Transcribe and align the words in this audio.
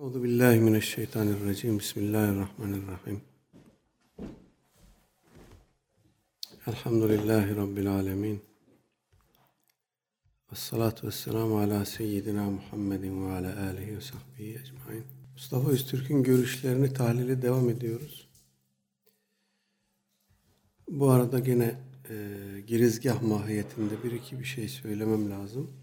Euzu 0.00 0.22
billahi 0.22 0.60
mineşşeytanirracim. 0.60 1.78
Bismillahirrahmanirrahim. 1.78 3.20
Elhamdülillahi 6.66 7.56
rabbil 7.56 7.90
alamin. 7.90 8.40
Ves 10.52 10.58
salatu 10.58 11.06
vesselamu 11.06 11.58
ala 11.58 11.84
seyyidina 11.84 12.50
Muhammedin 12.50 13.26
ve 13.26 13.32
ala 13.32 13.66
alihi 13.66 13.96
ve 13.96 14.00
sahbihi 14.00 14.58
ecmaîn. 14.58 15.04
Mustafa 15.32 15.70
Öztürk'ün 15.70 16.22
görüşlerini 16.22 16.92
tahlile 16.92 17.42
devam 17.42 17.70
ediyoruz. 17.70 18.28
Bu 20.88 21.10
arada 21.10 21.38
gene 21.38 21.74
e, 22.10 22.14
girizgah 22.66 23.22
mahiyetinde 23.22 24.04
bir 24.04 24.12
iki 24.12 24.38
bir 24.38 24.44
şey 24.44 24.68
söylemem 24.68 25.30
lazım. 25.30 25.77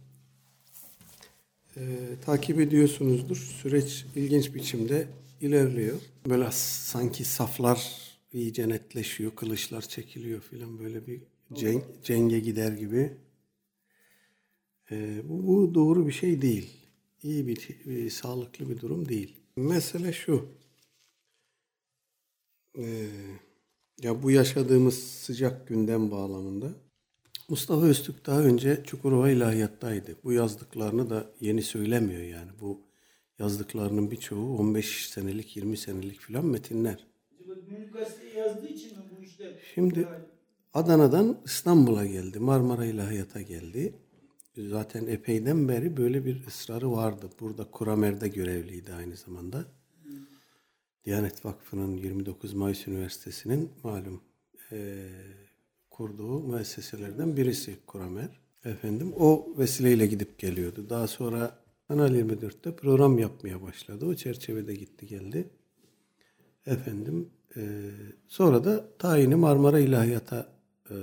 E, 1.77 1.81
takip 2.25 2.59
ediyorsunuzdur. 2.59 3.35
Süreç 3.35 4.05
ilginç 4.15 4.55
biçimde 4.55 5.07
ilerliyor. 5.41 5.99
Böyle 6.29 6.47
sanki 6.51 7.25
saflar 7.25 8.01
iyice 8.33 8.69
netleşiyor, 8.69 9.35
kılıçlar 9.35 9.81
çekiliyor 9.81 10.41
filan 10.41 10.79
böyle 10.79 11.07
bir 11.07 11.21
ceng, 11.53 11.83
cenge 12.03 12.39
gider 12.39 12.71
gibi. 12.71 13.13
E, 14.91 15.21
bu, 15.29 15.47
bu 15.47 15.73
doğru 15.73 16.07
bir 16.07 16.11
şey 16.11 16.41
değil. 16.41 16.71
İyi 17.23 17.47
bir, 17.47 17.69
bir 17.85 18.09
sağlıklı 18.09 18.69
bir 18.69 18.81
durum 18.81 19.09
değil. 19.09 19.35
Mesele 19.55 20.13
şu. 20.13 20.45
Ee, 22.77 23.07
ya 24.01 24.23
bu 24.23 24.31
yaşadığımız 24.31 25.03
sıcak 25.03 25.67
gündem 25.67 26.11
bağlamında 26.11 26.84
Mustafa 27.49 27.85
Öztürk 27.85 28.25
daha 28.25 28.41
önce 28.41 28.83
Çukurova 28.83 29.29
İlahiyat'taydı. 29.29 30.15
Bu 30.23 30.31
yazdıklarını 30.31 31.09
da 31.09 31.31
yeni 31.41 31.61
söylemiyor 31.61 32.21
yani. 32.21 32.51
Bu 32.61 32.81
yazdıklarının 33.39 34.11
birçoğu 34.11 34.57
15 34.57 35.09
senelik, 35.09 35.55
20 35.57 35.77
senelik 35.77 36.19
filan 36.19 36.45
metinler. 36.45 37.07
Yazdığı 38.37 38.67
için 38.67 38.97
mi 38.97 39.03
bu 39.17 39.23
işler? 39.23 39.53
Şimdi 39.73 40.07
Adana'dan 40.73 41.37
İstanbul'a 41.45 42.05
geldi. 42.05 42.39
Marmara 42.39 42.85
İlahiyat'a 42.85 43.41
geldi. 43.41 43.93
Zaten 44.57 45.07
epeyden 45.07 45.67
beri 45.67 45.97
böyle 45.97 46.25
bir 46.25 46.45
ısrarı 46.47 46.91
vardı. 46.91 47.29
Burada 47.39 47.71
Kuramer'de 47.71 48.27
görevliydi 48.27 48.93
aynı 48.93 49.15
zamanda. 49.15 49.65
Diyanet 51.05 51.45
Vakfı'nın 51.45 51.97
29 51.97 52.53
Mayıs 52.53 52.87
Üniversitesi'nin 52.87 53.71
malum 53.83 54.21
e, 54.71 55.07
kurduğu 55.97 56.39
müesseselerden 56.39 57.37
birisi 57.37 57.75
Kuramer. 57.87 58.29
Efendim 58.65 59.13
o 59.17 59.47
vesileyle 59.57 60.05
gidip 60.05 60.39
geliyordu. 60.39 60.89
Daha 60.89 61.07
sonra 61.07 61.59
Kanal 61.87 62.15
24'te 62.15 62.75
program 62.75 63.19
yapmaya 63.19 63.61
başladı. 63.61 64.05
O 64.05 64.15
çerçevede 64.15 64.75
gitti 64.75 65.07
geldi. 65.07 65.49
Efendim 66.65 67.29
e, 67.57 67.61
sonra 68.27 68.63
da 68.63 68.97
tayini 68.97 69.35
Marmara 69.35 69.79
İlahiyat'a 69.79 70.49
e, 70.89 70.95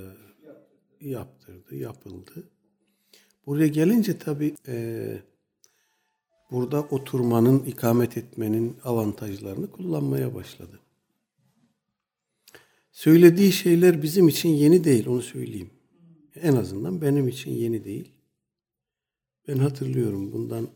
yaptırdı, 1.01 1.75
yapıldı. 1.75 2.49
Buraya 3.45 3.67
gelince 3.67 4.17
tabii 4.17 4.55
e, 4.67 5.17
burada 6.51 6.81
oturmanın, 6.81 7.59
ikamet 7.59 8.17
etmenin 8.17 8.77
avantajlarını 8.83 9.71
kullanmaya 9.71 10.35
başladı. 10.35 10.82
Söylediği 12.93 13.51
şeyler 13.51 14.01
bizim 14.01 14.27
için 14.27 14.49
yeni 14.49 14.83
değil, 14.83 15.07
onu 15.07 15.21
söyleyeyim. 15.21 15.69
En 16.35 16.55
azından 16.55 17.01
benim 17.01 17.27
için 17.27 17.51
yeni 17.51 17.83
değil. 17.83 18.11
Ben 19.47 19.57
hatırlıyorum 19.57 20.31
bundan 20.31 20.69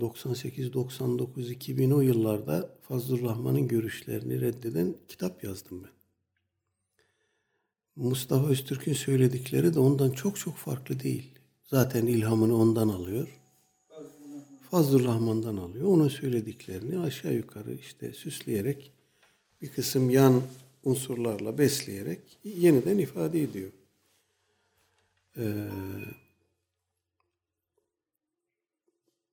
98, 0.00 0.72
99, 0.72 1.50
2000 1.50 1.90
o 1.90 2.00
yıllarda 2.00 2.78
Fazlur 2.82 3.22
Rahman'ın 3.22 3.68
görüşlerini 3.68 4.40
reddeden 4.40 4.94
kitap 5.08 5.44
yazdım 5.44 5.84
ben. 5.84 5.90
Mustafa 7.96 8.48
Öztürk'ün 8.48 8.92
söyledikleri 8.92 9.74
de 9.74 9.78
ondan 9.78 10.10
çok 10.10 10.38
çok 10.38 10.56
farklı 10.56 11.00
değil. 11.00 11.38
Zaten 11.62 12.06
ilhamını 12.06 12.56
ondan 12.56 12.88
alıyor. 12.88 13.40
Fazlur 14.70 15.04
Rahman'dan 15.04 15.56
alıyor. 15.56 15.86
Onun 15.86 16.08
söylediklerini 16.08 16.98
aşağı 16.98 17.34
yukarı 17.34 17.74
işte 17.74 18.12
süsleyerek 18.12 18.92
bir 19.62 19.68
kısım 19.68 20.10
yan 20.10 20.42
unsurlarla 20.84 21.58
besleyerek 21.58 22.20
yeniden 22.44 22.98
ifade 22.98 23.42
ediyor. 23.42 23.70
Ee, 25.36 25.68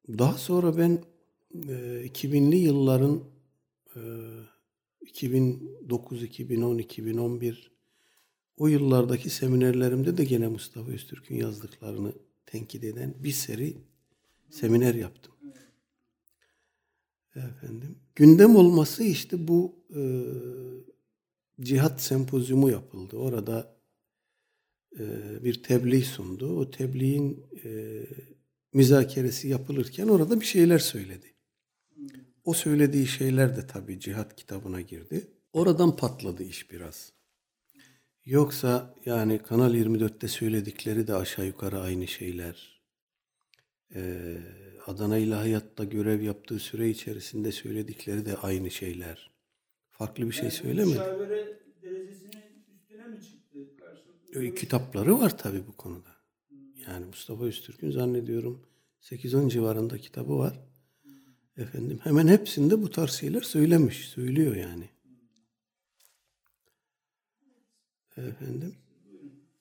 daha 0.08 0.38
sonra 0.38 0.78
ben 0.78 1.00
e, 1.54 2.08
2000'li 2.08 2.56
yılların 2.56 3.24
e, 3.96 4.02
2009, 5.02 6.24
2010, 6.24 6.78
2011 6.78 7.72
o 8.58 8.68
yıllardaki 8.68 9.30
seminerlerimde 9.30 10.18
de 10.18 10.24
gene 10.24 10.48
Mustafa 10.48 10.92
Öztürk'ün 10.92 11.36
yazdıklarını 11.36 12.14
tenkit 12.46 12.84
eden 12.84 13.14
bir 13.20 13.32
seri 13.32 13.78
seminer 14.50 14.96
yaptım. 14.96 15.33
Efendim, 17.36 17.96
gündem 18.16 18.56
olması 18.56 19.04
işte 19.04 19.48
bu 19.48 19.76
e, 19.96 20.02
cihat 21.62 22.02
sempozyumu 22.02 22.72
yapıldı. 22.72 23.18
Orada 23.18 23.76
e, 25.00 25.04
bir 25.44 25.64
tebliğ 25.64 26.02
sundu. 26.02 26.60
O 26.60 26.72
tebliğin 26.72 27.46
e, 27.66 28.02
müzakeresi 28.74 29.48
yapılırken 29.48 30.08
orada 30.08 30.42
bir 30.42 30.46
şeyler 30.46 30.80
söyledi. 30.80 31.34
O 32.44 32.54
söylediği 32.54 33.08
şeyler 33.08 33.56
de 33.58 33.68
tabii 33.68 34.00
cihat 34.00 34.36
kitabına 34.36 34.82
girdi. 34.82 35.28
Oradan 35.54 35.96
patladı 35.96 36.44
iş 36.44 36.72
biraz. 36.72 37.14
Yoksa 38.26 38.96
yani 39.06 39.40
Kanal 39.40 39.76
24'te 39.76 40.28
söyledikleri 40.28 41.08
de 41.08 41.16
aşağı 41.16 41.46
yukarı 41.46 41.80
aynı 41.80 42.08
şeyler. 42.08 42.84
Ee, 43.96 44.38
Adana 44.88 45.18
İlahiyat'ta 45.18 45.84
görev 45.84 46.22
yaptığı 46.22 46.60
süre 46.60 46.90
içerisinde 46.90 47.52
söyledikleri 47.52 48.26
de 48.26 48.38
aynı 48.38 48.72
şeyler. 48.72 49.32
Farklı 49.92 50.28
bir 50.28 50.32
şey 50.32 50.44
Yani 50.44 50.54
söylemedi. 50.54 50.90
Müşavere 50.90 51.60
derecesinin 51.84 52.42
üstüne 52.74 53.08
mi 53.08 53.22
çıktı? 53.22 53.60
Karşılıklı 53.80 54.56
Kitapları 54.56 55.20
var 55.20 55.38
tabii 55.38 55.68
bu 55.68 55.78
konuda. 55.78 56.10
Yani 56.88 57.06
Mustafa 57.06 57.44
Öztürk'ün 57.44 57.92
zannediyorum 57.92 58.66
8-10 59.02 59.50
civarında 59.50 59.98
kitabı 59.98 60.38
var. 60.38 60.60
Efendim 61.58 62.00
hemen 62.04 62.28
hepsinde 62.28 62.82
bu 62.82 62.90
tarz 62.90 63.12
şeyler 63.12 63.42
söylemiş, 63.42 64.08
söylüyor 64.08 64.56
yani. 64.56 64.90
Efendim. 68.18 68.76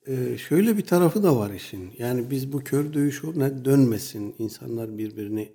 Ee, 0.07 0.37
şöyle 0.37 0.77
bir 0.77 0.85
tarafı 0.85 1.23
da 1.23 1.35
var 1.37 1.53
işin. 1.53 1.93
Yani 1.97 2.31
biz 2.31 2.53
bu 2.53 2.63
kör 2.63 2.93
dövüş 2.93 3.23
ne 3.23 3.65
dönmesin. 3.65 4.35
insanlar 4.39 4.97
birbirini 4.97 5.53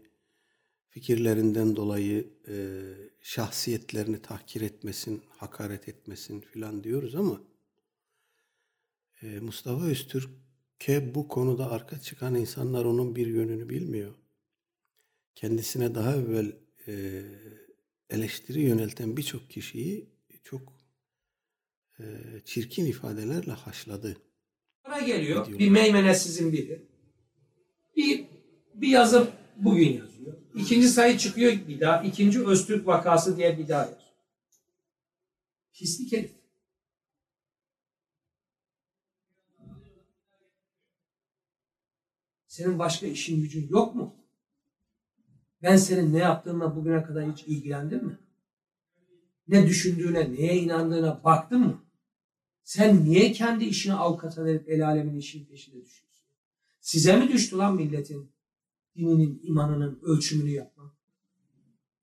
fikirlerinden 0.88 1.76
dolayı 1.76 2.30
e, 2.48 2.56
şahsiyetlerini 3.20 4.22
tahkir 4.22 4.60
etmesin, 4.60 5.22
hakaret 5.28 5.88
etmesin 5.88 6.40
filan 6.40 6.84
diyoruz 6.84 7.14
ama 7.14 7.40
e, 9.22 9.40
Mustafa 9.40 9.84
Öztürk'e 9.84 11.14
bu 11.14 11.28
konuda 11.28 11.70
arka 11.70 12.00
çıkan 12.00 12.34
insanlar 12.34 12.84
onun 12.84 13.16
bir 13.16 13.26
yönünü 13.26 13.68
bilmiyor. 13.68 14.14
Kendisine 15.34 15.94
daha 15.94 16.16
evvel 16.16 16.52
e, 16.88 17.22
eleştiri 18.10 18.62
yönelten 18.62 19.16
birçok 19.16 19.50
kişiyi 19.50 20.10
çok 20.42 20.72
e, 22.00 22.04
çirkin 22.44 22.86
ifadelerle 22.86 23.52
haşladı. 23.52 24.27
Geliyor 25.06 25.58
bir 25.58 25.70
meymenesizin 25.70 26.52
biri. 26.52 26.86
Bir, 27.96 28.26
bir 28.74 28.88
yazı 28.88 29.30
bugün 29.56 29.92
yazıyor. 29.92 30.36
İkinci 30.54 30.88
sayı 30.88 31.18
çıkıyor 31.18 31.52
bir 31.68 31.80
daha. 31.80 32.02
İkinci 32.02 32.46
Öztürk 32.46 32.86
vakası 32.86 33.36
diye 33.36 33.58
bir 33.58 33.68
daha 33.68 33.80
yazıyor. 33.80 34.02
Pislik 35.72 36.12
herif. 36.12 36.38
Senin 42.46 42.78
başka 42.78 43.06
işin 43.06 43.42
gücün 43.42 43.68
yok 43.68 43.94
mu? 43.94 44.16
Ben 45.62 45.76
senin 45.76 46.14
ne 46.14 46.18
yaptığınla 46.18 46.76
bugüne 46.76 47.02
kadar 47.02 47.32
hiç 47.32 47.42
ilgilendim 47.42 48.04
mi? 48.04 48.18
Ne 49.48 49.66
düşündüğüne, 49.66 50.32
neye 50.32 50.56
inandığına 50.56 51.24
baktın 51.24 51.60
mı? 51.60 51.87
Sen 52.68 53.04
niye 53.04 53.32
kendi 53.32 53.64
işini 53.64 53.94
avukata 53.94 54.44
verip 54.44 54.68
el 54.68 54.86
alemin 54.86 55.18
işinin 55.18 55.46
peşinde 55.46 55.84
düşüyorsun? 55.84 56.26
Size 56.80 57.16
mi 57.16 57.28
düştü 57.28 57.56
lan 57.56 57.74
milletin 57.74 58.32
dininin, 58.96 59.40
imanının 59.42 60.00
ölçümünü 60.02 60.50
yapmak? 60.50 60.92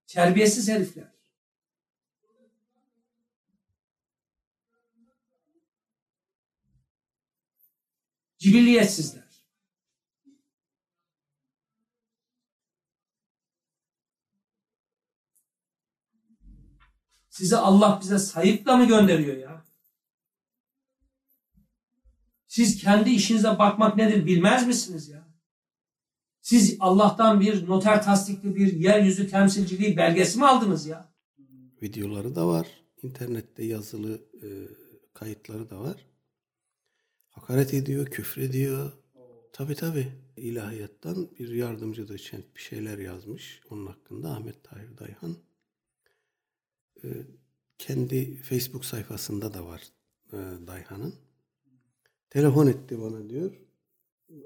Terbiyesiz 0.07 0.69
herifler. 0.69 1.13
Cibilliyetsizler. 8.38 9.45
Sizi 17.29 17.57
Allah 17.57 18.00
bize 18.01 18.19
sayıpla 18.19 18.77
mı 18.77 18.88
gönderiyor 18.88 19.38
ya? 19.38 19.64
Siz 22.56 22.78
kendi 22.78 23.10
işinize 23.10 23.48
bakmak 23.48 23.98
nedir 23.98 24.25
bilmez 24.25 24.68
misiniz 24.68 25.10
ya? 25.10 25.28
Siz 26.42 26.78
Allah'tan 26.80 27.40
bir 27.40 27.68
noter 27.68 28.04
tasdikli 28.04 28.56
bir 28.56 28.74
yeryüzü 28.74 29.30
temsilciliği 29.30 29.98
belgesi 29.98 30.40
mi 30.40 30.46
aldınız 30.46 30.86
ya? 30.86 31.13
Videoları 31.81 32.36
da 32.36 32.48
var. 32.48 32.68
İnternette 33.04 33.63
yazılı 33.63 34.22
e, 34.44 34.48
kayıtları 35.13 35.69
da 35.69 35.80
var. 35.80 36.06
Hakaret 37.30 37.74
ediyor, 37.74 38.06
küfrediyor. 38.06 38.92
Tabi 39.54 39.75
tabi. 39.75 40.08
İlahiyattan 40.38 41.30
bir 41.40 41.50
yardımcı 41.50 42.08
doçent 42.08 42.56
bir 42.56 42.62
şeyler 42.62 42.98
yazmış. 42.98 43.62
Onun 43.69 43.86
hakkında 43.86 44.31
Ahmet 44.31 44.63
Tahir 44.63 44.98
Dayhan. 44.98 45.38
E, 47.04 47.08
kendi 47.78 48.36
Facebook 48.36 48.86
sayfasında 48.86 49.54
da 49.54 49.66
var 49.66 49.81
e, 50.34 50.38
Dayhan'ın. 50.68 51.25
Telefon 52.36 52.68
etti 52.68 53.02
bana 53.02 53.30
diyor. 53.30 53.52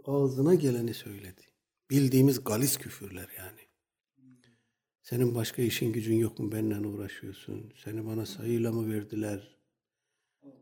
Ağzına 0.06 0.56
geleni 0.56 0.94
söyledi. 0.94 1.42
Bildiğimiz 1.90 2.44
galis 2.44 2.78
küfürler 2.78 3.28
yani. 3.38 3.60
Senin 5.02 5.36
başka 5.36 5.62
işin 5.62 5.94
gücün 5.94 6.16
yok 6.16 6.40
mu? 6.40 6.52
Benimle 6.52 6.88
uğraşıyorsun. 6.88 7.74
Seni 7.84 8.06
bana 8.06 8.26
sayıyla 8.26 8.72
mı 8.72 8.94
verdiler? 8.94 9.56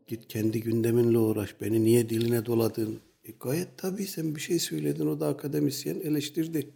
Git 0.06 0.28
kendi 0.28 0.60
gündeminle 0.60 1.18
uğraş. 1.18 1.60
Beni 1.60 1.84
niye 1.84 2.08
diline 2.08 2.46
doladın? 2.46 3.00
E 3.24 3.32
gayet 3.40 3.68
tabii 3.78 4.06
sen 4.06 4.36
bir 4.36 4.40
şey 4.40 4.58
söyledin. 4.58 5.06
O 5.06 5.20
da 5.20 5.28
akademisyen 5.28 6.00
eleştirdi. 6.00 6.70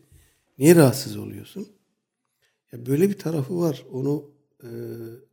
Niye 0.58 0.74
rahatsız 0.74 1.16
oluyorsun? 1.16 1.68
Ya 2.72 2.86
böyle 2.86 3.08
bir 3.08 3.18
tarafı 3.18 3.58
var. 3.58 3.84
Onu 3.92 4.30
e, 4.62 4.68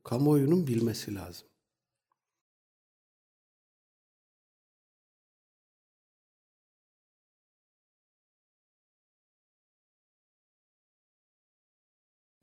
kamuoyunun 0.04 0.68
bilmesi 0.68 1.16
lazım. 1.16 1.49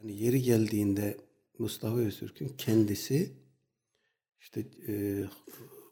Yani 0.06 0.22
yeri 0.22 0.42
geldiğinde 0.42 1.16
Mustafa 1.58 1.96
Öztürk'ün 1.96 2.48
kendisi 2.58 3.30
işte 4.40 4.66
e, 4.88 5.24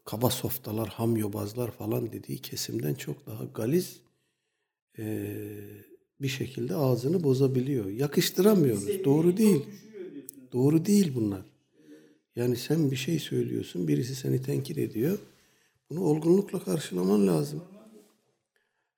kaba 0.04 0.30
softalar, 0.30 0.88
hamyobazlar 0.88 1.70
falan 1.70 2.12
dediği 2.12 2.38
kesimden 2.38 2.94
çok 2.94 3.26
daha 3.26 3.44
galiz 3.44 4.00
e, 4.98 5.34
bir 6.20 6.28
şekilde 6.28 6.74
ağzını 6.74 7.22
bozabiliyor. 7.24 7.90
Yakıştıramıyoruz. 7.90 9.04
Doğru 9.04 9.36
değil. 9.36 9.66
Doğru 10.52 10.84
değil 10.84 11.12
bunlar. 11.14 11.42
Yani 12.36 12.56
sen 12.56 12.90
bir 12.90 12.96
şey 12.96 13.18
söylüyorsun, 13.18 13.88
birisi 13.88 14.14
seni 14.14 14.42
tenkit 14.42 14.78
ediyor. 14.78 15.18
Bunu 15.90 16.00
olgunlukla 16.00 16.64
karşılaman 16.64 17.26
lazım. 17.26 17.62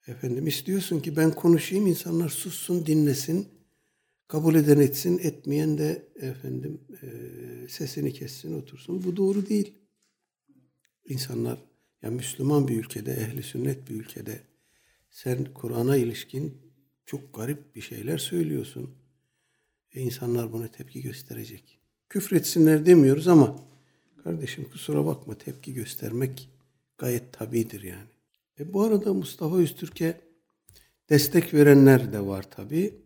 Efendim 0.07 0.47
istiyorsun 0.47 1.01
ki 1.01 1.17
ben 1.17 1.35
konuşayım, 1.35 1.87
insanlar 1.87 2.29
sussun, 2.29 2.87
dinlesin. 2.87 3.56
Kabul 4.29 4.55
eden 4.55 4.81
etsin, 4.81 5.19
etmeyen 5.19 5.79
de 5.79 6.09
efendim 6.17 6.81
e, 7.03 7.07
sesini 7.69 8.13
kessin, 8.13 8.53
otursun. 8.53 9.05
Bu 9.05 9.17
doğru 9.17 9.49
değil. 9.49 9.75
İnsanlar, 11.05 11.59
ya 12.03 12.11
Müslüman 12.11 12.69
bir 12.69 12.79
ülkede, 12.79 13.13
ehli 13.13 13.43
sünnet 13.43 13.91
bir 13.91 13.95
ülkede 13.95 14.41
sen 15.11 15.45
Kur'an'a 15.55 15.97
ilişkin 15.97 16.59
çok 17.07 17.35
garip 17.35 17.77
bir 17.77 17.81
şeyler 17.81 18.19
söylüyorsun. 18.19 18.91
E 19.93 20.01
insanlar 20.01 20.53
buna 20.53 20.69
tepki 20.69 21.03
gösterecek. 21.03 21.79
Küfretsinler 22.09 22.87
demiyoruz 22.87 23.29
ama 23.29 23.57
kardeşim 24.25 24.65
kusura 24.71 25.07
bakma 25.07 25.39
tepki 25.39 25.75
göstermek 25.75 26.51
gayet 26.99 27.33
tabidir 27.33 27.83
yani. 27.83 28.09
E 28.61 28.73
bu 28.73 28.83
arada 28.83 29.15
Mustafa 29.15 29.57
Öztürk'e 29.57 30.21
destek 31.11 31.55
verenler 31.55 32.13
de 32.13 32.27
var 32.27 32.51
tabii 32.51 33.06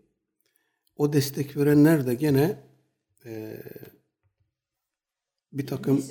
o 1.01 1.13
destek 1.13 1.57
verenler 1.57 2.07
de 2.07 2.15
gene 2.15 2.57
e, 3.27 3.63
bir 5.53 5.67
takım 5.67 6.05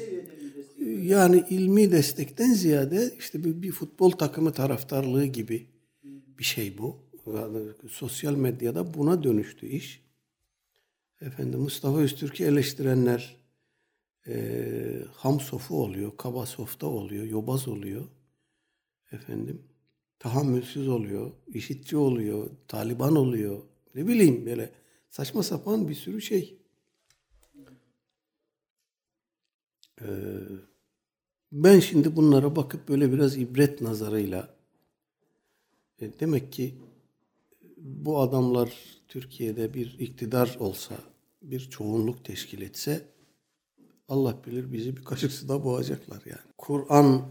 yani 1.01 1.45
ilmi 1.49 1.91
destekten 1.91 2.53
ziyade 2.53 3.15
işte 3.19 3.43
bir, 3.43 3.61
bir 3.61 3.71
futbol 3.71 4.11
takımı 4.11 4.53
taraftarlığı 4.53 5.25
gibi 5.25 5.67
bir 6.39 6.43
şey 6.43 6.77
bu. 6.77 6.97
Yani 7.27 7.67
sosyal 7.89 8.35
medyada 8.35 8.93
buna 8.93 9.23
dönüştü 9.23 9.67
iş. 9.67 10.03
Efendim 11.21 11.59
Mustafa 11.59 11.97
Öztürk'ü 11.97 12.43
eleştirenler 12.43 13.35
e, 14.27 14.35
ham 15.13 15.39
sofu 15.39 15.83
oluyor, 15.83 16.17
kaba 16.17 16.45
softa 16.45 16.87
oluyor, 16.87 17.25
yobaz 17.25 17.67
oluyor. 17.67 18.07
Efendim 19.11 19.61
tahammülsüz 20.19 20.87
oluyor, 20.87 21.31
işitçi 21.47 21.97
oluyor, 21.97 22.49
Taliban 22.67 23.15
oluyor. 23.15 23.68
Ne 23.95 24.07
bileyim 24.07 24.45
böyle 24.45 24.73
saçma 25.09 25.43
sapan 25.43 25.89
bir 25.89 25.95
sürü 25.95 26.21
şey. 26.21 26.57
Ee, 30.01 30.07
ben 31.51 31.79
şimdi 31.79 32.15
bunlara 32.15 32.55
bakıp 32.55 32.89
böyle 32.89 33.11
biraz 33.13 33.37
ibret 33.37 33.81
nazarıyla 33.81 34.55
e, 36.01 36.19
demek 36.19 36.53
ki 36.53 36.75
bu 37.77 38.19
adamlar 38.19 38.73
Türkiye'de 39.07 39.73
bir 39.73 39.99
iktidar 39.99 40.57
olsa, 40.59 40.95
bir 41.41 41.59
çoğunluk 41.59 42.25
teşkil 42.25 42.61
etse 42.61 43.05
Allah 44.07 44.37
bilir 44.45 44.73
bizi 44.73 44.97
bir 44.97 45.03
kaşık 45.03 45.31
suda 45.31 45.63
boğacaklar 45.63 46.21
yani. 46.25 46.51
Kur'an 46.57 47.29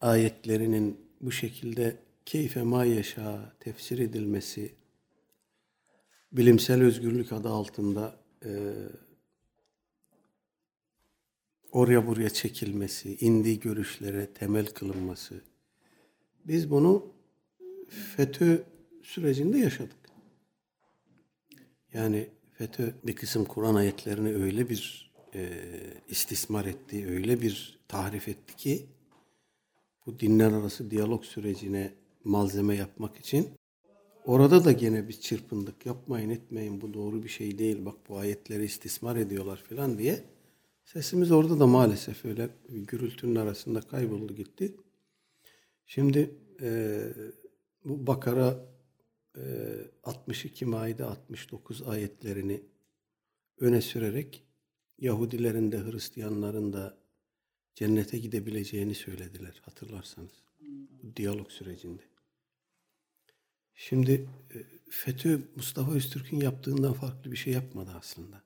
ayetlerinin 0.00 1.00
bu 1.20 1.32
şekilde 1.32 1.96
keyfe 2.26 2.62
ma 2.62 2.84
yaşa 2.84 3.52
tefsir 3.60 3.98
edilmesi, 3.98 4.74
bilimsel 6.32 6.82
özgürlük 6.82 7.32
adı 7.32 7.48
altında 7.48 8.16
e, 8.44 8.50
oraya 11.72 12.06
buraya 12.06 12.30
çekilmesi, 12.30 13.16
indiği 13.20 13.60
görüşlere 13.60 14.26
temel 14.26 14.66
kılınması. 14.66 15.40
Biz 16.44 16.70
bunu 16.70 17.06
FETÖ 18.16 18.62
sürecinde 19.02 19.58
yaşadık. 19.58 19.96
Yani 21.92 22.28
FETÖ 22.52 22.94
bir 23.04 23.16
kısım 23.16 23.44
Kur'an 23.44 23.74
ayetlerini 23.74 24.34
öyle 24.34 24.68
bir 24.68 25.12
e, 25.34 25.50
istismar 26.08 26.64
etti, 26.64 27.06
öyle 27.08 27.40
bir 27.40 27.78
tahrif 27.88 28.28
etti 28.28 28.56
ki 28.56 28.86
bu 30.06 30.20
dinler 30.20 30.52
arası 30.52 30.90
diyalog 30.90 31.24
sürecine 31.24 31.92
malzeme 32.24 32.76
yapmak 32.76 33.16
için 33.16 33.48
Orada 34.26 34.64
da 34.64 34.72
gene 34.72 35.08
bir 35.08 35.20
çırpındık. 35.20 35.86
Yapmayın 35.86 36.30
etmeyin 36.30 36.80
bu 36.80 36.94
doğru 36.94 37.22
bir 37.22 37.28
şey 37.28 37.58
değil. 37.58 37.84
Bak 37.84 37.94
bu 38.08 38.18
ayetleri 38.18 38.64
istismar 38.64 39.16
ediyorlar 39.16 39.56
falan 39.56 39.98
diye. 39.98 40.24
Sesimiz 40.84 41.30
orada 41.30 41.60
da 41.60 41.66
maalesef 41.66 42.24
öyle 42.24 42.48
gürültünün 42.68 43.34
arasında 43.34 43.80
kayboldu 43.80 44.34
gitti. 44.34 44.76
Şimdi 45.86 46.34
e, 46.60 47.00
bu 47.84 48.06
Bakara 48.06 48.66
e, 49.36 49.42
62 50.04 50.66
Maide 50.66 51.04
69 51.04 51.82
ayetlerini 51.82 52.62
öne 53.60 53.80
sürerek 53.80 54.42
Yahudilerin 54.98 55.72
de 55.72 55.78
Hristiyanların 55.78 56.72
da 56.72 56.98
cennete 57.74 58.18
gidebileceğini 58.18 58.94
söylediler 58.94 59.62
hatırlarsanız. 59.64 60.42
Diyalog 61.16 61.50
sürecinde. 61.50 62.15
Şimdi 63.76 64.28
e, 64.54 64.56
FETÖ 64.90 65.40
Mustafa 65.56 65.92
Öztürk'ün 65.92 66.40
yaptığından 66.40 66.92
farklı 66.92 67.32
bir 67.32 67.36
şey 67.36 67.52
yapmadı 67.52 67.90
aslında. 67.98 68.42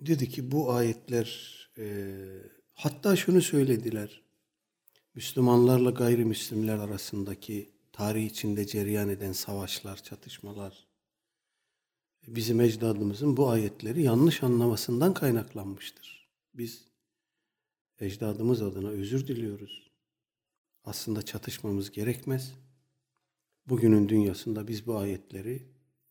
Dedi 0.00 0.28
ki 0.28 0.50
bu 0.50 0.72
ayetler 0.72 1.58
e, 1.78 2.14
hatta 2.74 3.16
şunu 3.16 3.42
söylediler. 3.42 4.22
Müslümanlarla 5.14 5.90
gayrimüslimler 5.90 6.78
arasındaki 6.78 7.70
tarih 7.92 8.26
içinde 8.26 8.66
cereyan 8.66 9.08
eden 9.08 9.32
savaşlar, 9.32 10.02
çatışmalar 10.02 10.86
bizim 12.26 12.60
ecdadımızın 12.60 13.36
bu 13.36 13.50
ayetleri 13.50 14.02
yanlış 14.02 14.42
anlamasından 14.42 15.14
kaynaklanmıştır. 15.14 16.28
Biz 16.54 16.84
ecdadımız 18.00 18.62
adına 18.62 18.88
özür 18.88 19.26
diliyoruz. 19.26 19.90
Aslında 20.84 21.22
çatışmamız 21.22 21.90
gerekmez 21.90 22.54
bugünün 23.68 24.08
dünyasında 24.08 24.68
biz 24.68 24.86
bu 24.86 24.96
ayetleri 24.96 25.62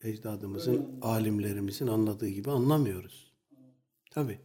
ecdadımızın, 0.04 1.00
alimlerimizin 1.02 1.88
anladığı 1.88 2.30
gibi 2.30 2.52
anlamıyoruz. 2.52 3.32
Tabi. 4.12 4.40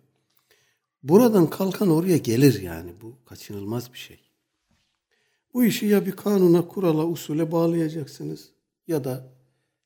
Buradan 1.02 1.50
kalkan 1.50 1.90
oraya 1.90 2.16
gelir 2.16 2.60
yani. 2.60 2.92
Bu 3.00 3.24
kaçınılmaz 3.24 3.92
bir 3.92 3.98
şey. 3.98 4.20
Bu 5.54 5.64
işi 5.64 5.86
ya 5.86 6.06
bir 6.06 6.12
kanuna, 6.12 6.68
kurala, 6.68 7.06
usule 7.06 7.52
bağlayacaksınız 7.52 8.52
ya 8.86 9.04
da 9.04 9.32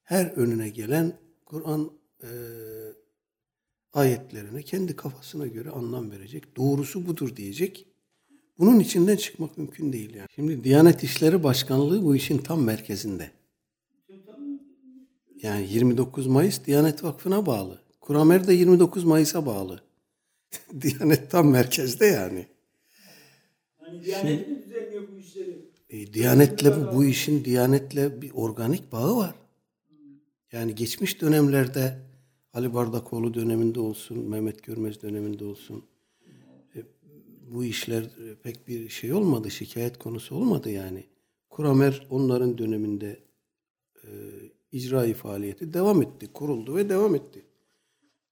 her 0.02 0.26
önüne 0.26 0.68
gelen 0.68 1.18
Kur'an 1.44 1.90
e, 2.22 2.28
ayetlerine 3.92 4.62
kendi 4.62 4.96
kafasına 4.96 5.46
göre 5.46 5.70
anlam 5.70 6.10
verecek. 6.10 6.56
Doğrusu 6.56 7.06
budur 7.06 7.36
diyecek. 7.36 7.86
Bunun 8.58 8.80
içinden 8.80 9.16
çıkmak 9.16 9.58
mümkün 9.58 9.92
değil 9.92 10.14
yani. 10.14 10.28
Şimdi 10.34 10.64
Diyanet 10.64 11.04
İşleri 11.04 11.42
Başkanlığı 11.42 12.04
bu 12.04 12.16
işin 12.16 12.38
tam 12.38 12.62
merkezinde. 12.62 13.30
Yani 15.42 15.66
29 15.70 16.26
Mayıs 16.26 16.64
Diyanet 16.66 17.04
Vakfı'na 17.04 17.46
bağlı. 17.46 17.80
Kuramer 18.00 18.46
de 18.46 18.52
29 18.52 19.04
Mayıs'a 19.04 19.46
bağlı. 19.46 19.82
Diyanet 20.80 21.30
tam 21.30 21.50
merkezde 21.50 22.06
yani. 22.06 22.46
Hani 23.76 24.04
Diyanet 24.04 24.48
mi 24.48 24.62
düzenliyor 24.64 25.08
bu 25.12 25.18
işleri? 25.18 25.70
E, 25.90 26.14
Diyanetle 26.14 26.76
bu, 26.76 26.96
bu 26.96 27.04
işin 27.04 27.44
Diyanetle 27.44 28.22
bir 28.22 28.30
organik 28.34 28.92
bağı 28.92 29.16
var. 29.16 29.34
Yani 30.52 30.74
geçmiş 30.74 31.20
dönemlerde 31.20 31.98
Ali 32.52 32.74
Bardakoğlu 32.74 33.34
döneminde 33.34 33.80
olsun, 33.80 34.18
Mehmet 34.18 34.62
Görmez 34.62 35.02
döneminde 35.02 35.44
olsun 35.44 35.84
bu 37.54 37.64
işler 37.64 38.02
e, 38.02 38.34
pek 38.42 38.68
bir 38.68 38.88
şey 38.88 39.12
olmadı, 39.12 39.50
şikayet 39.50 39.98
konusu 39.98 40.34
olmadı 40.34 40.70
yani. 40.70 41.04
Kuramer 41.50 42.06
onların 42.10 42.58
döneminde 42.58 43.20
e, 44.04 44.08
icrai 44.72 45.14
faaliyeti 45.14 45.74
devam 45.74 46.02
etti, 46.02 46.32
kuruldu 46.32 46.76
ve 46.76 46.88
devam 46.88 47.14
etti. 47.14 47.44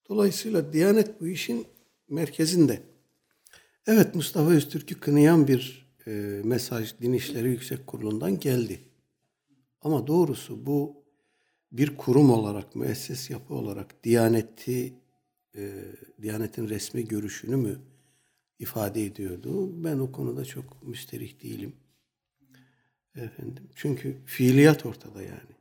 Dolayısıyla 0.09 0.73
Diyanet 0.73 1.21
bu 1.21 1.29
işin 1.29 1.67
merkezinde. 2.09 2.83
Evet 3.87 4.15
Mustafa 4.15 4.51
Öztürk'ü 4.51 5.01
kınayan 5.01 5.49
bir 5.49 5.93
e, 6.07 6.11
mesaj 6.45 7.01
Din 7.01 7.13
İşleri 7.13 7.49
Yüksek 7.49 7.87
Kurulu'ndan 7.87 8.39
geldi. 8.41 8.81
Ama 9.81 10.07
doğrusu 10.07 10.67
bu 10.67 11.05
bir 11.73 11.97
kurum 11.97 12.31
olarak, 12.31 12.77
müesses 12.77 13.31
yapı 13.31 13.55
olarak 13.55 14.05
Diyaneti, 14.05 14.95
e, 15.57 15.85
Diyanet'in 16.23 16.69
resmi 16.69 17.09
görüşünü 17.09 17.57
mü 17.57 17.79
ifade 18.63 19.05
ediyordu? 19.05 19.85
Ben 19.85 19.99
o 19.99 20.13
konuda 20.13 20.45
çok 20.45 20.83
müsterih 20.83 21.43
değilim. 21.43 21.73
Efendim. 23.17 23.69
Çünkü 23.75 24.17
fiiliyat 24.27 24.87
ortada 24.87 25.23
yani. 25.23 25.53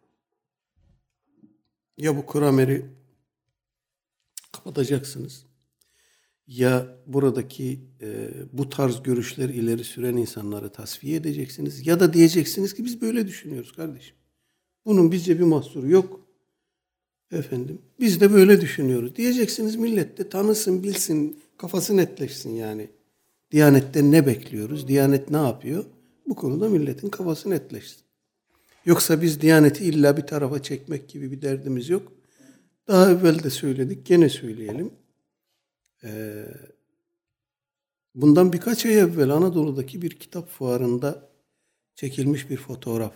Ya 1.97 2.17
bu 2.17 2.25
kurameri 2.25 2.85
kapatacaksınız 4.51 5.45
ya 6.47 6.97
buradaki 7.07 7.79
e, 8.01 8.29
bu 8.53 8.69
tarz 8.69 9.03
görüşler 9.03 9.49
ileri 9.49 9.83
süren 9.83 10.17
insanları 10.17 10.69
tasfiye 10.69 11.15
edeceksiniz 11.15 11.87
ya 11.87 11.99
da 11.99 12.13
diyeceksiniz 12.13 12.73
ki 12.73 12.85
biz 12.85 13.01
böyle 13.01 13.27
düşünüyoruz 13.27 13.71
kardeşim. 13.71 14.15
Bunun 14.85 15.11
bizce 15.11 15.39
bir 15.39 15.43
mahsuru 15.43 15.89
yok. 15.89 16.27
Efendim 17.31 17.81
biz 17.99 18.21
de 18.21 18.33
böyle 18.33 18.61
düşünüyoruz. 18.61 19.15
Diyeceksiniz 19.15 19.75
millet 19.75 20.17
de 20.17 20.29
tanısın, 20.29 20.83
bilsin, 20.83 21.40
kafası 21.61 21.97
netleşsin 21.97 22.55
yani. 22.55 22.89
Diyanetten 23.51 24.11
ne 24.11 24.27
bekliyoruz? 24.27 24.87
Diyanet 24.87 25.29
ne 25.29 25.37
yapıyor? 25.37 25.85
Bu 26.27 26.35
konuda 26.35 26.69
milletin 26.69 27.09
kafası 27.09 27.49
netleşsin. 27.49 28.01
Yoksa 28.85 29.21
biz 29.21 29.41
Diyaneti 29.41 29.85
illa 29.85 30.17
bir 30.17 30.21
tarafa 30.21 30.63
çekmek 30.63 31.09
gibi 31.09 31.31
bir 31.31 31.41
derdimiz 31.41 31.89
yok. 31.89 32.11
Daha 32.87 33.11
evvel 33.11 33.43
de 33.43 33.49
söyledik, 33.49 34.05
gene 34.05 34.29
söyleyelim. 34.29 34.93
Ee, 36.03 36.45
bundan 38.15 38.53
birkaç 38.53 38.85
ay 38.85 38.99
evvel 38.99 39.29
Anadolu'daki 39.29 40.01
bir 40.01 40.09
kitap 40.09 40.49
fuarında 40.49 41.29
çekilmiş 41.95 42.49
bir 42.49 42.57
fotoğraf. 42.57 43.13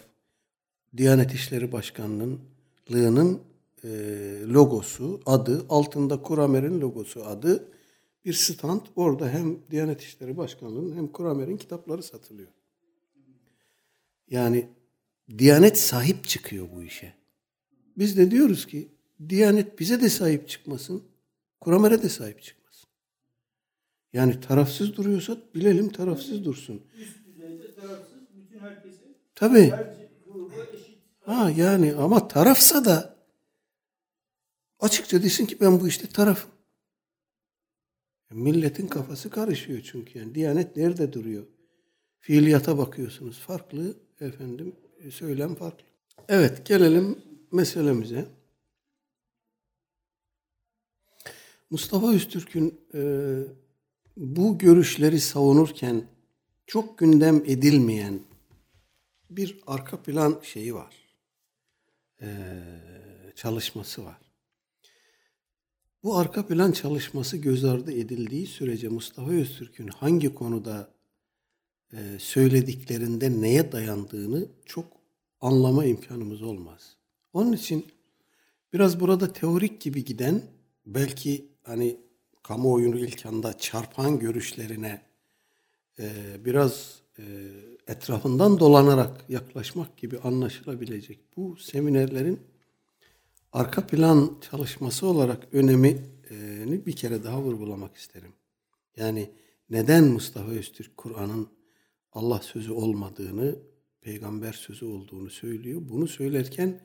Diyanet 0.98 1.34
İşleri 1.34 1.72
Başkanlığı'nın 1.72 3.40
e, 3.84 3.90
logosu, 4.48 5.22
adı, 5.26 5.66
altında 5.70 6.22
Kuramer'in 6.22 6.82
logosu 6.82 7.26
adı 7.26 7.75
bir 8.26 8.34
stand. 8.34 8.82
Orada 8.96 9.30
hem 9.30 9.58
Diyanet 9.72 10.02
İşleri 10.02 10.38
Başkanlığı'nın 10.38 10.96
hem 10.96 11.08
Kuramer'in 11.08 11.58
kitapları 11.58 12.04
satılıyor. 12.04 12.50
Yani 14.30 14.70
Diyanet 15.38 15.80
sahip 15.80 16.24
çıkıyor 16.24 16.68
bu 16.76 16.84
işe. 16.84 17.14
Biz 17.98 18.18
de 18.18 18.32
diyoruz 18.32 18.68
ki 18.68 18.88
Diyanet 19.30 19.80
bize 19.80 20.02
de 20.02 20.10
sahip 20.10 20.50
çıkmasın, 20.50 21.04
Kuramer'e 21.62 22.04
de 22.04 22.10
sahip 22.10 22.42
çıkmasın. 22.42 22.90
Yani 24.14 24.40
tarafsız 24.40 24.96
duruyorsa 24.96 25.38
bilelim 25.56 25.90
tarafsız 25.90 26.46
dursun. 26.46 26.82
Üst 26.98 27.26
düzeyde 27.26 27.68
Tabii. 29.36 29.74
Ha 31.20 31.50
yani 31.58 31.94
ama 31.94 32.28
tarafsa 32.28 32.86
da 32.86 33.16
açıkça 34.80 35.24
desin 35.24 35.46
ki 35.46 35.58
ben 35.62 35.80
bu 35.80 35.88
işte 35.88 36.08
tarafım. 36.08 36.55
Milletin 38.32 38.88
kafası 38.88 39.30
karışıyor 39.30 39.82
çünkü 39.92 40.20
yani. 40.20 40.36
Diyanet 40.36 40.76
nerede 40.76 41.14
duruyor? 41.14 41.46
Fiiliyata 42.20 42.78
bakıyorsunuz. 42.78 43.40
Farklı 43.40 43.98
efendim 44.20 44.76
söylem 45.12 45.56
farklı. 45.56 45.86
Evet 46.28 46.66
gelelim 46.66 47.20
meselemize. 47.52 48.26
Mustafa 51.70 52.14
Öztürk'ün 52.14 52.82
e, 52.94 53.02
bu 54.18 54.58
görüşleri 54.58 55.20
savunurken 55.20 56.04
çok 56.68 56.98
gündem 56.98 57.36
edilmeyen 57.36 58.20
bir 59.30 59.60
arka 59.68 60.04
plan 60.04 60.40
şeyi 60.44 60.76
var. 60.76 60.96
Ee, 62.22 62.28
çalışması 63.36 64.06
var. 64.06 64.25
Bu 66.06 66.18
arka 66.18 66.48
plan 66.48 66.72
çalışması 66.72 67.38
göz 67.38 67.66
ardı 67.66 67.92
edildiği 67.92 68.48
sürece 68.48 68.88
Mustafa 68.88 69.32
Öztürk'ün 69.32 69.88
hangi 69.88 70.36
konuda 70.36 70.90
e, 71.94 71.98
söylediklerinde 72.20 73.42
neye 73.42 73.72
dayandığını 73.72 74.48
çok 74.66 74.86
anlama 75.42 75.86
imkanımız 75.86 76.42
olmaz. 76.42 76.96
Onun 77.34 77.54
için 77.54 77.86
biraz 78.74 79.00
burada 79.00 79.34
teorik 79.34 79.82
gibi 79.82 80.06
giden 80.06 80.42
belki 80.86 81.46
hani 81.64 81.98
kamuoyunu 82.44 83.00
ilk 83.00 83.26
anda 83.26 83.58
çarpan 83.58 84.20
görüşlerine 84.20 85.02
e, 86.00 86.06
biraz 86.46 87.00
e, 87.20 87.24
etrafından 87.88 88.60
dolanarak 88.60 89.26
yaklaşmak 89.30 89.98
gibi 89.98 90.20
anlaşılabilecek 90.20 91.20
bu 91.38 91.58
seminerlerin 91.58 92.40
arka 93.56 93.88
plan 93.88 94.38
çalışması 94.52 95.08
olarak 95.08 95.48
önemini 95.52 96.86
bir 96.86 96.96
kere 96.96 97.24
daha 97.24 97.42
vurgulamak 97.42 97.96
isterim. 97.96 98.34
Yani 98.98 99.30
neden 99.70 100.04
Mustafa 100.04 100.52
Öztürk 100.52 100.98
Kur'an'ın 100.98 101.48
Allah 102.12 102.40
sözü 102.40 102.72
olmadığını, 102.72 103.56
peygamber 104.02 104.54
sözü 104.54 104.86
olduğunu 104.86 105.30
söylüyor. 105.30 105.82
Bunu 105.90 106.08
söylerken 106.08 106.82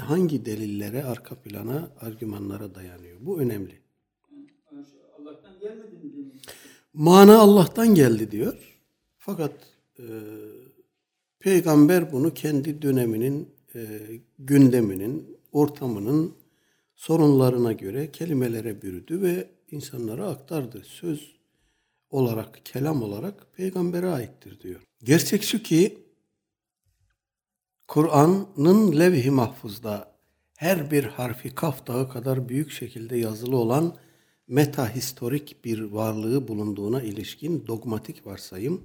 hangi 0.00 0.44
delillere, 0.44 1.04
arka 1.04 1.34
plana, 1.34 1.92
argümanlara 2.00 2.74
dayanıyor? 2.74 3.18
Bu 3.20 3.40
önemli. 3.40 3.80
Allah'tan 5.18 5.60
gelmedi 5.60 5.96
mi 5.96 6.12
demek? 6.12 6.34
Mana 6.92 7.38
Allah'tan 7.38 7.94
geldi 7.94 8.30
diyor. 8.30 8.78
Fakat 9.18 9.52
e, 9.98 10.04
peygamber 11.38 12.12
bunu 12.12 12.34
kendi 12.34 12.82
döneminin, 12.82 13.48
e, 13.74 13.80
gündeminin, 14.38 15.33
ortamının 15.54 16.34
sorunlarına 16.94 17.72
göre 17.72 18.12
kelimelere 18.12 18.82
bürüdü 18.82 19.22
ve 19.22 19.50
insanlara 19.70 20.26
aktardı. 20.26 20.82
Söz 20.84 21.34
olarak, 22.10 22.60
kelam 22.64 23.02
olarak 23.02 23.46
peygambere 23.56 24.08
aittir 24.08 24.60
diyor. 24.60 24.80
Gerçek 25.04 25.42
şu 25.42 25.62
ki 25.62 25.98
Kur'an'ın 27.88 28.98
levh-i 28.98 29.30
mahfuzda 29.30 30.14
her 30.56 30.90
bir 30.90 31.04
harfi 31.04 31.54
kaf 31.54 31.86
dağı 31.86 32.08
kadar 32.08 32.48
büyük 32.48 32.70
şekilde 32.70 33.16
yazılı 33.16 33.56
olan 33.56 33.96
metahistorik 34.48 35.64
bir 35.64 35.80
varlığı 35.80 36.48
bulunduğuna 36.48 37.02
ilişkin 37.02 37.66
dogmatik 37.66 38.26
varsayım, 38.26 38.82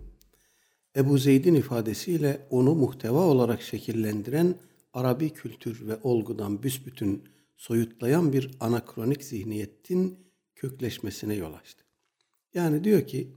Ebu 0.95 1.17
Zeyd'in 1.17 1.53
ifadesiyle 1.53 2.47
onu 2.49 2.75
muhteva 2.75 3.19
olarak 3.19 3.61
şekillendiren 3.61 4.55
Arabi 4.93 5.29
kültür 5.29 5.87
ve 5.87 5.97
olgudan 6.03 6.63
büsbütün 6.63 7.23
soyutlayan 7.57 8.33
bir 8.33 8.51
anakronik 8.59 9.23
zihniyetin 9.23 10.19
kökleşmesine 10.55 11.35
yol 11.35 11.53
açtı. 11.53 11.83
Yani 12.53 12.83
diyor 12.83 13.07
ki 13.07 13.35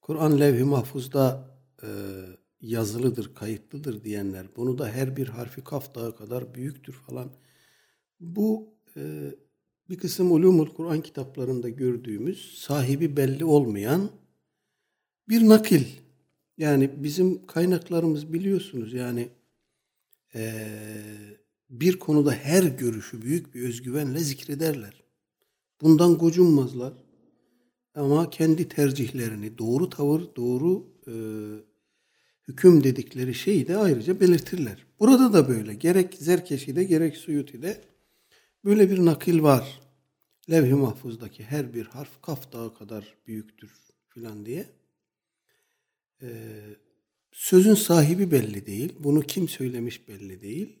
Kur'an 0.00 0.40
levh-i 0.40 0.64
mahfuzda 0.64 1.56
e, 1.82 1.88
yazılıdır, 2.60 3.34
kayıtlıdır 3.34 4.04
diyenler, 4.04 4.46
bunu 4.56 4.78
da 4.78 4.88
her 4.88 5.16
bir 5.16 5.28
harfi 5.28 5.64
kaf 5.64 5.94
dağı 5.94 6.16
kadar 6.16 6.54
büyüktür 6.54 6.92
falan. 6.92 7.32
Bu 8.20 8.74
e, 8.96 9.34
bir 9.90 9.98
kısım 9.98 10.32
ulumul 10.32 10.66
Kur'an 10.66 11.00
kitaplarında 11.00 11.68
gördüğümüz 11.68 12.58
sahibi 12.58 13.16
belli 13.16 13.44
olmayan 13.44 14.10
bir 15.28 15.48
nakil. 15.48 15.84
Yani 16.58 16.90
bizim 16.96 17.46
kaynaklarımız 17.46 18.32
biliyorsunuz 18.32 18.92
yani 18.92 19.28
e, 20.34 20.64
bir 21.70 21.98
konuda 21.98 22.32
her 22.32 22.62
görüşü 22.62 23.22
büyük 23.22 23.54
bir 23.54 23.62
özgüvenle 23.62 24.18
zikrederler. 24.18 25.02
Bundan 25.80 26.18
gocunmazlar. 26.18 26.92
Ama 27.94 28.30
kendi 28.30 28.68
tercihlerini, 28.68 29.58
doğru 29.58 29.90
tavır, 29.90 30.22
doğru 30.36 30.86
e, 31.06 31.14
hüküm 32.48 32.84
dedikleri 32.84 33.34
şeyi 33.34 33.68
de 33.68 33.76
ayrıca 33.76 34.20
belirtirler. 34.20 34.86
Burada 35.00 35.32
da 35.32 35.48
böyle. 35.48 35.74
Gerek 35.74 36.14
Zerkeşi'de 36.14 36.84
gerek 36.84 37.16
Suyuti'de 37.16 37.84
böyle 38.64 38.90
bir 38.90 39.04
nakil 39.04 39.42
var. 39.42 39.80
Levh-i 40.50 40.74
Mahfuz'daki 40.74 41.44
her 41.44 41.74
bir 41.74 41.84
harf 41.84 42.22
kaf 42.22 42.52
dağı 42.52 42.74
kadar 42.74 43.14
büyüktür 43.26 43.70
filan 44.08 44.46
diye. 44.46 44.66
Ee, 46.22 46.28
sözün 47.38 47.74
sahibi 47.74 48.30
belli 48.30 48.66
değil. 48.66 48.92
Bunu 48.98 49.22
kim 49.22 49.48
söylemiş 49.48 50.08
belli 50.08 50.42
değil. 50.42 50.78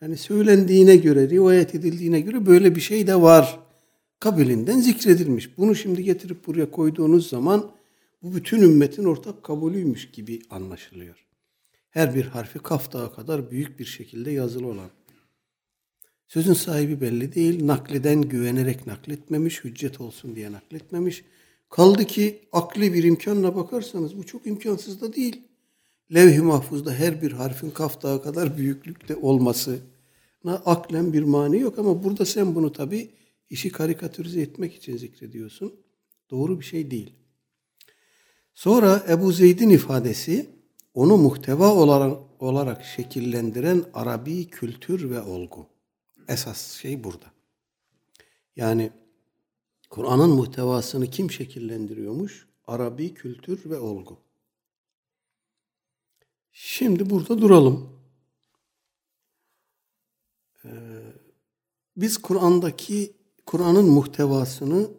Yani 0.00 0.16
söylendiğine 0.16 0.96
göre, 0.96 1.28
rivayet 1.28 1.74
edildiğine 1.74 2.20
göre 2.20 2.46
böyle 2.46 2.74
bir 2.74 2.80
şey 2.80 3.06
de 3.06 3.20
var. 3.20 3.60
Kabilinden 4.20 4.80
zikredilmiş. 4.80 5.58
Bunu 5.58 5.74
şimdi 5.74 6.04
getirip 6.04 6.46
buraya 6.46 6.70
koyduğunuz 6.70 7.28
zaman 7.28 7.70
bu 8.22 8.34
bütün 8.34 8.62
ümmetin 8.62 9.04
ortak 9.04 9.42
kabulüymüş 9.42 10.10
gibi 10.10 10.42
anlaşılıyor. 10.50 11.26
Her 11.90 12.14
bir 12.14 12.24
harfi 12.24 12.58
kaf 12.58 12.92
kadar 12.92 13.50
büyük 13.50 13.78
bir 13.78 13.84
şekilde 13.84 14.30
yazılı 14.30 14.66
olan. 14.66 14.90
Sözün 16.28 16.54
sahibi 16.54 17.00
belli 17.00 17.34
değil. 17.34 17.66
Nakleden 17.66 18.22
güvenerek 18.22 18.86
nakletmemiş, 18.86 19.64
hüccet 19.64 20.00
olsun 20.00 20.36
diye 20.36 20.52
nakletmemiş. 20.52 21.24
Kaldı 21.70 22.04
ki 22.04 22.48
akli 22.52 22.94
bir 22.94 23.04
imkanla 23.04 23.56
bakarsanız 23.56 24.16
bu 24.16 24.26
çok 24.26 24.46
imkansız 24.46 25.00
da 25.00 25.12
değil. 25.12 25.53
Levh-i 26.14 26.40
mahfuzda 26.40 26.94
her 26.94 27.22
bir 27.22 27.32
harfin 27.32 27.70
kaf 27.70 28.02
dağı 28.02 28.22
kadar 28.22 28.56
büyüklükte 28.56 29.16
olması 29.16 29.78
aklen 30.44 31.12
bir 31.12 31.22
mani 31.22 31.60
yok 31.60 31.78
ama 31.78 32.04
burada 32.04 32.24
sen 32.24 32.54
bunu 32.54 32.72
tabi 32.72 33.10
işi 33.50 33.72
karikatürize 33.72 34.40
etmek 34.40 34.74
için 34.74 34.96
zikrediyorsun. 34.96 35.74
Doğru 36.30 36.60
bir 36.60 36.64
şey 36.64 36.90
değil. 36.90 37.14
Sonra 38.54 39.06
Ebu 39.08 39.32
Zeyd'in 39.32 39.70
ifadesi 39.70 40.50
onu 40.94 41.16
muhteva 41.16 41.74
olarak, 41.74 42.42
olarak 42.42 42.84
şekillendiren 42.84 43.84
Arabi 43.94 44.50
kültür 44.50 45.10
ve 45.10 45.20
olgu. 45.22 45.66
Esas 46.28 46.72
şey 46.72 47.04
burada. 47.04 47.26
Yani 48.56 48.90
Kur'an'ın 49.90 50.30
muhtevasını 50.30 51.06
kim 51.06 51.30
şekillendiriyormuş? 51.30 52.48
Arabi 52.66 53.14
kültür 53.14 53.70
ve 53.70 53.78
olgu. 53.78 54.23
Şimdi 56.56 57.10
burada 57.10 57.40
duralım. 57.40 58.00
Ee, 60.64 60.70
biz 61.96 62.18
Kur'an'daki 62.18 63.12
Kur'an'ın 63.46 63.84
muhtevasını 63.84 64.90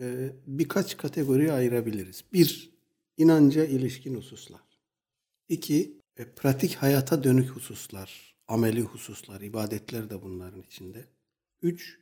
e, 0.00 0.32
birkaç 0.46 0.96
kategoriye 0.96 1.52
ayırabiliriz. 1.52 2.24
Bir, 2.32 2.70
inanca 3.16 3.64
ilişkin 3.64 4.14
hususlar. 4.14 4.60
İki, 5.48 6.00
e, 6.16 6.24
pratik 6.24 6.74
hayata 6.74 7.24
dönük 7.24 7.50
hususlar, 7.50 8.36
ameli 8.48 8.80
hususlar, 8.82 9.40
ibadetler 9.40 10.10
de 10.10 10.22
bunların 10.22 10.62
içinde. 10.62 11.04
Üç, 11.62 11.98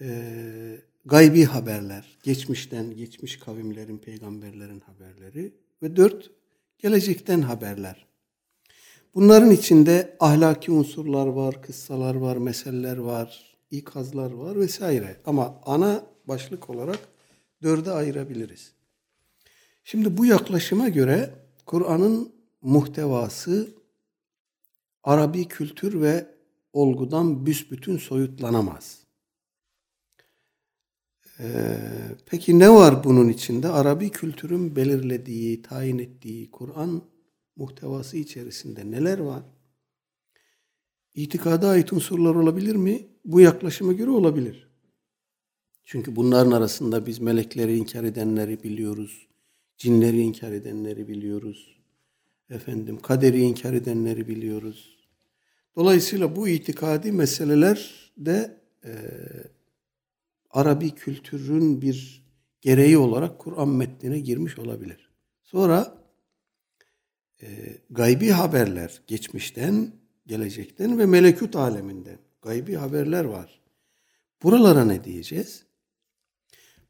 e, 0.00 0.80
gaybi 1.04 1.44
haberler, 1.44 2.18
geçmişten, 2.22 2.96
geçmiş 2.96 3.38
kavimlerin, 3.38 3.98
peygamberlerin 3.98 4.80
haberleri. 4.80 5.54
Ve 5.82 5.96
dört, 5.96 6.30
gelecekten 6.78 7.40
haberler. 7.40 8.06
Bunların 9.14 9.50
içinde 9.50 10.16
ahlaki 10.20 10.72
unsurlar 10.72 11.26
var, 11.26 11.62
kıssalar 11.62 12.14
var, 12.14 12.36
meseleler 12.36 12.96
var, 12.96 13.56
ikazlar 13.70 14.30
var 14.30 14.56
vesaire. 14.56 15.16
Ama 15.26 15.60
ana 15.66 16.06
başlık 16.24 16.70
olarak 16.70 16.98
dörde 17.62 17.90
ayırabiliriz. 17.90 18.72
Şimdi 19.84 20.16
bu 20.16 20.26
yaklaşıma 20.26 20.88
göre 20.88 21.34
Kur'an'ın 21.66 22.32
muhtevası 22.62 23.68
Arabi 25.04 25.48
kültür 25.48 26.00
ve 26.00 26.26
olgudan 26.72 27.46
büsbütün 27.46 27.96
soyutlanamaz. 27.96 29.05
Ee, 31.40 31.78
peki 32.26 32.58
ne 32.58 32.70
var 32.70 33.04
bunun 33.04 33.28
içinde? 33.28 33.68
Arabi 33.68 34.10
kültürün 34.10 34.76
belirlediği, 34.76 35.62
tayin 35.62 35.98
ettiği 35.98 36.50
Kur'an 36.50 37.02
muhtevası 37.56 38.16
içerisinde 38.16 38.90
neler 38.90 39.18
var? 39.18 39.42
İtikada 41.14 41.68
ait 41.68 41.92
unsurlar 41.92 42.34
olabilir 42.34 42.76
mi? 42.76 43.06
Bu 43.24 43.40
yaklaşıma 43.40 43.92
göre 43.92 44.10
olabilir. 44.10 44.68
Çünkü 45.84 46.16
bunların 46.16 46.52
arasında 46.52 47.06
biz 47.06 47.18
melekleri 47.18 47.76
inkar 47.76 48.04
edenleri 48.04 48.62
biliyoruz. 48.62 49.26
Cinleri 49.78 50.20
inkar 50.20 50.52
edenleri 50.52 51.08
biliyoruz. 51.08 51.76
Efendim 52.50 52.98
kaderi 53.02 53.40
inkar 53.40 53.72
edenleri 53.72 54.28
biliyoruz. 54.28 54.96
Dolayısıyla 55.76 56.36
bu 56.36 56.48
itikadi 56.48 57.12
meseleler 57.12 58.10
de 58.18 58.60
e, 58.84 58.92
Arabi 60.56 60.90
kültürün 60.90 61.82
bir 61.82 62.26
gereği 62.60 62.98
olarak 62.98 63.38
Kur'an 63.38 63.68
metnine 63.68 64.18
girmiş 64.20 64.58
olabilir. 64.58 65.10
Sonra 65.42 66.02
e, 67.42 67.46
gaybi 67.90 68.28
haberler 68.28 69.02
geçmişten, 69.06 69.92
gelecekten 70.26 70.98
ve 70.98 71.06
melekut 71.06 71.56
aleminden 71.56 72.18
gaybi 72.42 72.74
haberler 72.74 73.24
var. 73.24 73.60
Buralara 74.42 74.84
ne 74.84 75.04
diyeceğiz? 75.04 75.66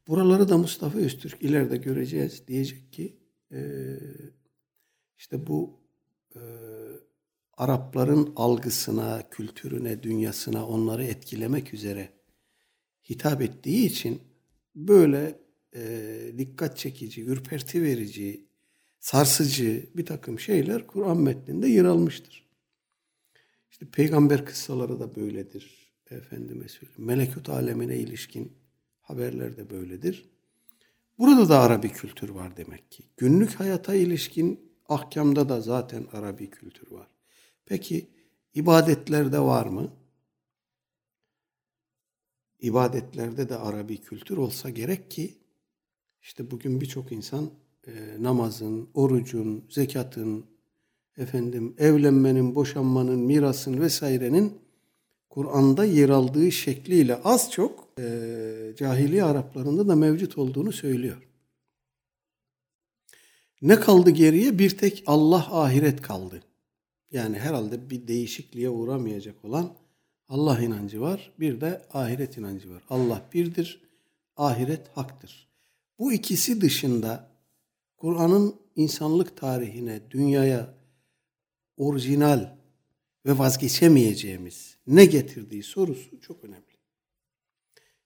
Buraları 0.07 0.49
da 0.49 0.57
Mustafa 0.57 0.99
Öztürk 0.99 1.41
ileride 1.41 1.77
göreceğiz. 1.77 2.47
Diyecek 2.47 2.93
ki 2.93 3.17
e, 3.51 3.59
işte 5.17 5.47
bu 5.47 5.79
e, 6.35 6.41
Arapların 7.57 8.33
algısına, 8.35 9.29
kültürüne, 9.29 10.03
dünyasına 10.03 10.67
onları 10.67 11.03
etkilemek 11.03 11.73
üzere 11.73 12.16
hitap 13.09 13.41
ettiği 13.41 13.85
için 13.85 14.21
böyle 14.75 15.39
e, 15.75 15.81
dikkat 16.37 16.77
çekici, 16.77 17.21
ürperti 17.21 17.83
verici, 17.83 18.45
sarsıcı 18.99 19.89
bir 19.95 20.05
takım 20.05 20.39
şeyler 20.39 20.87
Kur'an 20.87 21.17
metninde 21.17 21.67
yer 21.67 21.85
almıştır. 21.85 22.47
İşte 23.71 23.85
peygamber 23.85 24.45
kıssaları 24.45 24.99
da 24.99 25.15
böyledir. 25.15 25.93
Efendime 26.09 26.67
söyleyeyim. 26.67 27.05
Melekut 27.05 27.49
alemine 27.49 27.97
ilişkin 27.97 28.53
haberler 29.01 29.57
de 29.57 29.69
böyledir. 29.69 30.29
Burada 31.19 31.49
da 31.49 31.59
Arabi 31.59 31.89
kültür 31.89 32.29
var 32.29 32.57
demek 32.57 32.91
ki. 32.91 33.03
Günlük 33.17 33.53
hayata 33.53 33.95
ilişkin 33.95 34.71
ahkamda 34.89 35.49
da 35.49 35.61
zaten 35.61 36.07
Arabi 36.13 36.49
kültür 36.49 36.91
var. 36.91 37.07
Peki 37.65 38.07
ibadetlerde 38.53 39.39
var 39.39 39.65
mı? 39.65 39.93
İbadetlerde 42.59 43.49
de 43.49 43.55
Arabi 43.55 43.97
kültür 43.97 44.37
olsa 44.37 44.69
gerek 44.69 45.11
ki 45.11 45.37
işte 46.21 46.51
bugün 46.51 46.81
birçok 46.81 47.11
insan 47.11 47.49
e, 47.87 47.91
namazın, 48.19 48.89
orucun, 48.93 49.65
zekatın, 49.69 50.45
efendim 51.17 51.75
evlenmenin, 51.77 52.55
boşanmanın, 52.55 53.19
mirasın 53.19 53.81
vesairenin 53.81 54.53
Kur'an'da 55.29 55.85
yer 55.85 56.09
aldığı 56.09 56.51
şekliyle 56.51 57.15
az 57.15 57.51
çok 57.51 57.87
e, 57.99 58.73
cahiliye 58.77 59.23
Araplarında 59.23 59.87
da 59.87 59.95
mevcut 59.95 60.37
olduğunu 60.37 60.71
söylüyor. 60.71 61.27
Ne 63.61 63.79
kaldı 63.79 64.09
geriye? 64.09 64.59
Bir 64.59 64.77
tek 64.77 65.03
Allah 65.07 65.61
ahiret 65.61 66.01
kaldı. 66.01 66.43
Yani 67.11 67.39
herhalde 67.39 67.89
bir 67.89 68.07
değişikliğe 68.07 68.69
uğramayacak 68.69 69.45
olan 69.45 69.73
Allah 70.29 70.61
inancı 70.61 71.01
var, 71.01 71.31
bir 71.39 71.61
de 71.61 71.81
ahiret 71.93 72.37
inancı 72.37 72.69
var. 72.69 72.83
Allah 72.89 73.29
birdir, 73.33 73.81
ahiret 74.35 74.87
haktır. 74.87 75.47
Bu 75.99 76.13
ikisi 76.13 76.61
dışında 76.61 77.31
Kur'an'ın 77.97 78.55
insanlık 78.75 79.37
tarihine, 79.37 80.11
dünyaya 80.11 80.73
orijinal 81.77 82.57
ve 83.25 83.37
vazgeçemeyeceğimiz 83.37 84.77
ne 84.87 85.05
getirdiği 85.05 85.63
sorusu 85.63 86.21
çok 86.21 86.43
önemli. 86.43 86.77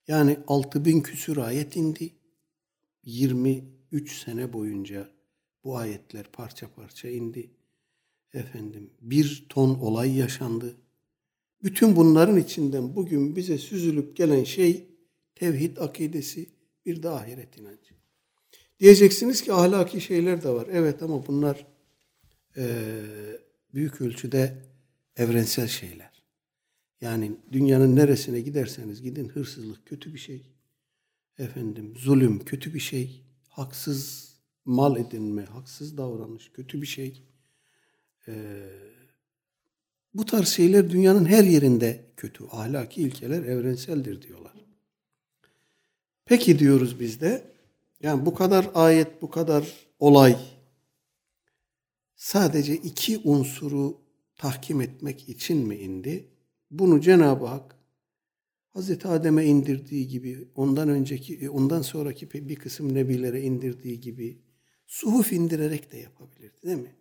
Yani 0.07 0.37
6000 0.47 1.01
küsür 1.01 1.37
ayet 1.37 1.75
indi. 1.75 2.15
23 3.03 4.23
sene 4.23 4.53
boyunca 4.53 5.09
bu 5.63 5.77
ayetler 5.77 6.31
parça 6.31 6.73
parça 6.73 7.09
indi. 7.09 7.51
Efendim 8.33 8.93
bir 9.01 9.45
ton 9.49 9.79
olay 9.79 10.17
yaşandı. 10.17 10.77
Bütün 11.63 11.95
bunların 11.95 12.37
içinden 12.37 12.95
bugün 12.95 13.35
bize 13.35 13.57
süzülüp 13.57 14.17
gelen 14.17 14.43
şey 14.43 14.87
tevhid 15.35 15.77
akidesi, 15.77 16.49
bir 16.85 17.03
de 17.03 17.09
ahiret 17.09 17.57
inancı. 17.57 17.95
Diyeceksiniz 18.79 19.41
ki 19.41 19.53
ahlaki 19.53 20.01
şeyler 20.01 20.43
de 20.43 20.49
var. 20.49 20.67
Evet 20.71 21.03
ama 21.03 21.27
bunlar 21.27 21.67
e, 22.57 22.65
büyük 23.73 24.01
ölçüde 24.01 24.57
evrensel 25.15 25.67
şeyler. 25.67 26.23
Yani 27.01 27.31
dünyanın 27.51 27.95
neresine 27.95 28.41
giderseniz 28.41 29.01
gidin 29.01 29.29
hırsızlık 29.29 29.85
kötü 29.85 30.13
bir 30.13 30.19
şey. 30.19 30.45
Efendim 31.37 31.93
zulüm 31.97 32.45
kötü 32.45 32.73
bir 32.73 32.79
şey. 32.79 33.23
Haksız 33.49 34.31
mal 34.65 34.97
edinme, 34.97 35.45
haksız 35.45 35.97
davranış 35.97 36.51
kötü 36.51 36.81
bir 36.81 36.87
şey. 36.87 37.23
Ee, 38.27 38.63
bu 40.13 40.25
tarz 40.25 40.47
şeyler 40.47 40.89
dünyanın 40.89 41.25
her 41.25 41.43
yerinde 41.43 42.05
kötü. 42.17 42.43
Ahlaki 42.51 43.01
ilkeler 43.01 43.43
evrenseldir 43.43 44.21
diyorlar. 44.21 44.65
Peki 46.25 46.59
diyoruz 46.59 46.99
biz 46.99 47.21
de. 47.21 47.51
Yani 48.01 48.25
bu 48.25 48.33
kadar 48.33 48.69
ayet, 48.73 49.21
bu 49.21 49.29
kadar 49.29 49.73
olay 49.99 50.37
sadece 52.15 52.75
iki 52.75 53.21
unsuru 53.23 53.97
tahkim 54.37 54.81
etmek 54.81 55.29
için 55.29 55.57
mi 55.57 55.75
indi? 55.75 56.27
Bunu 56.71 57.01
Cenab-ı 57.01 57.45
Hak 57.45 57.75
Hazreti 58.73 59.07
Adem'e 59.07 59.45
indirdiği 59.45 60.07
gibi, 60.07 60.47
ondan 60.55 60.89
önceki, 60.89 61.49
ondan 61.49 61.81
sonraki 61.81 62.31
bir 62.31 62.55
kısım 62.55 62.93
nebilere 62.93 63.41
indirdiği 63.41 64.01
gibi 64.01 64.41
suhuf 64.87 65.33
indirerek 65.33 65.91
de 65.91 65.97
yapabilirdi 65.97 66.61
değil 66.63 66.77
mi? 66.77 66.95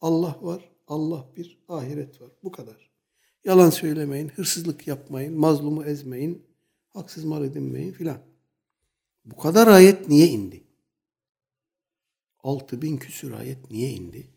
Allah 0.00 0.38
var, 0.42 0.70
Allah 0.90 1.26
bir, 1.36 1.58
ahiret 1.68 2.20
var. 2.20 2.30
Bu 2.42 2.52
kadar. 2.52 2.90
Yalan 3.44 3.70
söylemeyin, 3.70 4.28
hırsızlık 4.28 4.86
yapmayın, 4.86 5.38
mazlumu 5.38 5.84
ezmeyin, 5.84 6.42
haksız 6.88 7.24
mal 7.24 7.44
edinmeyin 7.44 7.92
filan. 7.92 8.18
Bu 9.24 9.36
kadar 9.36 9.66
ayet 9.66 10.08
niye 10.08 10.26
indi? 10.26 10.64
Altı 12.42 12.82
bin 12.82 12.96
küsur 12.96 13.32
ayet 13.32 13.70
niye 13.70 13.90
indi? 13.90 14.28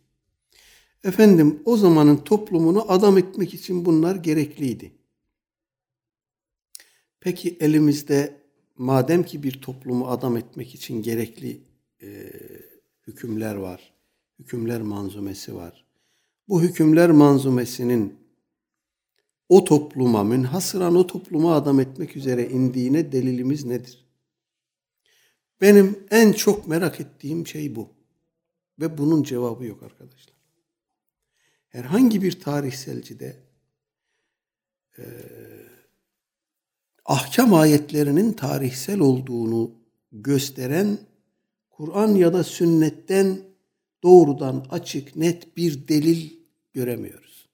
Efendim 1.04 1.62
o 1.66 1.78
zamanın 1.78 2.18
toplumunu 2.18 2.92
adam 2.92 3.18
etmek 3.18 3.54
için 3.54 3.86
bunlar 3.86 4.16
gerekliydi. 4.16 4.92
Peki 7.20 7.58
elimizde 7.60 8.42
madem 8.78 9.24
ki 9.24 9.44
bir 9.44 9.62
toplumu 9.62 10.08
adam 10.08 10.38
etmek 10.38 10.76
için 10.76 11.02
gerekli 11.02 11.62
e, 12.02 12.32
hükümler 13.08 13.56
var, 13.56 13.94
hükümler 14.40 14.82
manzumesi 14.82 15.56
var. 15.56 15.83
Bu 16.48 16.62
hükümler 16.62 17.12
manzumesinin 17.12 18.20
o 19.50 19.64
topluma, 19.64 20.24
münhasıran 20.24 20.96
o 20.96 21.08
topluma 21.08 21.56
adam 21.56 21.80
etmek 21.80 22.18
üzere 22.18 22.50
indiğine 22.50 23.12
delilimiz 23.12 23.66
nedir? 23.66 24.06
Benim 25.62 26.00
en 26.12 26.32
çok 26.32 26.68
merak 26.68 27.00
ettiğim 27.00 27.48
şey 27.48 27.76
bu. 27.76 27.90
Ve 28.80 28.98
bunun 28.98 29.24
cevabı 29.24 29.66
yok 29.66 29.84
arkadaşlar. 29.84 30.36
Herhangi 31.70 32.22
bir 32.22 32.40
tarihselcide 32.40 33.38
e, 34.98 35.04
ahkam 37.06 37.54
ayetlerinin 37.54 38.34
tarihsel 38.34 39.00
olduğunu 39.00 39.72
gösteren 40.12 40.98
Kur'an 41.70 42.16
ya 42.16 42.34
da 42.34 42.44
sünnetten 42.44 43.53
doğrudan 44.04 44.66
açık 44.70 45.16
net 45.16 45.58
bir 45.58 45.88
delil 45.88 46.30
göremiyoruz. 46.74 47.50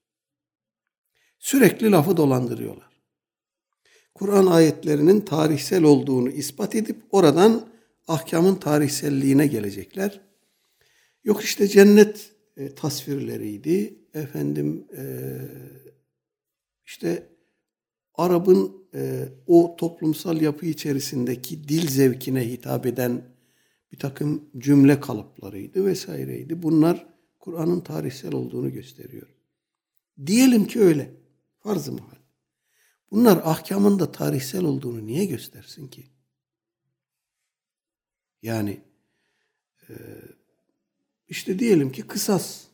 Sürekli 1.40 1.92
lafı 1.92 2.18
dolandırıyorlar. 2.18 2.90
Kur'an 4.16 4.46
ayetlerinin 4.46 5.22
tarihsel 5.22 5.84
olduğunu 5.84 6.30
ispat 6.30 6.76
edip 6.76 7.04
oradan 7.12 7.70
ahkamın 8.08 8.56
tarihselliğine 8.56 9.48
gelecekler. 9.48 10.22
Yok 11.24 11.44
işte 11.44 11.68
cennet 11.68 12.32
e, 12.58 12.76
tasvirleriydi. 12.76 14.00
Efendim 14.14 14.88
e, 14.98 15.04
işte 16.86 17.30
Arap'ın 18.16 18.88
e, 18.96 19.30
o 19.48 19.76
toplumsal 19.80 20.42
yapı 20.42 20.66
içerisindeki 20.66 21.68
dil 21.68 21.88
zevkine 21.88 22.50
hitap 22.50 22.86
eden 22.86 23.22
bir 23.92 24.00
takım 24.00 24.50
cümle 24.58 25.00
kalıplarıydı 25.00 25.86
vesaireydi. 25.86 26.64
Bunlar 26.64 27.08
Kur'an'ın 27.40 27.80
tarihsel 27.80 28.34
olduğunu 28.34 28.74
gösteriyor. 28.74 29.28
Diyelim 30.26 30.68
ki 30.68 30.80
öyle. 30.80 31.14
Farz-ı 31.60 31.92
muhal. 31.92 32.20
Bunlar 33.12 33.42
ahkamın 33.44 34.00
da 34.00 34.12
tarihsel 34.12 34.64
olduğunu 34.64 35.06
niye 35.06 35.26
göstersin 35.26 35.88
ki? 35.88 36.08
Yani 38.42 38.82
e, 39.90 39.94
işte 41.28 41.60
diyelim 41.60 41.92
ki 41.92 42.02
kısas. 42.02 42.66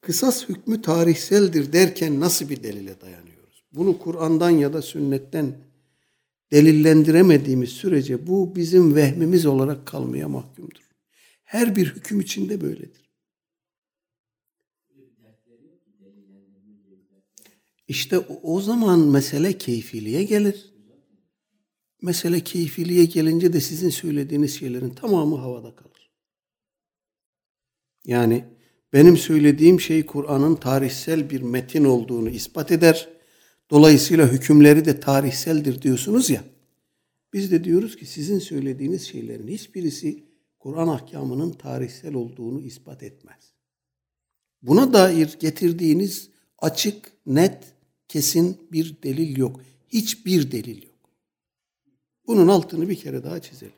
Kısas 0.00 0.48
hükmü 0.48 0.82
tarihseldir 0.82 1.72
derken 1.72 2.20
nasıl 2.20 2.48
bir 2.48 2.62
delile 2.62 3.00
dayanıyoruz? 3.00 3.64
Bunu 3.72 3.98
Kur'an'dan 3.98 4.50
ya 4.50 4.72
da 4.72 4.82
sünnetten 4.82 5.69
delillendiremediğimiz 6.52 7.70
sürece 7.70 8.26
bu 8.26 8.56
bizim 8.56 8.94
vehmimiz 8.94 9.46
olarak 9.46 9.86
kalmaya 9.86 10.28
mahkumdur. 10.28 10.90
Her 11.44 11.76
bir 11.76 11.86
hüküm 11.86 12.20
içinde 12.20 12.60
böyledir. 12.60 13.10
İşte 17.88 18.18
o 18.18 18.60
zaman 18.60 19.00
mesele 19.00 19.58
keyfiliğe 19.58 20.24
gelir. 20.24 20.74
Mesele 22.02 22.40
keyfiliğe 22.40 23.04
gelince 23.04 23.52
de 23.52 23.60
sizin 23.60 23.90
söylediğiniz 23.90 24.58
şeylerin 24.58 24.90
tamamı 24.90 25.36
havada 25.36 25.74
kalır. 25.74 26.10
Yani 28.04 28.44
benim 28.92 29.16
söylediğim 29.16 29.80
şey 29.80 30.06
Kur'an'ın 30.06 30.54
tarihsel 30.56 31.30
bir 31.30 31.40
metin 31.40 31.84
olduğunu 31.84 32.28
ispat 32.28 32.72
eder. 32.72 33.19
Dolayısıyla 33.70 34.32
hükümleri 34.32 34.84
de 34.84 35.00
tarihseldir 35.00 35.82
diyorsunuz 35.82 36.30
ya. 36.30 36.44
Biz 37.32 37.52
de 37.52 37.64
diyoruz 37.64 37.96
ki 37.96 38.06
sizin 38.06 38.38
söylediğiniz 38.38 39.08
şeylerin 39.08 39.48
hiçbirisi 39.48 40.24
Kur'an 40.58 40.88
ahkamının 40.88 41.52
tarihsel 41.52 42.14
olduğunu 42.14 42.60
ispat 42.60 43.02
etmez. 43.02 43.52
Buna 44.62 44.92
dair 44.92 45.36
getirdiğiniz 45.40 46.28
açık, 46.58 47.12
net, 47.26 47.64
kesin 48.08 48.58
bir 48.72 48.96
delil 49.02 49.36
yok. 49.36 49.60
Hiçbir 49.88 50.52
delil 50.52 50.82
yok. 50.82 51.10
Bunun 52.26 52.48
altını 52.48 52.88
bir 52.88 52.96
kere 52.96 53.24
daha 53.24 53.40
çizelim. 53.40 53.74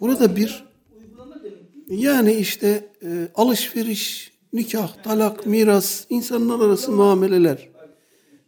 Burada 0.00 0.36
bir 0.36 0.64
yani 1.88 2.32
işte 2.32 2.92
e, 3.02 3.28
alışveriş, 3.34 4.32
nikah, 4.52 5.02
talak, 5.02 5.46
miras, 5.46 6.06
insanlar 6.10 6.60
arası 6.60 6.92
muameleler, 6.92 7.73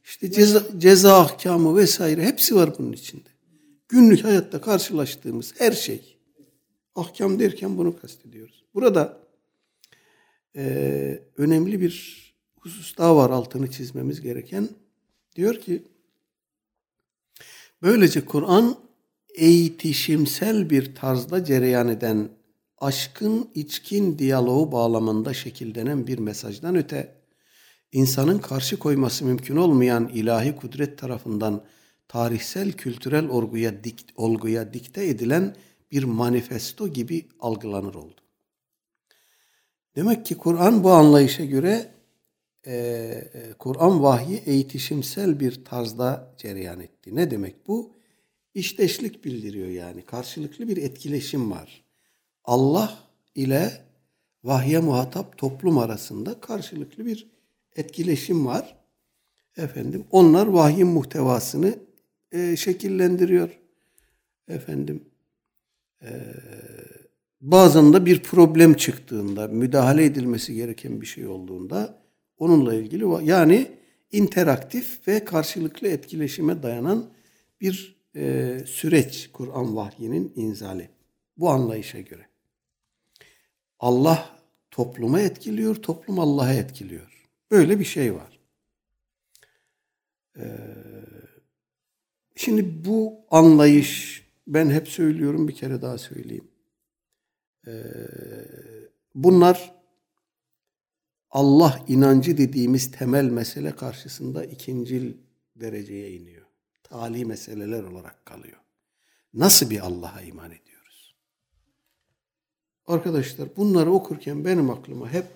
işte 0.07 0.33
ceza, 0.33 0.66
ceza 0.79 1.21
ahkamı 1.21 1.77
vesaire 1.77 2.25
hepsi 2.25 2.57
var 2.57 2.79
bunun 2.79 2.92
içinde. 2.92 3.29
Günlük 3.88 4.25
hayatta 4.25 4.61
karşılaştığımız 4.61 5.55
her 5.59 5.73
şey. 5.73 6.16
Ahkam 6.95 7.38
derken 7.38 7.79
bunu 7.79 8.01
kastediyoruz. 8.01 8.64
Burada 8.75 9.19
e, 10.57 11.23
önemli 11.37 11.81
bir 11.81 12.27
husus 12.61 12.99
daha 12.99 13.16
var 13.16 13.31
altını 13.31 13.71
çizmemiz 13.71 14.21
gereken. 14.21 14.69
Diyor 15.37 15.61
ki 15.61 15.83
böylece 17.83 18.25
Kur'an 18.25 18.77
eğitişimsel 19.35 20.71
bir 20.71 20.95
tarzda 20.95 21.45
cereyan 21.45 21.88
eden 21.88 22.29
aşkın 22.79 23.51
içkin 23.55 24.19
diyaloğu 24.19 24.73
bağlamında 24.73 25.35
şekillenen 25.35 26.07
bir 26.07 26.19
mesajdan 26.19 26.77
öte 26.77 27.16
insanın 27.97 28.39
karşı 28.39 28.79
koyması 28.79 29.25
mümkün 29.25 29.57
olmayan 29.57 30.09
ilahi 30.09 30.57
kudret 30.57 30.99
tarafından 30.99 31.65
tarihsel 32.09 32.73
kültürel 32.73 33.29
olguya, 33.29 33.85
dik, 33.85 34.05
olguya 34.17 34.73
dikte 34.73 35.09
edilen 35.09 35.57
bir 35.91 36.05
manifesto 36.05 36.89
gibi 36.89 37.27
algılanır 37.41 37.95
oldu. 37.95 38.21
Demek 39.97 40.27
ki 40.27 40.35
Kur'an 40.35 40.85
bu 40.85 40.91
anlayışa 40.91 41.45
göre 41.45 41.91
e, 42.67 42.75
e, 42.75 43.53
Kur'an 43.59 44.03
vahyi 44.03 44.43
eğitişimsel 44.47 45.41
bir 45.41 45.65
tarzda 45.65 46.35
cereyan 46.39 46.81
etti. 46.81 47.17
Ne 47.17 47.31
demek 47.31 47.69
bu? 47.69 47.93
İşteşlik 48.55 49.25
bildiriyor 49.25 49.69
yani. 49.69 50.03
Karşılıklı 50.03 50.69
bir 50.69 50.77
etkileşim 50.77 51.51
var. 51.51 51.85
Allah 52.45 52.99
ile 53.35 53.73
vahye 54.45 54.79
muhatap 54.79 55.39
toplum 55.39 55.79
arasında 55.79 56.41
karşılıklı 56.41 57.07
bir 57.07 57.36
etkileşim 57.77 58.47
var. 58.47 58.77
Efendim 59.57 60.05
onlar 60.11 60.47
vahyin 60.47 60.87
muhtevasını 60.87 61.75
e, 62.33 62.57
şekillendiriyor. 62.57 63.59
Efendim 64.49 65.05
e, 66.03 66.11
bazen 67.41 67.93
de 67.93 68.07
bir 68.07 68.23
problem 68.23 68.75
çıktığında, 68.75 69.49
müdahale 69.49 70.05
edilmesi 70.05 70.55
gereken 70.55 71.01
bir 71.01 71.07
şey 71.07 71.27
olduğunda 71.27 72.03
onunla 72.39 72.75
ilgili 72.75 73.29
yani 73.29 73.67
interaktif 74.12 75.09
ve 75.09 75.25
karşılıklı 75.25 75.89
etkileşime 75.89 76.62
dayanan 76.62 77.11
bir 77.61 77.97
e, 78.17 78.59
süreç 78.67 79.31
Kur'an 79.33 79.77
vahyinin 79.77 80.33
inzali. 80.37 80.89
Bu 81.37 81.51
anlayışa 81.51 82.01
göre. 82.01 82.27
Allah 83.79 84.31
topluma 84.71 85.21
etkiliyor, 85.21 85.75
toplum 85.75 86.19
Allah'a 86.19 86.53
etkiliyor. 86.53 87.16
Böyle 87.51 87.81
bir 87.81 87.85
şey 87.85 88.15
var. 88.15 88.41
Ee, 90.37 90.59
şimdi 92.37 92.85
bu 92.85 93.27
anlayış 93.31 94.23
ben 94.47 94.71
hep 94.71 94.89
söylüyorum 94.89 95.49
bir 95.49 95.55
kere 95.55 95.83
daha 95.83 95.99
söyleyeyim. 95.99 96.49
Ee, 97.67 97.83
bunlar 99.15 99.75
Allah 101.31 101.85
inancı 101.89 102.39
dediğimiz 102.39 102.91
temel 102.91 103.25
mesele 103.25 103.77
karşısında 103.77 104.45
ikincil 104.45 105.15
dereceye 105.57 106.13
iniyor. 106.13 106.47
Tali 106.83 107.25
meseleler 107.25 107.83
olarak 107.83 108.27
kalıyor. 108.27 108.61
Nasıl 109.35 109.71
bir 109.71 109.87
Allah'a 109.87 110.21
iman 110.21 110.51
ediyoruz? 110.51 111.17
Arkadaşlar 112.87 113.57
bunları 113.57 113.93
okurken 113.93 114.45
benim 114.45 114.71
aklıma 114.71 115.13
hep 115.13 115.27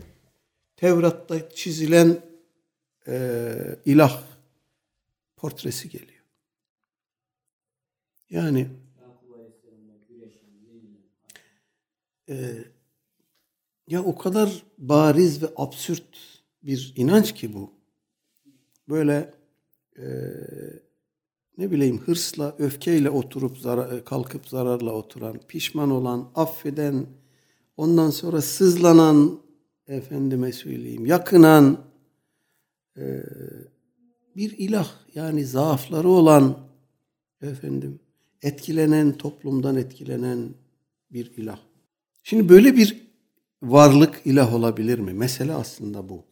Tevrat'ta 0.81 1.51
çizilen 1.51 2.23
e, 3.09 3.53
ilah 3.85 4.23
portresi 5.37 5.89
geliyor. 5.89 6.25
Yani 8.31 8.69
e, 12.29 12.65
ya 13.89 14.05
o 14.05 14.19
kadar 14.19 14.63
bariz 14.79 15.43
ve 15.43 15.47
absürt 15.57 16.19
bir 16.63 16.93
inanç 16.97 17.35
ki 17.35 17.55
bu. 17.55 17.73
Böyle 18.89 19.35
e, 19.99 20.05
ne 21.59 21.71
bileyim 21.71 21.99
hırsla, 21.99 22.57
öfkeyle 22.59 23.11
oturup 23.11 23.59
zarar, 23.59 24.05
kalkıp 24.05 24.49
zararla 24.49 24.93
oturan, 24.93 25.41
pişman 25.49 25.91
olan, 25.91 26.31
affeden, 26.35 27.07
ondan 27.77 28.11
sonra 28.11 28.43
sızlanan, 28.43 29.50
efendime 29.91 30.53
söyleyeyim, 30.53 31.07
yakınan 31.07 31.85
e, 32.97 33.23
bir 34.37 34.59
ilah. 34.59 34.89
Yani 35.15 35.45
zaafları 35.45 36.09
olan, 36.09 36.59
efendim, 37.43 38.01
etkilenen, 38.43 39.13
toplumdan 39.13 39.77
etkilenen 39.77 40.49
bir 41.13 41.33
ilah. 41.37 41.59
Şimdi 42.23 42.49
böyle 42.49 42.77
bir 42.77 43.11
varlık 43.63 44.21
ilah 44.25 44.55
olabilir 44.55 44.99
mi? 44.99 45.13
Mesele 45.13 45.53
aslında 45.53 46.09
bu. 46.09 46.25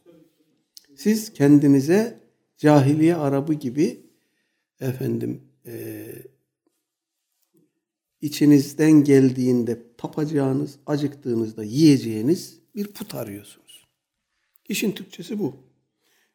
Siz 0.95 1.33
kendinize 1.33 2.19
cahiliye 2.57 3.15
Arabı 3.15 3.53
gibi 3.53 4.01
efendim 4.79 5.41
e, 5.65 6.05
içinizden 8.21 9.03
geldiğinde 9.03 9.79
tapacağınız, 9.97 10.75
acıktığınızda 10.85 11.63
yiyeceğiniz 11.63 12.58
bir 12.79 12.87
put 12.87 13.15
arıyorsunuz. 13.15 13.87
İşin 14.69 14.91
Türkçesi 14.91 15.39
bu. 15.39 15.55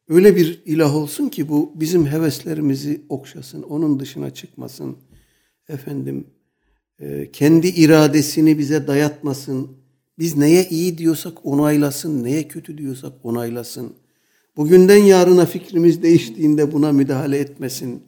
Öyle 0.09 0.37
bir 0.37 0.63
ilah 0.65 0.97
olsun 0.97 1.29
ki 1.29 1.49
bu 1.49 1.73
bizim 1.75 2.07
heveslerimizi 2.07 3.03
okşasın, 3.09 3.63
onun 3.63 4.01
dışına 4.01 4.35
çıkmasın. 4.35 4.97
Efendim 5.69 6.27
e, 7.01 7.31
kendi 7.33 7.69
iradesini 7.69 8.59
bize 8.59 8.87
dayatmasın. 8.87 9.71
Biz 10.19 10.37
neye 10.37 10.69
iyi 10.69 10.99
diyorsak 10.99 11.47
onaylasın, 11.47 12.25
neye 12.25 12.49
kötü 12.49 12.79
diyorsak 12.79 13.13
onaylasın. 13.23 13.95
Bugünden 14.57 15.05
yarına 15.05 15.47
fikrimiz 15.47 16.03
değiştiğinde 16.03 16.73
buna 16.73 16.93
müdahale 16.93 17.39
etmesin. 17.39 18.03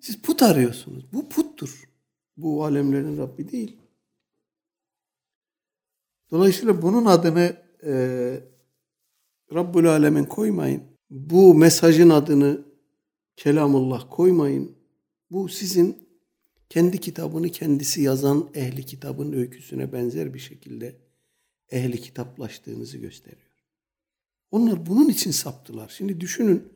Siz 0.00 0.22
put 0.22 0.42
arıyorsunuz. 0.42 1.04
Bu 1.12 1.28
puttur. 1.28 1.88
Bu 2.36 2.64
alemlerin 2.64 3.18
Rabbi 3.18 3.52
değil. 3.52 3.76
Dolayısıyla 6.30 6.82
bunun 6.82 7.04
adını 7.04 7.56
e, 7.84 7.92
Rabbul 9.54 9.84
Alemin 9.84 10.24
koymayın. 10.24 10.82
Bu 11.10 11.54
mesajın 11.54 12.10
adını 12.10 12.68
Kelamullah 13.36 14.06
koymayın. 14.10 14.76
Bu 15.30 15.48
sizin 15.48 16.08
kendi 16.70 17.00
kitabını 17.00 17.48
kendisi 17.48 18.02
yazan 18.02 18.50
ehli 18.54 18.86
kitabın 18.86 19.32
öyküsüne 19.32 19.92
benzer 19.92 20.34
bir 20.34 20.38
şekilde 20.38 20.96
ehli 21.70 22.00
kitaplaştığınızı 22.00 22.98
gösteriyor. 22.98 23.48
Onlar 24.50 24.86
bunun 24.86 25.08
için 25.08 25.30
saptılar. 25.30 25.94
Şimdi 25.96 26.20
düşünün 26.20 26.72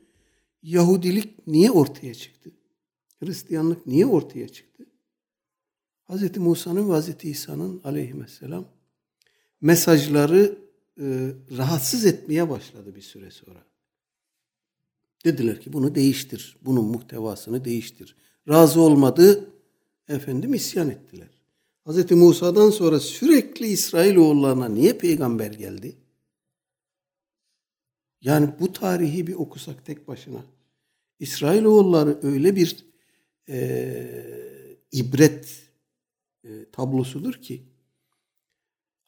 Yahudilik 0.62 1.46
niye 1.46 1.70
ortaya 1.70 2.14
çıktı? 2.14 2.50
Hristiyanlık 3.20 3.86
niye 3.86 4.06
ortaya 4.06 4.48
çıktı? 4.48 4.86
Hz. 6.08 6.36
Musa'nın 6.36 6.90
ve 6.90 7.00
Hz. 7.00 7.24
İsa'nın 7.24 7.80
aleyhisselam 7.84 8.64
mesajları 9.62 10.58
e, 11.00 11.04
rahatsız 11.56 12.06
etmeye 12.06 12.50
başladı 12.50 12.94
bir 12.94 13.02
süre 13.02 13.30
sonra. 13.30 13.64
Dediler 15.24 15.60
ki 15.60 15.72
bunu 15.72 15.94
değiştir, 15.94 16.56
bunun 16.62 16.84
muhtevasını 16.84 17.64
değiştir. 17.64 18.16
Razı 18.48 18.80
olmadı, 18.80 19.50
efendim 20.08 20.54
isyan 20.54 20.90
ettiler. 20.90 21.28
Hz. 21.86 22.10
Musa'dan 22.10 22.70
sonra 22.70 23.00
sürekli 23.00 23.66
İsrailoğullarına 23.66 24.68
niye 24.68 24.98
peygamber 24.98 25.52
geldi? 25.52 25.96
Yani 28.20 28.50
bu 28.60 28.72
tarihi 28.72 29.26
bir 29.26 29.34
okusak 29.34 29.86
tek 29.86 30.08
başına. 30.08 30.44
İsrailoğulları 31.18 32.18
öyle 32.22 32.56
bir 32.56 32.76
e, 33.48 34.76
ibret 34.92 35.62
e, 36.44 36.70
tablosudur 36.72 37.34
ki 37.34 37.71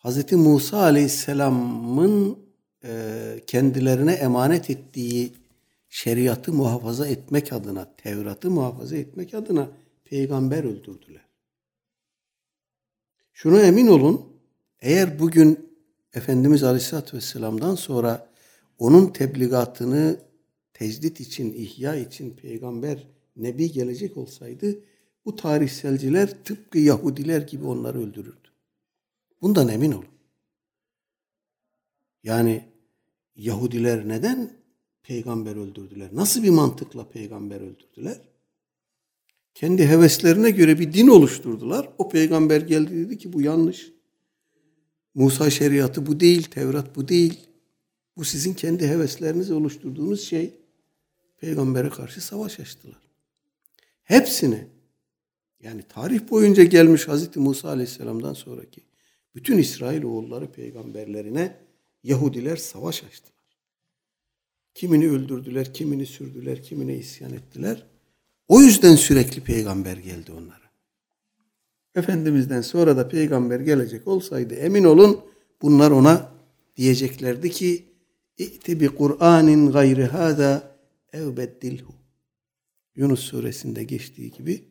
Hz. 0.05 0.33
Musa 0.33 0.79
Aleyhisselam'ın 0.79 2.39
e, 2.85 3.41
kendilerine 3.47 4.13
emanet 4.13 4.71
ettiği 4.71 5.33
şeriatı 5.89 6.53
muhafaza 6.53 7.09
etmek 7.09 7.53
adına, 7.53 7.97
Tevrat'ı 7.97 8.51
muhafaza 8.51 8.97
etmek 8.97 9.35
adına 9.35 9.69
peygamber 10.05 10.65
öldürdüler. 10.65 11.25
Şuna 13.33 13.63
emin 13.63 13.87
olun, 13.87 14.27
eğer 14.81 15.19
bugün 15.19 15.75
Efendimiz 16.15 16.63
Aleyhisselatü 16.63 17.17
Vesselam'dan 17.17 17.75
sonra 17.75 18.29
onun 18.79 19.07
tebligatını 19.07 20.17
tecdit 20.73 21.21
için, 21.21 21.53
ihya 21.53 21.97
için 21.97 22.31
peygamber, 22.31 23.09
nebi 23.37 23.73
gelecek 23.73 24.17
olsaydı 24.17 24.79
bu 25.25 25.37
tarihselciler 25.37 26.45
tıpkı 26.45 26.79
Yahudiler 26.79 27.43
gibi 27.43 27.67
onları 27.67 27.99
öldürürdü. 27.99 28.44
Bundan 29.45 29.69
emin 29.69 29.93
olun. 29.93 30.09
Yani 32.23 32.65
Yahudiler 33.37 34.09
neden 34.09 34.57
peygamber 35.03 35.57
öldürdüler? 35.57 36.09
Nasıl 36.13 36.43
bir 36.43 36.51
mantıkla 36.51 37.09
peygamber 37.09 37.61
öldürdüler? 37.61 38.21
Kendi 39.55 39.87
heveslerine 39.87 40.51
göre 40.51 40.79
bir 40.79 40.93
din 40.93 41.09
oluşturdular. 41.09 41.89
O 41.99 42.09
peygamber 42.09 42.61
geldi 42.61 42.97
dedi 42.97 43.19
ki 43.19 43.33
bu 43.33 43.43
yanlış. 43.43 43.93
Musa 45.15 45.51
şeriatı 45.51 46.07
bu 46.07 46.21
değil, 46.21 46.43
Tevrat 46.43 46.97
bu 46.97 47.09
değil. 47.09 47.41
Bu 48.17 48.25
sizin 48.25 48.55
kendi 48.55 48.89
heveslerinizi 48.89 49.55
oluşturduğunuz 49.55 50.23
şey. 50.23 50.55
Peygambere 51.41 51.91
karşı 51.91 52.21
savaş 52.21 52.61
açtılar. 52.61 53.03
Hepsini 54.05 54.67
yani 55.61 55.83
tarih 55.83 56.31
boyunca 56.31 56.65
gelmiş 56.65 57.09
Hazreti 57.09 57.39
Musa 57.39 57.69
Aleyhisselam'dan 57.69 58.33
sonraki 58.33 58.94
bütün 59.35 59.59
İsrail 59.59 60.03
oğulları 60.03 60.53
peygamberlerine 60.53 61.65
Yahudiler 62.03 62.57
savaş 62.57 63.05
açtılar. 63.05 63.35
Kimini 64.75 65.11
öldürdüler, 65.11 65.75
kimini 65.75 66.07
sürdüler, 66.07 66.63
kimine 66.63 66.97
isyan 66.97 67.33
ettiler. 67.33 67.87
O 68.49 68.61
yüzden 68.61 68.97
sürekli 68.97 69.41
peygamber 69.41 69.97
geldi 69.97 70.33
onlara. 70.33 70.65
Efendimizden 71.95 72.61
sonra 72.61 72.97
da 72.97 73.09
peygamber 73.09 73.61
gelecek 73.61 74.09
olsaydı 74.09 74.55
emin 74.55 74.85
olun 74.85 75.21
bunlar 75.63 75.91
ona 75.91 76.33
diyeceklerdi 76.77 77.51
ki 77.51 77.85
İ'ti 78.39 78.81
bi 78.81 78.89
Kur'anin 78.89 79.73
gayri 79.73 80.05
hâzâ 80.05 80.77
ev. 81.13 81.49
Yunus 82.97 83.21
suresinde 83.21 83.85
geçtiği 83.85 84.31
gibi 84.31 84.65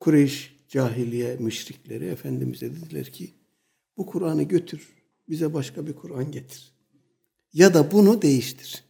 Kureyş 0.00 0.53
cahiliye 0.74 1.36
müşrikleri 1.36 2.04
Efendimiz'e 2.04 2.70
dediler 2.76 3.12
ki 3.12 3.34
bu 3.96 4.06
Kur'an'ı 4.06 4.42
götür 4.42 4.88
bize 5.28 5.54
başka 5.54 5.86
bir 5.86 5.92
Kur'an 5.92 6.32
getir. 6.32 6.72
Ya 7.52 7.74
da 7.74 7.92
bunu 7.92 8.22
değiştir. 8.22 8.84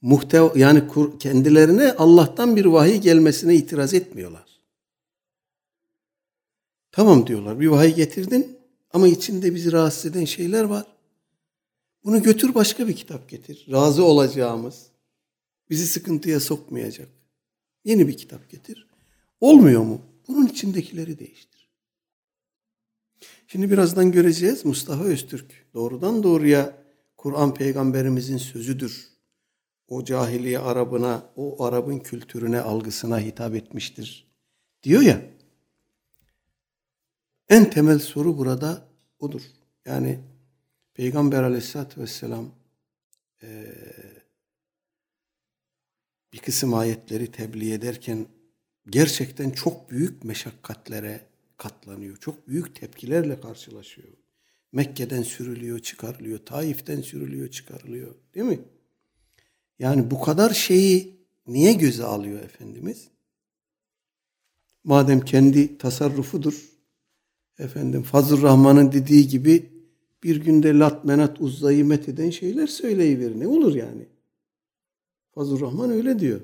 Muhteva, 0.00 0.52
yani 0.56 0.82
kendilerine 1.18 1.92
Allah'tan 1.92 2.56
bir 2.56 2.64
vahiy 2.64 3.00
gelmesine 3.00 3.54
itiraz 3.54 3.94
etmiyorlar. 3.94 4.60
Tamam 6.92 7.26
diyorlar 7.26 7.60
bir 7.60 7.66
vahiy 7.66 7.94
getirdin 7.94 8.58
ama 8.92 9.08
içinde 9.08 9.54
bizi 9.54 9.72
rahatsız 9.72 10.06
eden 10.06 10.24
şeyler 10.24 10.64
var. 10.64 10.86
Bunu 12.04 12.22
götür 12.22 12.54
başka 12.54 12.88
bir 12.88 12.96
kitap 12.96 13.28
getir. 13.28 13.66
Razı 13.70 14.04
olacağımız, 14.04 14.86
bizi 15.70 15.86
sıkıntıya 15.86 16.40
sokmayacak. 16.40 17.08
Yeni 17.84 18.08
bir 18.08 18.16
kitap 18.16 18.50
getir. 18.50 18.91
Olmuyor 19.42 19.82
mu? 19.82 20.00
Bunun 20.28 20.46
içindekileri 20.46 21.18
değiştir. 21.18 21.70
Şimdi 23.46 23.70
birazdan 23.70 24.12
göreceğiz 24.12 24.64
Mustafa 24.64 25.04
Öztürk 25.04 25.66
doğrudan 25.74 26.22
doğruya 26.22 26.78
Kur'an 27.16 27.54
peygamberimizin 27.54 28.36
sözüdür. 28.36 29.08
O 29.88 30.04
cahiliye 30.04 30.58
Arabına, 30.58 31.26
o 31.36 31.64
Arap'ın 31.64 31.98
kültürüne, 31.98 32.60
algısına 32.60 33.20
hitap 33.20 33.54
etmiştir. 33.54 34.28
Diyor 34.82 35.02
ya. 35.02 35.22
En 37.48 37.70
temel 37.70 37.98
soru 37.98 38.38
burada 38.38 38.88
odur. 39.18 39.42
Yani 39.86 40.20
Peygamber 40.94 41.42
aleyhissalatü 41.42 42.00
vesselam 42.00 42.50
e, 43.42 43.74
bir 46.32 46.38
kısım 46.38 46.74
ayetleri 46.74 47.32
tebliğ 47.32 47.72
ederken 47.72 48.26
gerçekten 48.90 49.50
çok 49.50 49.90
büyük 49.90 50.24
meşakkatlere 50.24 51.20
katlanıyor. 51.56 52.16
Çok 52.16 52.48
büyük 52.48 52.76
tepkilerle 52.76 53.40
karşılaşıyor. 53.40 54.08
Mekke'den 54.72 55.22
sürülüyor, 55.22 55.78
çıkarılıyor. 55.78 56.38
Taif'ten 56.38 57.00
sürülüyor, 57.00 57.48
çıkarılıyor. 57.48 58.14
Değil 58.34 58.46
mi? 58.46 58.60
Yani 59.78 60.10
bu 60.10 60.20
kadar 60.20 60.50
şeyi 60.50 61.16
niye 61.46 61.72
göze 61.72 62.04
alıyor 62.04 62.42
Efendimiz? 62.42 63.08
Madem 64.84 65.20
kendi 65.20 65.78
tasarrufudur, 65.78 66.72
efendim 67.58 68.02
Fazıl 68.02 68.42
Rahman'ın 68.42 68.92
dediği 68.92 69.28
gibi 69.28 69.70
bir 70.22 70.36
günde 70.36 70.78
lat 70.78 71.04
menat 71.04 71.40
uzzayı 71.40 71.84
met 71.84 72.08
eden 72.08 72.30
şeyler 72.30 72.66
söyleyiverir. 72.66 73.40
Ne 73.40 73.46
olur 73.46 73.74
yani? 73.74 74.06
Fazıl 75.34 75.60
Rahman 75.60 75.90
öyle 75.90 76.18
diyor. 76.18 76.40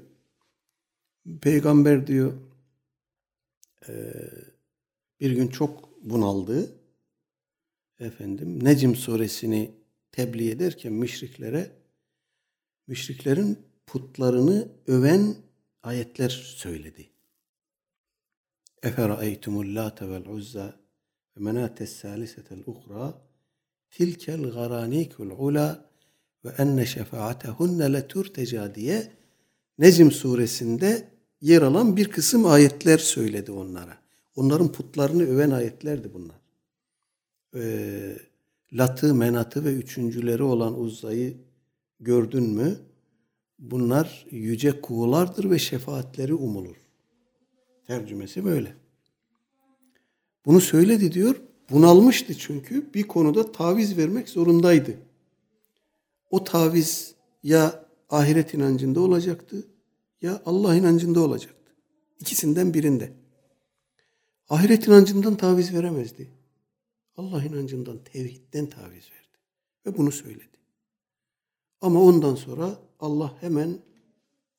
Peygamber 1.43 2.07
diyor 2.07 2.33
bir 5.21 5.31
gün 5.31 5.49
çok 5.49 6.03
bunaldı. 6.03 6.75
Efendim 8.01 8.65
Necim 8.65 8.97
suresini 8.97 9.75
tebliğ 10.13 10.51
ederken 10.51 10.93
müşriklere 10.93 11.71
müşriklerin 12.87 13.59
putlarını 13.87 14.69
öven 14.87 15.37
ayetler 15.83 16.29
söyledi. 16.29 17.11
Eferaeytumul 18.83 19.77
late 19.77 20.09
vel 20.09 20.27
uzza 20.27 20.81
ve 21.37 21.45
menates 21.45 21.97
salisetel 21.97 22.59
uhra 22.67 23.23
tilkel 23.91 24.43
garanikul 24.43 25.31
ula 25.31 25.91
ve 26.45 26.49
enne 26.59 26.87
şefaatehunne 26.87 27.93
leturteca 27.93 28.75
diye 28.75 29.13
Necim 29.79 30.13
suresinde 30.13 31.18
yer 31.41 31.63
alan 31.63 31.97
bir 31.97 32.09
kısım 32.09 32.47
ayetler 32.47 32.99
söyledi 32.99 33.53
onlara. 33.53 33.99
Onların 34.37 34.73
putlarını 34.73 35.23
öven 35.23 35.51
ayetlerdi 35.51 36.11
bunlar. 36.15 36.41
Ee, 37.55 38.19
Lat'ı, 38.73 39.15
Menat'ı 39.15 39.65
ve 39.65 39.75
üçüncüleri 39.75 40.43
olan 40.43 40.81
Uzza'yı 40.81 41.37
gördün 42.01 42.43
mü? 42.43 42.77
Bunlar 43.59 44.27
yüce 44.31 44.81
kuğulardır 44.81 45.51
ve 45.51 45.59
şefaatleri 45.59 46.35
umulur. 46.35 46.77
Tercümesi 47.87 48.45
böyle. 48.45 48.75
Bunu 50.47 50.61
söyledi 50.61 51.13
diyor. 51.13 51.41
Bunalmıştı 51.71 52.35
çünkü 52.35 52.95
bir 52.95 53.03
konuda 53.03 53.53
taviz 53.53 53.97
vermek 53.97 54.29
zorundaydı. 54.29 54.95
O 56.31 56.45
taviz 56.45 57.15
ya 57.43 57.85
ahiret 58.11 58.55
inancında 58.55 59.01
olacaktı 59.01 59.67
ya 60.23 60.43
Allah 60.47 60.75
inancında 60.75 61.21
olacaktı. 61.21 61.73
İkisinden 62.21 62.75
birinde. 62.75 63.13
Ahiret 64.49 64.87
inancından 64.87 65.37
taviz 65.37 65.75
veremezdi. 65.75 66.31
Allah 67.17 67.45
inancından, 67.45 67.99
tevhidden 68.05 68.67
taviz 68.67 69.11
verdi. 69.11 69.39
Ve 69.87 69.97
bunu 69.97 70.13
söyledi. 70.13 70.59
Ama 71.81 72.03
ondan 72.03 72.35
sonra 72.35 72.79
Allah 73.01 73.35
hemen 73.41 73.79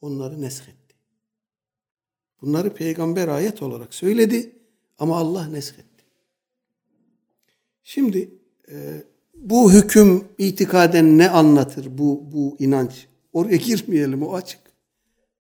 onları 0.02 0.42
neshetti. 0.42 0.96
Bunları 2.42 2.74
peygamber 2.74 3.28
ayet 3.28 3.62
olarak 3.62 3.94
söyledi 3.94 4.56
ama 4.98 5.18
Allah 5.18 5.48
neshetti. 5.48 6.04
Şimdi 7.84 8.32
e, 8.72 9.04
bu 9.36 9.74
hüküm 9.74 10.28
itikaden 10.38 11.18
ne 11.18 11.30
anlatır 11.30 11.98
bu, 11.98 12.24
bu 12.32 12.56
inanç? 12.60 13.08
Oraya 13.34 13.56
girmeyelim 13.68 14.24
o 14.24 14.34
açık. 14.34 14.69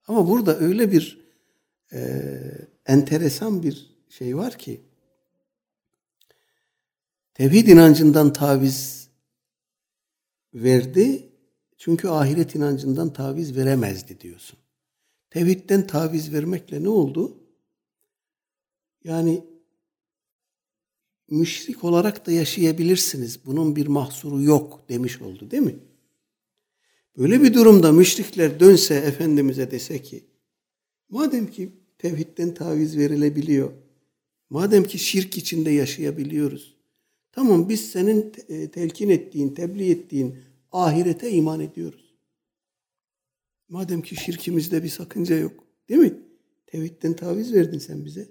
Ama 0.10 0.28
burada 0.28 0.60
öyle 0.60 0.92
bir 0.92 1.20
e, 1.94 2.32
enteresan 2.86 3.64
bir 3.64 3.96
şey 4.10 4.38
var 4.38 4.58
ki 4.58 4.82
tevhid 7.34 7.68
inancından 7.68 8.34
taviz 8.34 9.10
verdi 10.54 11.30
çünkü 11.78 12.08
ahiret 12.08 12.56
inancından 12.56 13.14
taviz 13.14 13.58
veremezdi 13.58 14.20
diyorsun. 14.20 14.60
Tevhidden 15.30 15.88
taviz 15.88 16.34
vermekle 16.34 16.84
ne 16.84 16.90
oldu? 16.90 17.38
Yani 19.04 19.46
müşrik 21.30 21.84
olarak 21.84 22.28
da 22.28 22.32
yaşayabilirsiniz. 22.32 23.46
Bunun 23.46 23.76
bir 23.76 23.88
mahsuru 23.88 24.42
yok 24.42 24.90
demiş 24.90 25.22
oldu 25.22 25.52
değil 25.52 25.64
mi? 25.64 25.80
Böyle 27.20 27.44
bir 27.44 27.54
durumda 27.54 27.92
müşrikler 27.92 28.60
dönse 28.60 28.96
Efendimiz'e 28.96 29.72
dese 29.72 30.02
ki 30.02 30.24
madem 31.10 31.48
ki 31.48 31.70
tevhidden 31.98 32.54
taviz 32.54 32.98
verilebiliyor, 32.98 33.72
madem 34.50 34.84
ki 34.84 35.00
şirk 35.00 35.38
içinde 35.38 35.72
yaşayabiliyoruz, 35.72 36.76
tamam 37.32 37.70
biz 37.70 37.92
senin 37.92 38.34
e, 38.50 38.72
telkin 38.72 39.10
ettiğin, 39.10 39.50
tebliğ 39.50 39.92
ettiğin 39.92 40.36
ahirete 40.72 41.32
iman 41.32 41.60
ediyoruz. 41.60 42.16
Madem 43.70 44.02
ki 44.02 44.16
şirkimizde 44.16 44.84
bir 44.84 44.90
sakınca 44.90 45.36
yok, 45.38 45.64
değil 45.90 46.02
mi? 46.02 46.14
Tevhidden 46.68 47.14
taviz 47.14 47.54
verdin 47.54 47.80
sen 47.80 48.06
bize. 48.06 48.28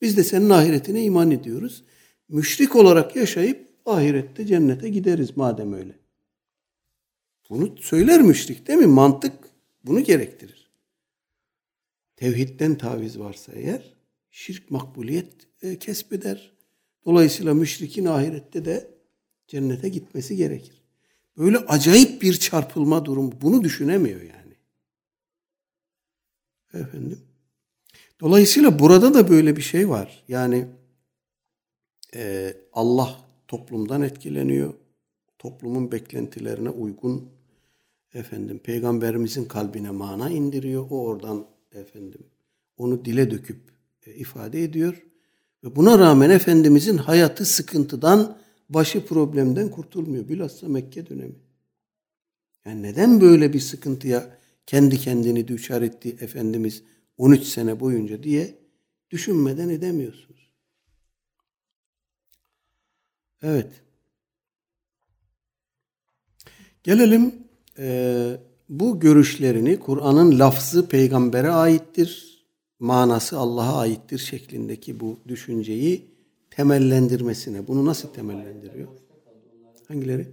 Biz 0.00 0.16
de 0.16 0.24
senin 0.24 0.50
ahiretine 0.50 1.04
iman 1.04 1.30
ediyoruz. 1.30 1.84
Müşrik 2.28 2.76
olarak 2.76 3.16
yaşayıp 3.16 3.68
ahirette 3.86 4.46
cennete 4.46 4.88
gideriz 4.88 5.36
madem 5.36 5.72
öyle. 5.72 6.05
Bunu 7.50 7.76
söyler 7.80 8.22
müşrik 8.22 8.68
değil 8.68 8.78
mi? 8.78 8.86
Mantık 8.86 9.32
bunu 9.84 10.04
gerektirir. 10.04 10.70
Tevhidden 12.16 12.78
taviz 12.78 13.18
varsa 13.18 13.52
eğer 13.52 13.94
şirk 14.30 14.70
makbuliyet 14.70 15.32
e, 15.62 15.78
kesbeder. 15.78 16.52
Dolayısıyla 17.04 17.54
müşrikin 17.54 18.04
ahirette 18.04 18.64
de 18.64 18.90
cennete 19.46 19.88
gitmesi 19.88 20.36
gerekir. 20.36 20.82
Böyle 21.38 21.58
acayip 21.58 22.22
bir 22.22 22.34
çarpılma 22.34 23.04
durum 23.04 23.32
bunu 23.42 23.64
düşünemiyor 23.64 24.20
yani. 24.20 24.56
Efendim. 26.74 27.20
Dolayısıyla 28.20 28.78
burada 28.78 29.14
da 29.14 29.28
böyle 29.28 29.56
bir 29.56 29.62
şey 29.62 29.88
var. 29.88 30.24
Yani 30.28 30.66
e, 32.14 32.54
Allah 32.72 33.20
toplumdan 33.48 34.02
etkileniyor. 34.02 34.74
Toplumun 35.38 35.92
beklentilerine 35.92 36.70
uygun 36.70 37.35
efendim 38.16 38.58
peygamberimizin 38.58 39.44
kalbine 39.44 39.90
mana 39.90 40.30
indiriyor. 40.30 40.86
O 40.90 41.04
oradan 41.04 41.46
efendim 41.72 42.20
onu 42.76 43.04
dile 43.04 43.30
döküp 43.30 43.60
e, 44.06 44.14
ifade 44.14 44.64
ediyor. 44.64 45.02
Ve 45.64 45.76
buna 45.76 45.98
rağmen 45.98 46.30
Efendimizin 46.30 46.96
hayatı 46.96 47.46
sıkıntıdan, 47.46 48.38
başı 48.68 49.06
problemden 49.06 49.70
kurtulmuyor. 49.70 50.28
Bilhassa 50.28 50.68
Mekke 50.68 51.06
dönemi. 51.06 51.34
Yani 52.66 52.82
neden 52.82 53.20
böyle 53.20 53.52
bir 53.52 53.60
sıkıntıya 53.60 54.38
kendi 54.66 54.98
kendini 54.98 55.48
düşer 55.48 55.82
etti 55.82 56.16
Efendimiz 56.20 56.82
13 57.18 57.42
sene 57.42 57.80
boyunca 57.80 58.22
diye 58.22 58.58
düşünmeden 59.10 59.68
edemiyorsunuz. 59.68 60.50
Evet. 63.42 63.70
Gelelim 66.82 67.45
e, 67.78 68.36
bu 68.68 69.00
görüşlerini 69.00 69.80
Kur'an'ın 69.80 70.38
lafzı 70.38 70.88
peygambere 70.88 71.50
aittir, 71.50 72.44
manası 72.78 73.38
Allah'a 73.38 73.78
aittir 73.78 74.18
şeklindeki 74.18 75.00
bu 75.00 75.16
düşünceyi 75.28 76.06
temellendirmesine. 76.50 77.68
Bunu 77.68 77.84
nasıl 77.84 78.08
temellendiriyor? 78.08 78.88
Hangileri? 79.88 80.26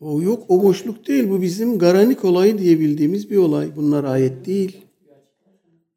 O 0.00 0.22
yok 0.22 0.44
o 0.48 0.62
boşluk 0.62 1.08
değil. 1.08 1.30
Bu 1.30 1.42
bizim 1.42 1.78
garanik 1.78 2.24
olayı 2.24 2.58
diye 2.58 2.80
bildiğimiz 2.80 3.30
bir 3.30 3.36
olay. 3.36 3.76
Bunlar 3.76 4.04
ayet 4.04 4.46
değil. 4.46 4.76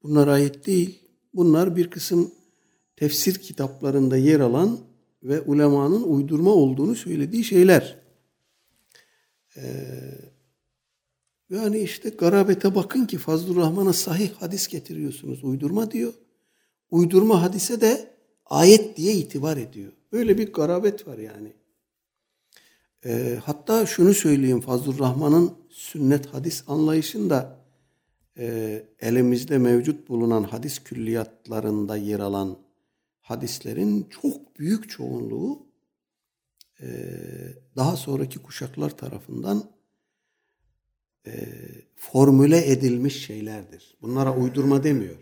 Bunlar 0.04 0.28
ayet 0.28 0.68
değil. 0.68 1.00
Bunlar 1.34 1.76
bir 1.76 1.90
kısım 1.90 2.32
tefsir 2.96 3.34
kitaplarında 3.34 4.18
yer 4.18 4.40
alan 4.40 4.80
ve 5.28 5.42
ulemanın 5.42 6.04
uydurma 6.04 6.52
olduğunu 6.52 6.96
söylediği 6.96 7.44
şeyler. 7.44 8.00
Ee, 9.58 9.62
yani 11.50 11.80
işte 11.80 12.10
garabete 12.10 12.76
bakın 12.76 13.06
ki 13.06 13.18
Fazlur 13.18 13.56
Rahman'a 13.56 13.94
sahih 13.94 14.34
hadis 14.34 14.68
getiriyorsunuz. 14.68 15.44
Uydurma 15.44 15.92
diyor. 15.92 16.14
Uydurma 16.92 17.42
hadise 17.42 17.82
de 17.82 18.10
ayet 18.46 18.98
diye 18.98 19.14
itibar 19.14 19.58
ediyor. 19.58 19.92
Böyle 20.12 20.38
bir 20.38 20.54
garabet 20.54 21.08
var 21.08 21.18
yani. 21.18 21.54
E, 23.06 23.40
hatta 23.44 23.86
şunu 23.86 24.14
söyleyeyim 24.14 24.62
Fazlur 24.62 25.00
Rahman'ın 25.00 25.54
sünnet 25.70 26.26
hadis 26.26 26.64
anlayışında 26.68 27.58
e, 28.38 28.84
elimizde 29.00 29.58
mevcut 29.58 30.10
bulunan 30.10 30.44
hadis 30.44 30.80
külliyatlarında 30.80 31.98
yer 31.98 32.20
alan 32.20 32.65
hadislerin 33.26 34.08
çok 34.10 34.60
büyük 34.60 34.90
çoğunluğu 34.90 35.68
e, 36.82 36.88
daha 37.76 37.98
sonraki 37.98 38.40
kuşaklar 38.40 38.98
tarafından 38.98 39.72
e, 41.28 41.34
formüle 41.96 42.72
edilmiş 42.72 43.26
şeylerdir. 43.26 43.98
Bunlara 44.02 44.36
uydurma 44.36 44.84
demiyor. 44.84 45.16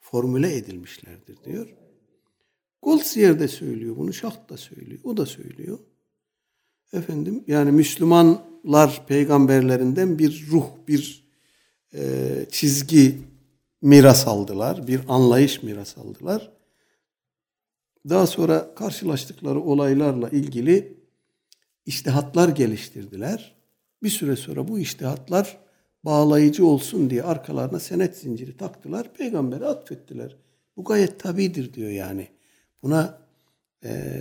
Formüle 0.00 0.56
edilmişlerdir 0.56 1.44
diyor. 1.44 1.74
Goldziyer 2.82 3.40
de 3.40 3.48
söylüyor 3.48 3.96
bunu, 3.96 4.12
Şaht 4.12 4.50
da 4.50 4.56
söylüyor, 4.56 5.00
o 5.04 5.16
da 5.16 5.26
söylüyor. 5.26 5.78
Efendim 6.92 7.44
yani 7.46 7.72
Müslümanlar 7.72 9.06
peygamberlerinden 9.06 10.18
bir 10.18 10.46
ruh, 10.50 10.66
bir 10.88 11.28
e, 11.94 12.46
çizgi 12.50 13.18
miras 13.82 14.26
aldılar, 14.26 14.86
bir 14.86 15.00
anlayış 15.08 15.62
miras 15.62 15.98
aldılar. 15.98 16.54
Daha 18.08 18.26
sonra 18.26 18.74
karşılaştıkları 18.74 19.60
olaylarla 19.60 20.28
ilgili 20.28 20.98
iştihatlar 21.86 22.48
geliştirdiler. 22.48 23.54
Bir 24.02 24.10
süre 24.10 24.36
sonra 24.36 24.68
bu 24.68 24.78
iştihatlar 24.78 25.58
bağlayıcı 26.04 26.66
olsun 26.66 27.10
diye 27.10 27.22
arkalarına 27.22 27.80
senet 27.80 28.16
zinciri 28.16 28.56
taktılar. 28.56 29.14
Peygambere 29.14 29.66
atfettiler. 29.66 30.36
Bu 30.76 30.84
gayet 30.84 31.20
tabidir 31.20 31.74
diyor 31.74 31.90
yani. 31.90 32.28
Buna 32.82 33.18
e, 33.84 34.20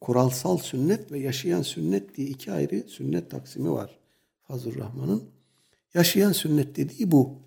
kuralsal 0.00 0.58
sünnet 0.58 1.12
ve 1.12 1.18
yaşayan 1.18 1.62
sünnet 1.62 2.16
diye 2.16 2.28
iki 2.28 2.52
ayrı 2.52 2.84
sünnet 2.88 3.30
taksimi 3.30 3.70
var 3.70 3.98
Fazıl 4.42 4.78
Rahman'ın. 4.78 5.22
Yaşayan 5.94 6.32
sünnet 6.32 6.76
dediği 6.76 7.10
bu. 7.10 7.38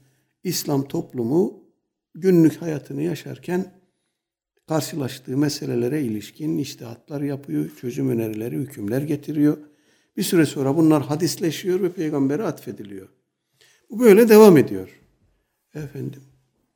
İslam 0.44 0.88
toplumu 0.88 1.64
günlük 2.16 2.62
hayatını 2.62 3.02
yaşarken 3.02 3.81
karşılaştığı 4.68 5.38
meselelere 5.38 6.02
ilişkin 6.02 6.58
iştihatlar 6.58 7.22
yapıyor, 7.22 7.70
çözüm 7.82 8.10
önerileri, 8.10 8.56
hükümler 8.56 9.02
getiriyor. 9.02 9.58
Bir 10.18 10.24
süre 10.24 10.46
sonra 10.46 10.78
bunlar 10.78 11.04
hadisleşiyor 11.04 11.82
ve 11.82 11.92
peygambere 11.92 12.44
atfediliyor. 12.44 13.08
Bu 13.90 14.00
böyle 14.00 14.30
devam 14.30 14.58
ediyor. 14.58 15.02
Efendim. 15.74 16.22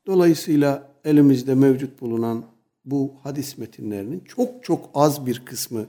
Dolayısıyla 0.06 0.92
elimizde 1.04 1.54
mevcut 1.54 2.00
bulunan 2.00 2.44
bu 2.84 3.14
hadis 3.22 3.58
metinlerinin 3.58 4.20
çok 4.20 4.64
çok 4.64 4.90
az 4.94 5.26
bir 5.26 5.44
kısmı 5.44 5.86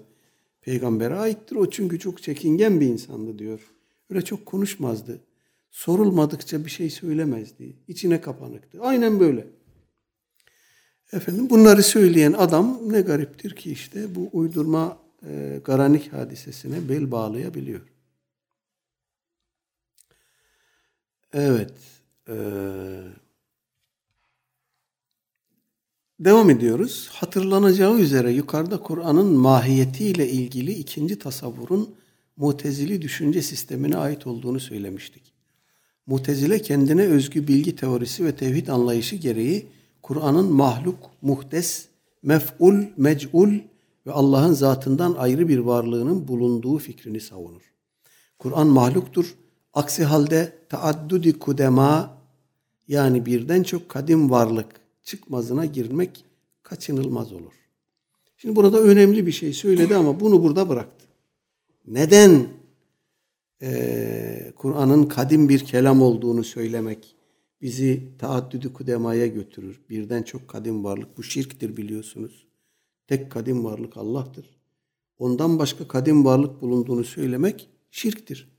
peygambere 0.62 1.16
aittir. 1.16 1.56
O 1.56 1.70
çünkü 1.70 2.00
çok 2.00 2.24
çekingen 2.24 2.82
bir 2.82 2.88
insandı 2.88 3.40
diyor. 3.40 3.72
Öyle 4.10 4.22
çok 4.22 4.46
konuşmazdı. 4.46 5.20
Sorulmadıkça 5.72 6.66
bir 6.66 6.70
şey 6.70 6.90
söylemezdi. 6.90 7.76
İçine 7.88 8.22
kapanıktı. 8.22 8.82
Aynen 8.82 9.20
böyle. 9.20 9.48
Efendim 11.14 11.50
bunları 11.50 11.84
söyleyen 11.84 12.34
adam 12.34 12.80
ne 12.86 13.02
gariptir 13.02 13.56
ki 13.56 13.72
işte 13.72 14.16
bu 14.16 14.30
uydurma 14.34 14.98
e, 15.28 15.62
garanik 15.66 16.14
hadisesine 16.14 16.90
bel 16.90 17.12
bağlayabiliyor. 17.12 17.82
Evet. 21.34 21.74
E, 22.30 22.36
devam 26.20 26.50
ediyoruz. 26.50 27.10
Hatırlanacağı 27.14 28.00
üzere 28.00 28.32
yukarıda 28.32 28.82
Kur'an'ın 28.82 29.34
mahiyetiyle 29.34 30.30
ilgili 30.30 30.72
ikinci 30.72 31.20
tasavvurun 31.20 31.96
mutezili 32.38 33.02
düşünce 33.02 33.42
sistemine 33.42 33.98
ait 33.98 34.28
olduğunu 34.28 34.60
söylemiştik. 34.60 35.34
Mutezile 36.08 36.62
kendine 36.62 37.02
özgü 37.02 37.48
bilgi 37.48 37.76
teorisi 37.76 38.26
ve 38.26 38.36
tevhid 38.36 38.68
anlayışı 38.68 39.16
gereği 39.16 39.77
Kur'an'ın 40.08 40.52
mahluk, 40.52 40.98
muhtes, 41.22 41.88
mef'ul, 42.24 42.84
mec'ul 42.98 43.50
ve 44.06 44.12
Allah'ın 44.12 44.54
zatından 44.54 45.14
ayrı 45.14 45.48
bir 45.48 45.58
varlığının 45.58 46.28
bulunduğu 46.28 46.78
fikrini 46.78 47.20
savunur. 47.20 47.62
Kur'an 48.40 48.68
mahluktur. 48.68 49.36
Aksi 49.74 50.04
halde 50.04 50.54
taaddudi 50.70 51.40
kudema 51.40 52.18
yani 52.88 53.26
birden 53.26 53.64
çok 53.64 53.90
kadim 53.90 54.32
varlık 54.32 54.68
çıkmazına 55.04 55.66
girmek 55.66 56.26
kaçınılmaz 56.64 57.34
olur. 57.34 57.54
Şimdi 58.38 58.56
burada 58.56 58.80
önemli 58.80 59.26
bir 59.26 59.32
şey 59.32 59.54
söyledi 59.54 59.96
ama 59.96 60.20
bunu 60.20 60.44
burada 60.44 60.70
bıraktı. 60.70 61.06
Neden 61.88 62.48
e, 63.62 64.52
Kur'an'ın 64.56 65.04
kadim 65.04 65.50
bir 65.50 65.60
kelam 65.60 66.02
olduğunu 66.02 66.44
söylemek 66.44 67.17
bizi 67.62 68.04
taaddüdü 68.20 68.74
kudemaya 68.74 69.28
götürür. 69.28 69.82
Birden 69.90 70.24
çok 70.24 70.48
kadim 70.48 70.84
varlık. 70.84 71.18
Bu 71.18 71.24
şirktir 71.24 71.78
biliyorsunuz. 71.78 72.48
Tek 73.08 73.32
kadim 73.32 73.66
varlık 73.66 73.98
Allah'tır. 73.98 74.58
Ondan 75.20 75.60
başka 75.60 75.88
kadim 75.88 76.26
varlık 76.26 76.62
bulunduğunu 76.62 77.04
söylemek 77.04 77.70
şirktir. 77.92 78.58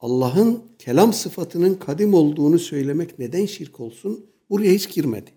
Allah'ın 0.00 0.62
kelam 0.78 1.12
sıfatının 1.12 1.74
kadim 1.74 2.14
olduğunu 2.14 2.58
söylemek 2.58 3.18
neden 3.18 3.46
şirk 3.46 3.80
olsun? 3.80 4.26
Buraya 4.50 4.72
hiç 4.72 4.94
girmedi. 4.94 5.30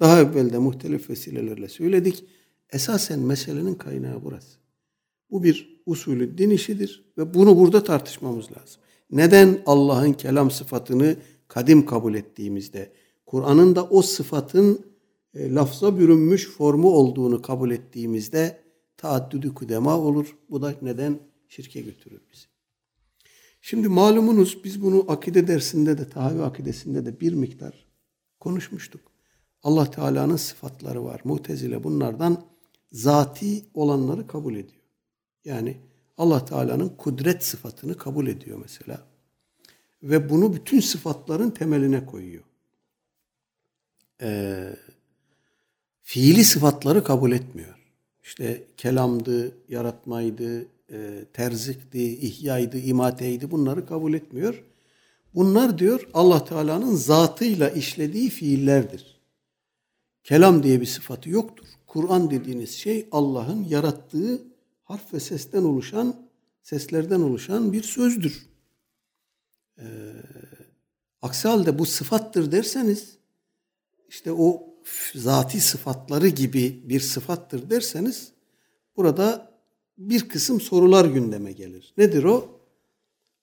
Daha 0.00 0.20
evvel 0.20 0.52
de 0.52 0.58
muhtelif 0.58 1.10
vesilelerle 1.10 1.68
söyledik. 1.68 2.24
Esasen 2.72 3.18
meselenin 3.20 3.74
kaynağı 3.74 4.24
burası. 4.24 4.58
Bu 5.30 5.42
bir 5.42 5.82
usulü 5.86 6.38
din 6.38 6.50
işidir 6.50 7.04
ve 7.18 7.34
bunu 7.34 7.58
burada 7.58 7.84
tartışmamız 7.84 8.44
lazım. 8.44 8.80
Neden 9.10 9.62
Allah'ın 9.66 10.12
kelam 10.12 10.50
sıfatını 10.50 11.16
kadim 11.50 11.86
kabul 11.86 12.14
ettiğimizde, 12.14 12.92
Kur'an'ın 13.26 13.76
da 13.76 13.84
o 13.84 14.02
sıfatın 14.02 14.86
e, 15.34 15.54
lafza 15.54 15.98
bürünmüş 15.98 16.48
formu 16.48 16.90
olduğunu 16.90 17.42
kabul 17.42 17.70
ettiğimizde 17.70 18.60
taaddüdü 18.96 19.54
kudema 19.54 19.98
olur. 19.98 20.36
Bu 20.50 20.62
da 20.62 20.74
neden 20.82 21.18
şirke 21.48 21.80
götürür 21.80 22.20
bizi. 22.32 22.44
Şimdi 23.60 23.88
malumunuz 23.88 24.64
biz 24.64 24.82
bunu 24.82 25.04
akide 25.08 25.46
dersinde 25.46 25.98
de, 25.98 26.08
tahavi 26.08 26.42
akidesinde 26.42 27.06
de 27.06 27.20
bir 27.20 27.32
miktar 27.32 27.86
konuşmuştuk. 28.40 29.00
Allah 29.62 29.90
Teala'nın 29.90 30.36
sıfatları 30.36 31.04
var. 31.04 31.20
Mutezile 31.24 31.84
bunlardan 31.84 32.44
zati 32.92 33.64
olanları 33.74 34.26
kabul 34.26 34.54
ediyor. 34.54 34.84
Yani 35.44 35.76
Allah 36.16 36.44
Teala'nın 36.44 36.88
kudret 36.88 37.44
sıfatını 37.44 37.96
kabul 37.96 38.26
ediyor 38.26 38.58
mesela 38.62 39.09
ve 40.02 40.30
bunu 40.30 40.54
bütün 40.54 40.80
sıfatların 40.80 41.50
temeline 41.50 42.06
koyuyor. 42.06 42.42
Ee, 44.22 44.76
fiili 46.02 46.44
sıfatları 46.44 47.04
kabul 47.04 47.32
etmiyor. 47.32 47.74
İşte 48.22 48.64
kelamdı, 48.76 49.56
yaratmaydı, 49.68 50.66
e, 50.92 51.24
terzikti, 51.32 52.18
ihyaydı, 52.18 52.78
imateydi 52.78 53.50
bunları 53.50 53.86
kabul 53.86 54.14
etmiyor. 54.14 54.62
Bunlar 55.34 55.78
diyor 55.78 56.08
Allah 56.14 56.44
Teala'nın 56.44 56.94
zatıyla 56.94 57.70
işlediği 57.70 58.30
fiillerdir. 58.30 59.20
Kelam 60.24 60.62
diye 60.62 60.80
bir 60.80 60.86
sıfatı 60.86 61.30
yoktur. 61.30 61.66
Kur'an 61.86 62.30
dediğiniz 62.30 62.70
şey 62.70 63.08
Allah'ın 63.12 63.64
yarattığı 63.64 64.42
harf 64.84 65.14
ve 65.14 65.20
sesten 65.20 65.62
oluşan, 65.62 66.16
seslerden 66.62 67.20
oluşan 67.20 67.72
bir 67.72 67.82
sözdür. 67.82 68.49
Ee, 69.80 69.86
aksi 71.22 71.48
halde 71.48 71.78
bu 71.78 71.86
sıfattır 71.86 72.52
derseniz 72.52 73.16
işte 74.08 74.32
o 74.32 74.74
zati 75.14 75.60
sıfatları 75.60 76.28
gibi 76.28 76.82
bir 76.84 77.00
sıfattır 77.00 77.70
derseniz 77.70 78.32
burada 78.96 79.50
bir 79.98 80.28
kısım 80.28 80.60
sorular 80.60 81.04
gündeme 81.04 81.52
gelir. 81.52 81.94
Nedir 81.96 82.24
o? 82.24 82.60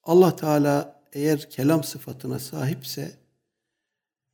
Allah 0.03 0.35
Teala 0.35 1.01
eğer 1.13 1.49
kelam 1.49 1.83
sıfatına 1.83 2.39
sahipse 2.39 3.11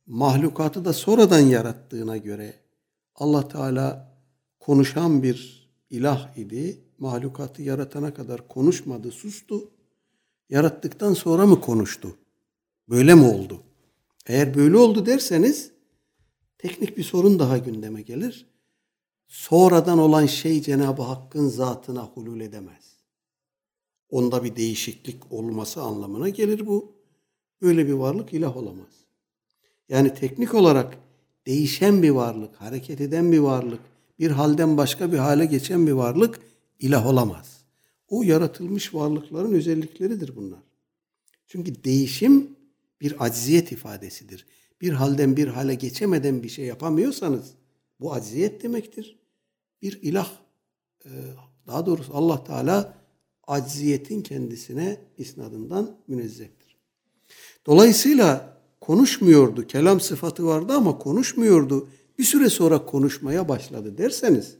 mahlukatı 0.06 0.84
da 0.84 0.92
sonradan 0.92 1.40
yarattığına 1.40 2.16
göre 2.16 2.54
Allah 3.14 3.48
Teala 3.48 4.14
konuşan 4.60 5.22
bir 5.22 5.68
ilah 5.90 6.36
idi. 6.36 6.80
Mahlukatı 6.98 7.62
yaratana 7.62 8.14
kadar 8.14 8.48
konuşmadı, 8.48 9.10
sustu 9.10 9.70
yarattıktan 10.50 11.14
sonra 11.14 11.46
mı 11.46 11.60
konuştu? 11.60 12.16
Böyle 12.88 13.14
mi 13.14 13.24
oldu? 13.24 13.62
Eğer 14.26 14.54
böyle 14.54 14.76
oldu 14.76 15.06
derseniz 15.06 15.70
teknik 16.58 16.96
bir 16.96 17.02
sorun 17.02 17.38
daha 17.38 17.58
gündeme 17.58 18.02
gelir. 18.02 18.46
Sonradan 19.28 19.98
olan 19.98 20.26
şey 20.26 20.62
Cenab-ı 20.62 21.02
Hakk'ın 21.02 21.48
zatına 21.48 22.02
hulul 22.02 22.40
edemez. 22.40 22.96
Onda 24.10 24.44
bir 24.44 24.56
değişiklik 24.56 25.32
olması 25.32 25.82
anlamına 25.82 26.28
gelir 26.28 26.66
bu. 26.66 26.92
Böyle 27.62 27.86
bir 27.86 27.92
varlık 27.92 28.32
ilah 28.32 28.56
olamaz. 28.56 29.04
Yani 29.88 30.14
teknik 30.14 30.54
olarak 30.54 30.98
değişen 31.46 32.02
bir 32.02 32.10
varlık, 32.10 32.56
hareket 32.56 33.00
eden 33.00 33.32
bir 33.32 33.38
varlık, 33.38 33.80
bir 34.18 34.30
halden 34.30 34.76
başka 34.76 35.12
bir 35.12 35.18
hale 35.18 35.46
geçen 35.46 35.86
bir 35.86 35.92
varlık 35.92 36.40
ilah 36.78 37.06
olamaz. 37.06 37.63
O 38.08 38.22
yaratılmış 38.22 38.94
varlıkların 38.94 39.52
özellikleridir 39.52 40.36
bunlar. 40.36 40.60
Çünkü 41.46 41.84
değişim 41.84 42.56
bir 43.00 43.24
acziyet 43.24 43.72
ifadesidir. 43.72 44.46
Bir 44.80 44.92
halden 44.92 45.36
bir 45.36 45.48
hale 45.48 45.74
geçemeden 45.74 46.42
bir 46.42 46.48
şey 46.48 46.64
yapamıyorsanız 46.64 47.54
bu 48.00 48.12
acziyet 48.12 48.62
demektir. 48.62 49.18
Bir 49.82 50.02
ilah, 50.02 50.30
e, 51.04 51.10
daha 51.66 51.86
doğrusu 51.86 52.14
Allah 52.14 52.44
Teala 52.44 52.98
acziyetin 53.46 54.22
kendisine 54.22 55.00
isnadından 55.18 55.96
münezzehtir. 56.08 56.76
Dolayısıyla 57.66 58.58
konuşmuyordu, 58.80 59.66
kelam 59.66 60.00
sıfatı 60.00 60.46
vardı 60.46 60.72
ama 60.72 60.98
konuşmuyordu. 60.98 61.88
Bir 62.18 62.24
süre 62.24 62.50
sonra 62.50 62.86
konuşmaya 62.86 63.48
başladı 63.48 63.98
derseniz 63.98 64.56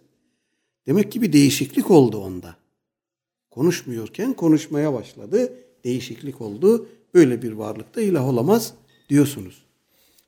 demek 0.86 1.12
ki 1.12 1.22
bir 1.22 1.32
değişiklik 1.32 1.90
oldu 1.90 2.18
onda. 2.18 2.64
Konuşmuyorken 3.55 4.33
konuşmaya 4.33 4.93
başladı, 4.93 5.53
değişiklik 5.85 6.41
oldu. 6.41 6.89
Böyle 7.15 7.43
bir 7.43 7.53
varlıkta 7.53 8.01
ilah 8.01 8.29
olamaz 8.29 8.75
diyorsunuz. 9.09 9.65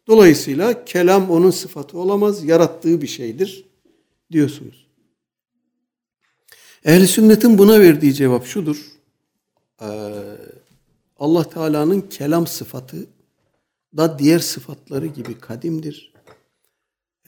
Dolayısıyla 0.07 0.85
kelam 0.85 1.31
onun 1.31 1.51
sıfatı 1.51 1.99
olamaz, 1.99 2.45
yarattığı 2.45 3.03
bir 3.03 3.07
şeydir 3.07 3.64
diyorsunuz. 4.33 4.87
Ehl-i 6.85 7.07
sünnetin 7.07 7.59
buna 7.59 7.81
verdiği 7.81 8.14
cevap 8.14 8.47
şudur. 8.47 8.87
Ee, 9.83 9.87
Allah 11.18 11.49
Teala'nın 11.49 12.01
kelam 12.01 12.47
sıfatı 12.47 13.07
da 13.97 14.18
diğer 14.18 14.39
sıfatları 14.39 15.07
gibi 15.07 15.39
kadimdir. 15.39 16.12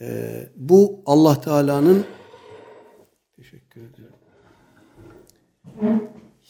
Ee, 0.01 0.49
bu 0.55 1.01
Allah 1.05 1.41
Teala'nın 1.41 2.05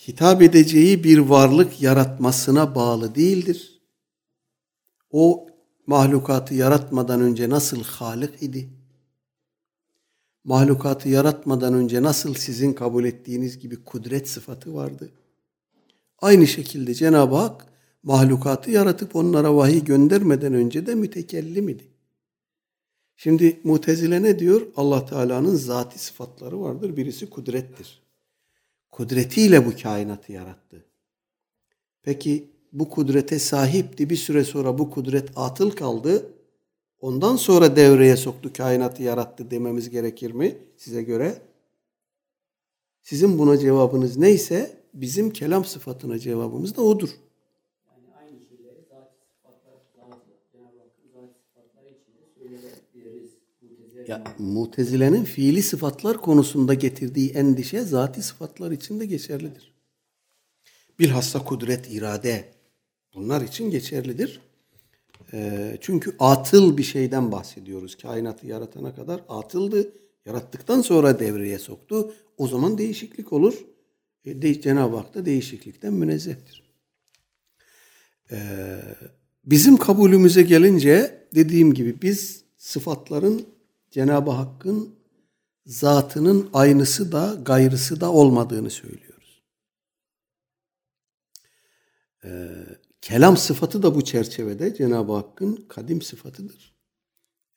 Hitap 0.07 0.41
edeceği 0.41 1.03
bir 1.03 1.17
varlık 1.17 1.81
yaratmasına 1.81 2.75
bağlı 2.75 3.15
değildir. 3.15 3.81
O 5.11 5.47
mahlukatı 5.87 6.53
yaratmadan 6.53 7.21
önce 7.21 7.49
nasıl 7.49 7.83
halik 7.83 8.43
idi? 8.43 8.69
Mahlukatı 10.43 11.09
yaratmadan 11.09 11.73
önce 11.73 12.01
nasıl 12.01 12.33
sizin 12.33 12.73
kabul 12.73 13.05
ettiğiniz 13.05 13.59
gibi 13.59 13.83
kudret 13.83 14.29
sıfatı 14.29 14.73
vardı? 14.75 15.11
Aynı 16.19 16.47
şekilde 16.47 16.93
Cenab-ı 16.93 17.35
Hak 17.35 17.65
mahlukatı 18.03 18.71
yaratıp 18.71 19.15
onlara 19.15 19.55
vahiy 19.55 19.83
göndermeden 19.83 20.53
önce 20.53 20.85
de 20.85 20.95
mütekellim 20.95 21.69
idi. 21.69 21.83
Şimdi 23.15 23.59
Mutezile 23.63 24.23
ne 24.23 24.39
diyor? 24.39 24.67
Allah 24.75 25.05
Teala'nın 25.05 25.55
zati 25.55 25.99
sıfatları 25.99 26.61
vardır. 26.61 26.97
Birisi 26.97 27.29
kudrettir. 27.29 28.08
Kudretiyle 28.99 29.65
bu 29.65 29.73
kainatı 29.83 30.31
yarattı. 30.31 30.85
Peki 32.03 32.49
bu 32.73 32.89
kudrete 32.89 33.39
sahipti. 33.39 34.09
Bir 34.09 34.15
süre 34.15 34.43
sonra 34.43 34.77
bu 34.77 34.89
kudret 34.89 35.29
atıl 35.35 35.71
kaldı. 35.71 36.33
Ondan 37.01 37.35
sonra 37.35 37.75
devreye 37.75 38.17
soktu, 38.17 38.53
kainatı 38.53 39.03
yarattı 39.03 39.51
dememiz 39.51 39.89
gerekir 39.89 40.31
mi 40.31 40.57
size 40.77 41.03
göre? 41.03 41.41
Sizin 43.03 43.39
buna 43.39 43.57
cevabınız 43.57 44.17
neyse 44.17 44.77
bizim 44.93 45.33
kelam 45.33 45.65
sıfatına 45.65 46.19
cevabımız 46.19 46.77
da 46.77 46.81
odur. 46.81 47.09
Ya 54.09 54.23
Mutezile'nin 54.39 55.23
fiili 55.23 55.63
sıfatlar 55.63 56.17
konusunda 56.17 56.73
getirdiği 56.73 57.29
endişe 57.29 57.81
zati 57.81 58.21
sıfatlar 58.21 58.71
için 58.71 58.99
de 58.99 59.05
geçerlidir. 59.05 59.73
Bilhassa 60.99 61.43
kudret, 61.43 61.91
irade 61.91 62.45
bunlar 63.13 63.41
için 63.41 63.71
geçerlidir. 63.71 64.41
E, 65.33 65.77
çünkü 65.81 66.15
atıl 66.19 66.77
bir 66.77 66.83
şeyden 66.83 67.31
bahsediyoruz. 67.31 67.97
Kainatı 67.97 68.47
yaratana 68.47 68.95
kadar 68.95 69.21
atıldı. 69.29 69.93
Yarattıktan 70.25 70.81
sonra 70.81 71.19
devreye 71.19 71.59
soktu. 71.59 72.13
O 72.37 72.47
zaman 72.47 72.77
değişiklik 72.77 73.33
olur. 73.33 73.65
E, 74.25 74.41
de, 74.41 74.61
Cenab-ı 74.61 74.97
Hak 74.97 75.13
da 75.13 75.25
değişiklikten 75.25 75.93
münezzehtir. 75.93 76.63
E, 78.31 78.37
bizim 79.45 79.77
kabulümüze 79.77 80.41
gelince 80.41 81.27
dediğim 81.35 81.73
gibi 81.73 82.01
biz 82.01 82.43
sıfatların 82.57 83.58
Cenab-ı 83.91 84.31
Hakk'ın 84.31 84.95
zatının 85.65 86.49
aynısı 86.53 87.11
da 87.11 87.37
gayrısı 87.45 88.01
da 88.01 88.11
olmadığını 88.11 88.69
söylüyoruz. 88.69 89.43
Ee, 92.23 92.49
kelam 93.01 93.37
sıfatı 93.37 93.83
da 93.83 93.95
bu 93.95 94.03
çerçevede 94.03 94.75
Cenab-ı 94.75 95.13
Hakk'ın 95.13 95.65
kadim 95.67 96.01
sıfatıdır. 96.01 96.75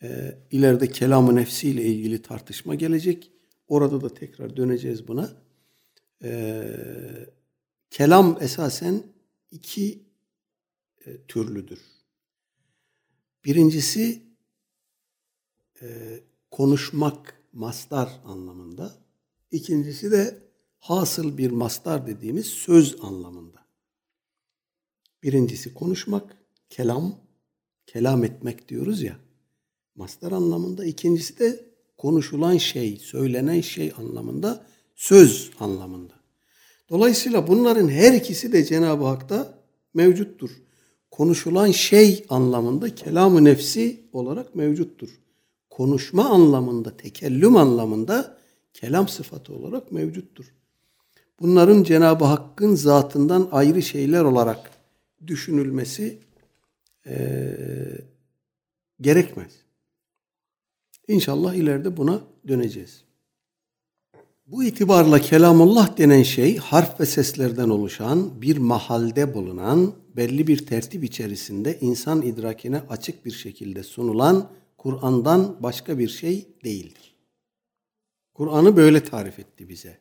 Ee, 0.03 0.39
ileride 0.51 0.89
kelam-ı 0.89 1.37
nefsiyle 1.37 1.85
ilgili 1.85 2.23
tartışma 2.23 2.75
gelecek. 2.75 3.33
Orada 3.69 4.01
da 4.01 4.15
tekrar 4.15 4.57
döneceğiz 4.57 5.09
buna. 5.09 5.31
Ee, 6.25 6.77
kelam 7.91 8.39
esasen 8.41 9.03
iki 9.51 10.03
e, 11.07 11.23
türlüdür. 11.23 11.81
Birincisi 13.45 14.23
e, 15.83 16.21
konuşmak 16.51 17.35
mastar 17.53 18.21
anlamında. 18.25 18.95
İkincisi 19.51 20.11
de 20.11 20.39
hasıl 20.79 21.39
bir 21.39 21.51
mastar 21.51 22.07
dediğimiz 22.07 22.47
söz 22.47 22.97
anlamında. 23.03 23.59
Birincisi 25.23 25.75
konuşmak, 25.75 26.37
kelam, 26.71 27.19
kelam 27.87 28.25
etmek 28.25 28.69
diyoruz 28.69 29.03
ya. 29.03 29.17
Mastar 29.95 30.33
anlamında. 30.33 30.85
İkincisi 30.85 31.39
de 31.39 31.65
konuşulan 31.99 32.57
şey, 32.57 32.97
söylenen 32.97 33.61
şey 33.61 33.93
anlamında, 33.99 34.67
söz 34.95 35.51
anlamında. 35.61 36.15
Dolayısıyla 36.91 37.47
bunların 37.47 37.89
her 37.89 38.13
ikisi 38.13 38.53
de 38.53 38.65
Cenab-ı 38.65 39.05
Hak'ta 39.05 39.59
mevcuttur. 39.95 40.51
Konuşulan 41.11 41.71
şey 41.71 42.25
anlamında 42.29 42.95
kelam-ı 42.95 43.45
nefsi 43.45 44.01
olarak 44.13 44.55
mevcuttur 44.55 45.22
konuşma 45.77 46.25
anlamında, 46.25 46.97
tekellüm 46.97 47.57
anlamında 47.57 48.37
kelam 48.75 49.09
sıfatı 49.09 49.55
olarak 49.55 49.93
mevcuttur. 49.93 50.55
Bunların 51.41 51.83
Cenab-ı 51.83 52.25
Hakk'ın 52.25 52.75
zatından 52.75 53.49
ayrı 53.53 53.83
şeyler 53.83 54.25
olarak 54.25 54.71
düşünülmesi 55.27 56.19
e, 57.07 57.17
gerekmez. 59.01 59.53
İnşallah 61.09 61.55
ileride 61.55 61.97
buna 61.97 62.21
döneceğiz. 62.49 63.05
Bu 64.47 64.65
itibarla 64.65 65.19
kelamullah 65.19 65.99
denen 65.99 66.23
şey 66.23 66.57
harf 66.57 67.01
ve 67.01 67.07
seslerden 67.07 67.69
oluşan 67.69 68.43
bir 68.43 68.57
mahalde 68.57 69.35
bulunan 69.35 69.93
belli 70.17 70.47
bir 70.47 70.67
tertip 70.67 71.05
içerisinde 71.05 71.79
insan 71.81 72.23
idrakine 72.23 72.81
açık 72.89 73.25
bir 73.25 73.31
şekilde 73.31 73.83
sunulan 73.83 74.49
Kur'an'dan 74.83 75.57
başka 75.61 75.99
bir 75.99 76.09
şey 76.09 76.49
değildir. 76.65 77.15
Kur'an'ı 78.35 78.77
böyle 78.77 79.05
tarif 79.05 79.39
etti 79.39 79.69
bize. 79.69 79.99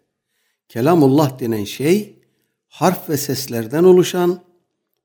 Kelamullah 0.69 1.39
denen 1.39 1.63
şey 1.63 2.19
harf 2.67 3.09
ve 3.09 3.17
seslerden 3.17 3.84
oluşan, 3.84 4.41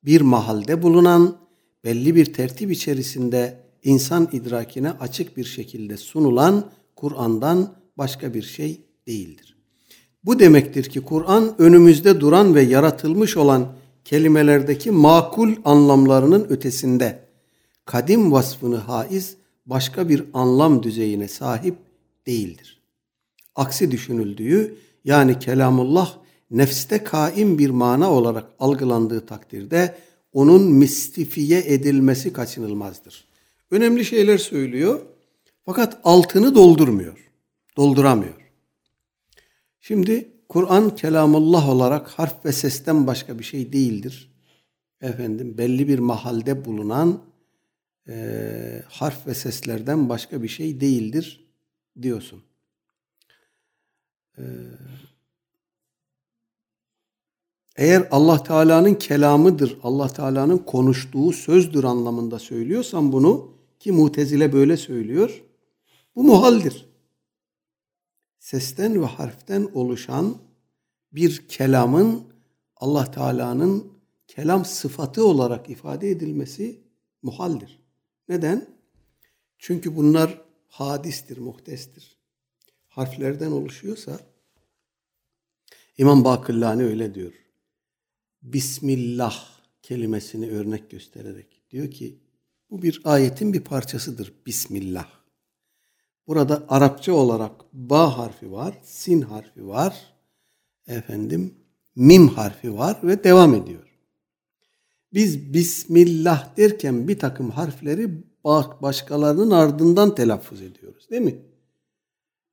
bir 0.04 0.20
mahalde 0.20 0.82
bulunan, 0.82 1.38
belli 1.84 2.14
bir 2.14 2.32
tertip 2.32 2.70
içerisinde 2.70 3.60
insan 3.82 4.28
idrakine 4.32 4.90
açık 4.90 5.36
bir 5.36 5.44
şekilde 5.44 5.96
sunulan 5.96 6.70
Kur'an'dan 6.96 7.74
başka 7.98 8.34
bir 8.34 8.42
şey 8.42 8.80
değildir. 9.06 9.56
Bu 10.24 10.38
demektir 10.38 10.84
ki 10.84 11.00
Kur'an 11.00 11.54
önümüzde 11.58 12.20
duran 12.20 12.54
ve 12.54 12.62
yaratılmış 12.62 13.36
olan 13.36 13.72
kelimelerdeki 14.04 14.90
makul 14.90 15.52
anlamlarının 15.64 16.46
ötesinde 16.48 17.28
kadim 17.84 18.32
vasfını 18.32 18.76
haiz 18.76 19.36
başka 19.66 20.08
bir 20.08 20.24
anlam 20.34 20.82
düzeyine 20.82 21.28
sahip 21.28 21.76
değildir. 22.26 22.80
Aksi 23.54 23.90
düşünüldüğü 23.90 24.76
yani 25.04 25.38
kelamullah 25.38 26.18
nefste 26.50 27.04
kaim 27.04 27.58
bir 27.58 27.70
mana 27.70 28.12
olarak 28.12 28.46
algılandığı 28.58 29.26
takdirde 29.26 29.94
onun 30.32 30.62
mistifiye 30.62 31.62
edilmesi 31.66 32.32
kaçınılmazdır. 32.32 33.24
Önemli 33.70 34.04
şeyler 34.04 34.38
söylüyor 34.38 35.00
fakat 35.64 36.00
altını 36.04 36.54
doldurmuyor, 36.54 37.30
dolduramıyor. 37.76 38.52
Şimdi 39.80 40.28
Kur'an 40.48 40.96
kelamullah 40.96 41.68
olarak 41.68 42.08
harf 42.08 42.44
ve 42.44 42.52
sesten 42.52 43.06
başka 43.06 43.38
bir 43.38 43.44
şey 43.44 43.72
değildir. 43.72 44.32
Efendim 45.00 45.58
belli 45.58 45.88
bir 45.88 45.98
mahalde 45.98 46.64
bulunan 46.64 47.20
e, 48.08 48.82
harf 48.88 49.26
ve 49.26 49.34
seslerden 49.34 50.08
başka 50.08 50.42
bir 50.42 50.48
şey 50.48 50.80
değildir 50.80 51.46
diyorsun. 52.02 52.42
Ee, 54.38 54.42
eğer 57.76 58.08
Allah 58.10 58.42
Teala'nın 58.42 58.94
kelamıdır, 58.94 59.78
Allah 59.82 60.08
Teala'nın 60.08 60.58
konuştuğu 60.58 61.32
sözdür 61.32 61.84
anlamında 61.84 62.38
söylüyorsan 62.38 63.12
bunu 63.12 63.52
ki 63.78 63.92
Mutezile 63.92 64.52
böyle 64.52 64.76
söylüyor. 64.76 65.42
Bu 66.16 66.22
muhaldir. 66.22 66.86
Sesten 68.38 69.02
ve 69.02 69.06
harften 69.06 69.68
oluşan 69.74 70.36
bir 71.12 71.48
kelamın 71.48 72.22
Allah 72.76 73.10
Teala'nın 73.10 73.92
kelam 74.26 74.64
sıfatı 74.64 75.26
olarak 75.26 75.70
ifade 75.70 76.10
edilmesi 76.10 76.80
muhaldir. 77.22 77.85
Neden? 78.28 78.66
Çünkü 79.58 79.96
bunlar 79.96 80.42
hadistir, 80.68 81.38
muhtestir. 81.38 82.16
Harflerden 82.88 83.50
oluşuyorsa 83.50 84.20
İmam 85.98 86.24
Bakırlani 86.24 86.84
öyle 86.84 87.14
diyor. 87.14 87.32
Bismillah 88.42 89.48
kelimesini 89.82 90.50
örnek 90.50 90.90
göstererek 90.90 91.62
diyor 91.70 91.90
ki 91.90 92.18
bu 92.70 92.82
bir 92.82 93.00
ayetin 93.04 93.52
bir 93.52 93.60
parçasıdır. 93.60 94.32
Bismillah. 94.46 95.08
Burada 96.26 96.64
Arapça 96.68 97.12
olarak 97.12 97.52
ba 97.72 98.18
harfi 98.18 98.52
var, 98.52 98.78
sin 98.82 99.20
harfi 99.20 99.66
var, 99.66 100.14
efendim 100.86 101.54
mim 101.96 102.28
harfi 102.28 102.78
var 102.78 103.00
ve 103.02 103.24
devam 103.24 103.54
ediyor. 103.54 103.85
Biz 105.16 105.54
Bismillah 105.54 106.56
derken 106.56 107.08
bir 107.08 107.18
takım 107.18 107.50
harfleri 107.50 108.10
başkalarının 108.82 109.50
ardından 109.50 110.14
telaffuz 110.14 110.62
ediyoruz 110.62 111.10
değil 111.10 111.22
mi? 111.22 111.34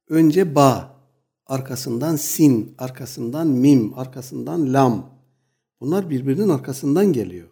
Önce 0.10 0.56
ba, 0.56 0.98
arkasından 1.46 2.16
sin, 2.16 2.76
arkasından 2.78 3.48
mim, 3.48 3.94
arkasından 3.96 4.74
lam. 4.74 5.20
Bunlar 5.80 6.10
birbirinin 6.10 6.50
arkasından 6.50 7.14
geliyor. 7.14 7.48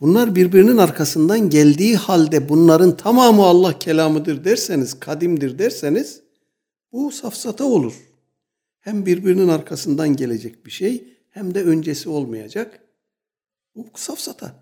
Bunlar 0.00 0.34
birbirinin 0.34 0.76
arkasından 0.76 1.50
geldiği 1.50 1.96
halde 1.96 2.48
bunların 2.48 2.96
tamamı 2.96 3.42
Allah 3.42 3.78
kelamıdır 3.78 4.44
derseniz, 4.44 5.00
kadimdir 5.00 5.58
derseniz 5.58 6.22
bu 6.92 7.12
safsata 7.12 7.64
olur. 7.64 7.94
Hem 8.80 9.06
birbirinin 9.06 9.48
arkasından 9.48 10.16
gelecek 10.16 10.66
bir 10.66 10.70
şey 10.70 11.18
hem 11.30 11.54
de 11.54 11.64
öncesi 11.64 12.08
olmayacak. 12.08 12.89
Bu 13.94 13.98
safsata. 13.98 14.54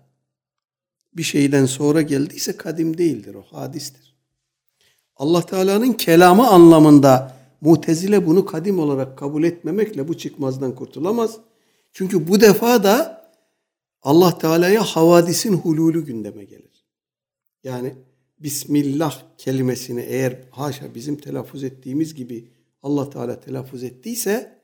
Bir 1.13 1.23
şeyden 1.23 1.65
sonra 1.65 2.01
geldiyse 2.01 2.57
kadim 2.57 2.97
değildir 2.97 3.35
o, 3.35 3.41
hadistir. 3.41 4.15
Allah 5.15 5.45
Teala'nın 5.45 5.93
kelamı 5.93 6.47
anlamında 6.47 7.39
Mutezile 7.61 8.27
bunu 8.27 8.45
kadim 8.45 8.79
olarak 8.79 9.17
kabul 9.17 9.43
etmemekle 9.43 10.07
bu 10.07 10.17
çıkmazdan 10.17 10.75
kurtulamaz. 10.75 11.37
Çünkü 11.93 12.27
bu 12.27 12.41
defa 12.41 12.83
da 12.83 13.29
Allah 14.01 14.37
Teala'ya 14.37 14.83
havadisin 14.83 15.53
hululü 15.53 16.05
gündeme 16.05 16.43
gelir. 16.43 16.85
Yani 17.63 17.95
Bismillah 18.39 19.21
kelimesini 19.37 20.01
eğer 20.01 20.39
haşa 20.51 20.95
bizim 20.95 21.15
telaffuz 21.15 21.63
ettiğimiz 21.63 22.15
gibi 22.15 22.51
Allah 22.83 23.09
Teala 23.09 23.39
telaffuz 23.39 23.83
ettiyse 23.83 24.61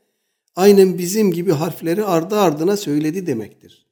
aynen 0.55 0.97
bizim 0.97 1.31
gibi 1.31 1.51
harfleri 1.51 2.05
ardı 2.05 2.35
ardına 2.35 2.77
söyledi 2.77 3.27
demektir. 3.27 3.84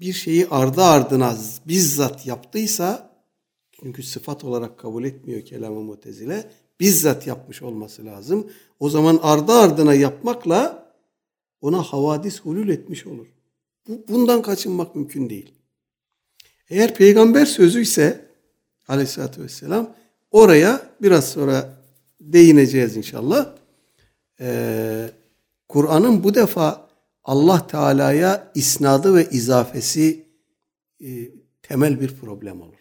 Bir 0.00 0.12
şeyi 0.12 0.48
ardı 0.48 0.82
ardına 0.82 1.36
bizzat 1.66 2.26
yaptıysa 2.26 3.10
çünkü 3.80 4.02
sıfat 4.02 4.44
olarak 4.44 4.78
kabul 4.78 5.04
etmiyor 5.04 5.44
kelamı 5.44 5.80
mutezile 5.80 6.50
bizzat 6.80 7.26
yapmış 7.26 7.62
olması 7.62 8.04
lazım. 8.04 8.50
O 8.80 8.90
zaman 8.90 9.18
ardı 9.22 9.52
ardına 9.52 9.94
yapmakla 9.94 10.88
ona 11.60 11.82
havadis 11.82 12.40
hulul 12.40 12.68
etmiş 12.68 13.06
olur. 13.06 13.26
Bu, 13.88 14.04
bundan 14.08 14.42
kaçınmak 14.42 14.94
mümkün 14.94 15.30
değil. 15.30 15.52
Eğer 16.70 16.94
peygamber 16.94 17.46
sözü 17.46 17.82
ise 17.82 18.28
aleyhissalatü 18.88 19.42
vesselam 19.42 19.94
oraya 20.30 20.90
biraz 21.02 21.28
sonra 21.28 21.82
değineceğiz 22.20 22.96
inşallah. 22.96 23.54
Ee, 24.40 25.10
Kur'an'ın 25.68 26.24
bu 26.24 26.34
defa 26.34 26.87
Allah 27.28 27.66
Teala'ya 27.66 28.52
isnadı 28.54 29.14
ve 29.14 29.30
izafesi 29.30 30.26
e, 31.00 31.08
temel 31.62 32.00
bir 32.00 32.16
problem 32.16 32.60
olur. 32.60 32.78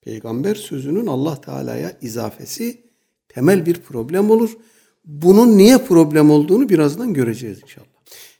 Peygamber 0.00 0.54
sözünün 0.54 1.06
Allah 1.06 1.40
Teala'ya 1.40 1.98
izafesi 2.02 2.80
temel 3.28 3.66
bir 3.66 3.74
problem 3.74 4.30
olur. 4.30 4.56
Bunun 5.04 5.58
niye 5.58 5.78
problem 5.78 6.30
olduğunu 6.30 6.68
birazdan 6.68 7.14
göreceğiz 7.14 7.62
inşallah. 7.62 7.86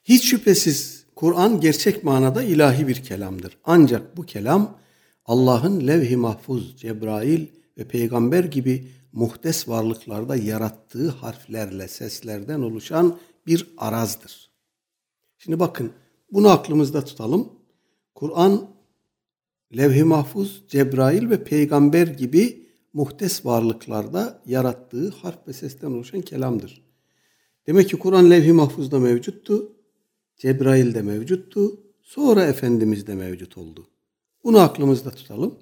Hiç 0.04 0.30
şüphesiz 0.30 1.04
Kur'an 1.16 1.60
gerçek 1.60 2.04
manada 2.04 2.42
ilahi 2.42 2.88
bir 2.88 3.02
kelamdır. 3.02 3.58
Ancak 3.64 4.16
bu 4.16 4.22
kelam 4.22 4.78
Allah'ın 5.26 5.86
levh-i 5.86 6.16
mahfuz, 6.16 6.76
Cebrail 6.76 7.46
ve 7.78 7.84
peygamber 7.84 8.44
gibi 8.44 8.88
muhtes 9.12 9.68
varlıklarda 9.68 10.36
yarattığı 10.36 11.08
harflerle, 11.08 11.88
seslerden 11.88 12.60
oluşan 12.60 13.18
bir 13.46 13.66
arazdır. 13.78 14.49
Şimdi 15.42 15.60
bakın 15.60 15.92
bunu 16.32 16.48
aklımızda 16.48 17.04
tutalım. 17.04 17.52
Kur'an 18.14 18.70
levh-i 19.76 20.04
mahfuz, 20.04 20.64
Cebrail 20.68 21.30
ve 21.30 21.44
peygamber 21.44 22.06
gibi 22.06 22.66
muhtes 22.92 23.46
varlıklarda 23.46 24.42
yarattığı 24.46 25.08
harf 25.08 25.48
ve 25.48 25.52
sesten 25.52 25.90
oluşan 25.90 26.20
kelamdır. 26.20 26.82
Demek 27.66 27.88
ki 27.88 27.96
Kur'an 27.96 28.30
levh-i 28.30 28.52
mahfuzda 28.52 28.98
mevcuttu, 28.98 29.72
Cebrail'de 30.36 31.02
mevcuttu, 31.02 31.80
sonra 32.02 32.44
Efendimiz 32.44 33.06
de 33.06 33.14
mevcut 33.14 33.58
oldu. 33.58 33.86
Bunu 34.44 34.58
aklımızda 34.58 35.10
tutalım. 35.10 35.58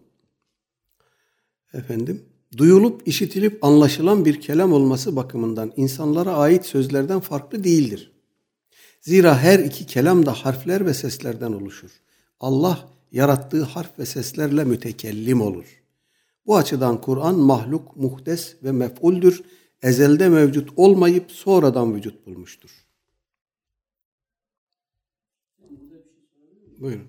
Efendim, 1.73 2.25
duyulup, 2.57 3.09
işitilip 3.09 3.65
anlaşılan 3.65 4.25
bir 4.25 4.41
kelam 4.41 4.73
olması 4.73 5.17
bakımından 5.17 5.73
insanlara 5.77 6.33
ait 6.33 6.67
sözlerden 6.67 7.21
farklı 7.21 7.65
değildir. 7.65 8.18
Zira 9.09 9.39
her 9.39 9.59
iki 9.59 9.87
kelam 9.87 10.27
da 10.27 10.33
harfler 10.33 10.87
ve 10.87 10.95
seslerden 10.95 11.53
oluşur. 11.53 11.91
Allah 12.41 12.89
yarattığı 13.13 13.63
harf 13.63 13.99
ve 13.99 14.07
seslerle 14.07 14.65
mütekellim 14.65 15.41
olur. 15.41 15.83
Bu 16.47 16.57
açıdan 16.57 17.01
Kur'an 17.01 17.35
mahluk, 17.35 17.97
muhdes 17.97 18.57
ve 18.63 18.73
mef'uldür. 18.73 19.43
Ezelde 19.83 20.29
mevcut 20.29 20.71
olmayıp 20.77 21.33
sonradan 21.33 21.95
vücut 21.95 22.27
bulmuştur. 22.27 22.71
Buyurun. 26.81 27.09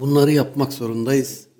Bunları 0.00 0.32
yapmak 0.32 0.72
zorundayız. 0.72 1.51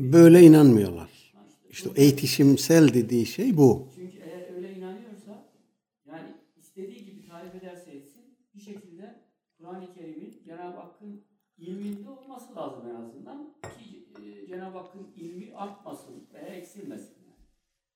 Böyle 0.00 0.42
inanmıyorlar. 0.42 1.34
İşte 1.70 1.90
eğitişimsel 1.96 2.94
dediği 2.94 3.26
şey 3.26 3.56
bu. 3.56 3.88
Çünkü 3.94 4.18
eğer 4.18 4.54
öyle 4.56 4.72
inanıyorsa 4.72 5.44
yani 6.06 6.28
istediği 6.56 7.04
gibi 7.04 7.28
tarif 7.28 7.54
ederse 7.54 7.90
etsin 7.90 8.22
bir 8.54 8.60
şekilde 8.60 9.20
Kur'an-ı 9.58 9.94
Kerim'in 9.94 10.42
Cenab-ı 10.44 10.76
Hakk'ın 10.76 11.24
ilminde 11.58 12.10
olması 12.10 12.56
lazım 12.56 12.82
en 12.90 12.94
azından 12.94 13.54
ki 13.62 14.08
e, 14.24 14.46
Cenab-ı 14.46 14.78
Hakk'ın 14.78 15.06
ilmi 15.16 15.54
artmasın 15.54 16.28
veya 16.34 16.46
eksilmesin. 16.46 17.14
Yani. 17.26 17.44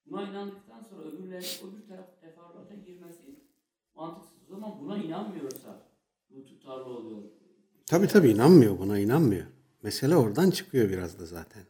Buna 0.06 0.22
inandıktan 0.30 0.82
sonra 0.90 1.02
öbürleri 1.02 1.46
öbür 1.64 1.88
taraf 1.88 2.20
teferruata 2.20 2.74
girmesi 2.74 3.38
mantıksız. 3.94 4.38
O 4.48 4.54
zaman 4.54 4.80
buna 4.80 4.98
inanmıyorsa 4.98 5.88
bu 6.30 6.44
tutarlı 6.44 6.84
oluyor. 6.84 7.22
Tabi 7.86 8.06
tabi 8.06 8.30
inanmıyor 8.30 8.78
buna 8.78 8.98
inanmıyor. 8.98 9.46
Mesele 9.82 10.16
oradan 10.16 10.50
çıkıyor 10.50 10.88
biraz 10.88 11.18
da 11.20 11.26
zaten. 11.26 11.62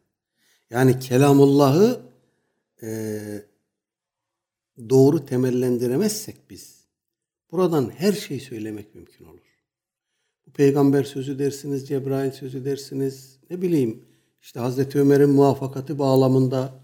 Yani 0.71 0.99
kelamullahı 0.99 2.01
e, 2.83 3.21
doğru 4.91 5.27
temellendiremezsek 5.27 6.37
biz 6.51 6.85
buradan 7.53 7.91
her 7.97 8.13
şeyi 8.13 8.41
söylemek 8.41 8.95
mümkün 8.95 9.25
olur. 9.25 9.41
Bu 10.47 10.51
peygamber 10.51 11.05
sözü 11.05 11.39
dersiniz, 11.39 11.89
Cebrail 11.89 12.31
sözü 12.31 12.65
dersiniz, 12.65 13.39
ne 13.51 13.63
bileyim 13.63 14.05
işte 14.43 14.61
Hazreti 14.61 15.01
Ömer'in 15.01 15.31
muvaffakatı 15.31 15.99
bağlamında 15.99 16.75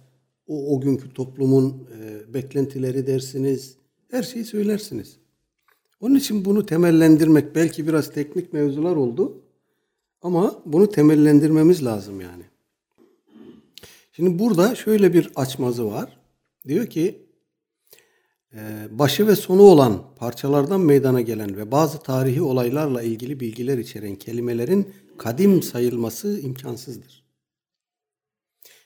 o, 0.46 0.76
o 0.76 0.80
günkü 0.80 1.14
toplumun 1.14 1.88
e, 1.98 2.34
beklentileri 2.34 3.06
dersiniz. 3.06 3.76
Her 4.10 4.22
şeyi 4.22 4.44
söylersiniz. 4.44 5.16
Onun 6.00 6.14
için 6.14 6.44
bunu 6.44 6.66
temellendirmek 6.66 7.54
belki 7.54 7.86
biraz 7.86 8.12
teknik 8.12 8.52
mevzular 8.52 8.96
oldu. 8.96 9.42
Ama 10.22 10.62
bunu 10.66 10.90
temellendirmemiz 10.90 11.84
lazım 11.84 12.20
yani. 12.20 12.49
Şimdi 14.12 14.38
burada 14.38 14.74
şöyle 14.74 15.14
bir 15.14 15.30
açmazı 15.36 15.86
var. 15.86 16.18
Diyor 16.68 16.86
ki 16.86 17.26
e, 18.54 18.88
başı 18.90 19.26
ve 19.26 19.36
sonu 19.36 19.62
olan 19.62 20.14
parçalardan 20.16 20.80
meydana 20.80 21.20
gelen 21.20 21.56
ve 21.56 21.70
bazı 21.70 21.98
tarihi 21.98 22.42
olaylarla 22.42 23.02
ilgili 23.02 23.40
bilgiler 23.40 23.78
içeren 23.78 24.16
kelimelerin 24.16 24.94
kadim 25.18 25.62
sayılması 25.62 26.40
imkansızdır. 26.40 27.24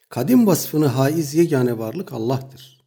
Kadim 0.09 0.47
vasfını 0.47 0.87
haiz 0.87 1.35
yegane 1.35 1.79
varlık 1.79 2.13
Allah'tır. 2.13 2.85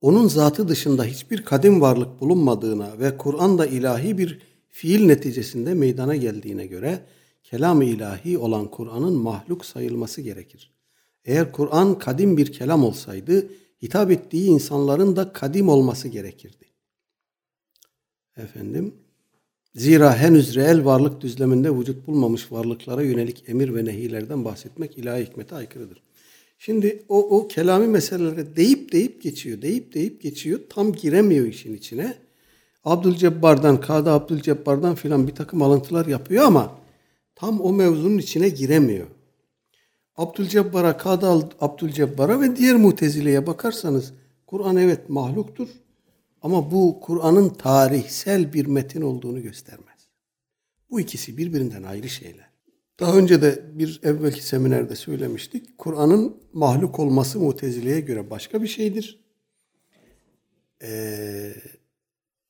Onun 0.00 0.28
zatı 0.28 0.68
dışında 0.68 1.04
hiçbir 1.04 1.44
kadim 1.44 1.80
varlık 1.80 2.20
bulunmadığına 2.20 2.98
ve 2.98 3.16
Kur'an'da 3.16 3.66
ilahi 3.66 4.18
bir 4.18 4.42
fiil 4.70 5.06
neticesinde 5.06 5.74
meydana 5.74 6.16
geldiğine 6.16 6.66
göre 6.66 7.06
kelam-ı 7.42 7.84
ilahi 7.84 8.38
olan 8.38 8.70
Kur'an'ın 8.70 9.12
mahluk 9.12 9.64
sayılması 9.64 10.20
gerekir. 10.20 10.73
Eğer 11.24 11.52
Kur'an 11.52 11.98
kadim 11.98 12.36
bir 12.36 12.52
kelam 12.52 12.84
olsaydı 12.84 13.48
hitap 13.82 14.10
ettiği 14.10 14.48
insanların 14.48 15.16
da 15.16 15.32
kadim 15.32 15.68
olması 15.68 16.08
gerekirdi. 16.08 16.64
Efendim, 18.36 18.94
zira 19.74 20.16
henüz 20.16 20.54
reel 20.54 20.84
varlık 20.84 21.20
düzleminde 21.20 21.76
vücut 21.78 22.06
bulmamış 22.06 22.52
varlıklara 22.52 23.02
yönelik 23.02 23.48
emir 23.48 23.74
ve 23.74 23.84
nehilerden 23.84 24.44
bahsetmek 24.44 24.98
ilahi 24.98 25.26
hikmete 25.26 25.54
aykırıdır. 25.54 26.02
Şimdi 26.58 27.02
o, 27.08 27.38
o 27.38 27.48
kelami 27.48 27.86
meselelere 27.86 28.56
deyip 28.56 28.92
deyip 28.92 29.22
geçiyor, 29.22 29.62
deyip 29.62 29.94
deyip 29.94 30.22
geçiyor. 30.22 30.60
Tam 30.70 30.92
giremiyor 30.92 31.46
işin 31.46 31.74
içine. 31.74 32.14
Abdülcebbar'dan, 32.84 33.80
Kadı 33.80 34.10
Abdülcebbar'dan 34.10 34.94
filan 34.94 35.28
bir 35.28 35.34
takım 35.34 35.62
alıntılar 35.62 36.06
yapıyor 36.06 36.44
ama 36.44 36.78
tam 37.34 37.60
o 37.60 37.72
mevzunun 37.72 38.18
içine 38.18 38.48
giremiyor. 38.48 39.06
Abdülcebbar'a, 40.16 40.96
Kadı 40.96 41.26
Abdülcebbar'a 41.60 42.40
ve 42.40 42.56
diğer 42.56 42.76
mutezileye 42.76 43.46
bakarsanız 43.46 44.12
Kur'an 44.46 44.76
evet 44.76 45.08
mahluktur 45.08 45.68
ama 46.42 46.70
bu 46.70 47.00
Kur'an'ın 47.00 47.48
tarihsel 47.48 48.52
bir 48.52 48.66
metin 48.66 49.02
olduğunu 49.02 49.42
göstermez. 49.42 50.08
Bu 50.90 51.00
ikisi 51.00 51.38
birbirinden 51.38 51.82
ayrı 51.82 52.08
şeyler. 52.08 52.50
Daha 53.00 53.16
önce 53.16 53.42
de 53.42 53.62
bir 53.72 54.00
evvelki 54.02 54.46
seminerde 54.46 54.96
söylemiştik. 54.96 55.78
Kur'an'ın 55.78 56.36
mahluk 56.52 56.98
olması 56.98 57.40
mutezileye 57.40 58.00
göre 58.00 58.30
başka 58.30 58.62
bir 58.62 58.68
şeydir. 58.68 59.20
Ee, 60.82 61.54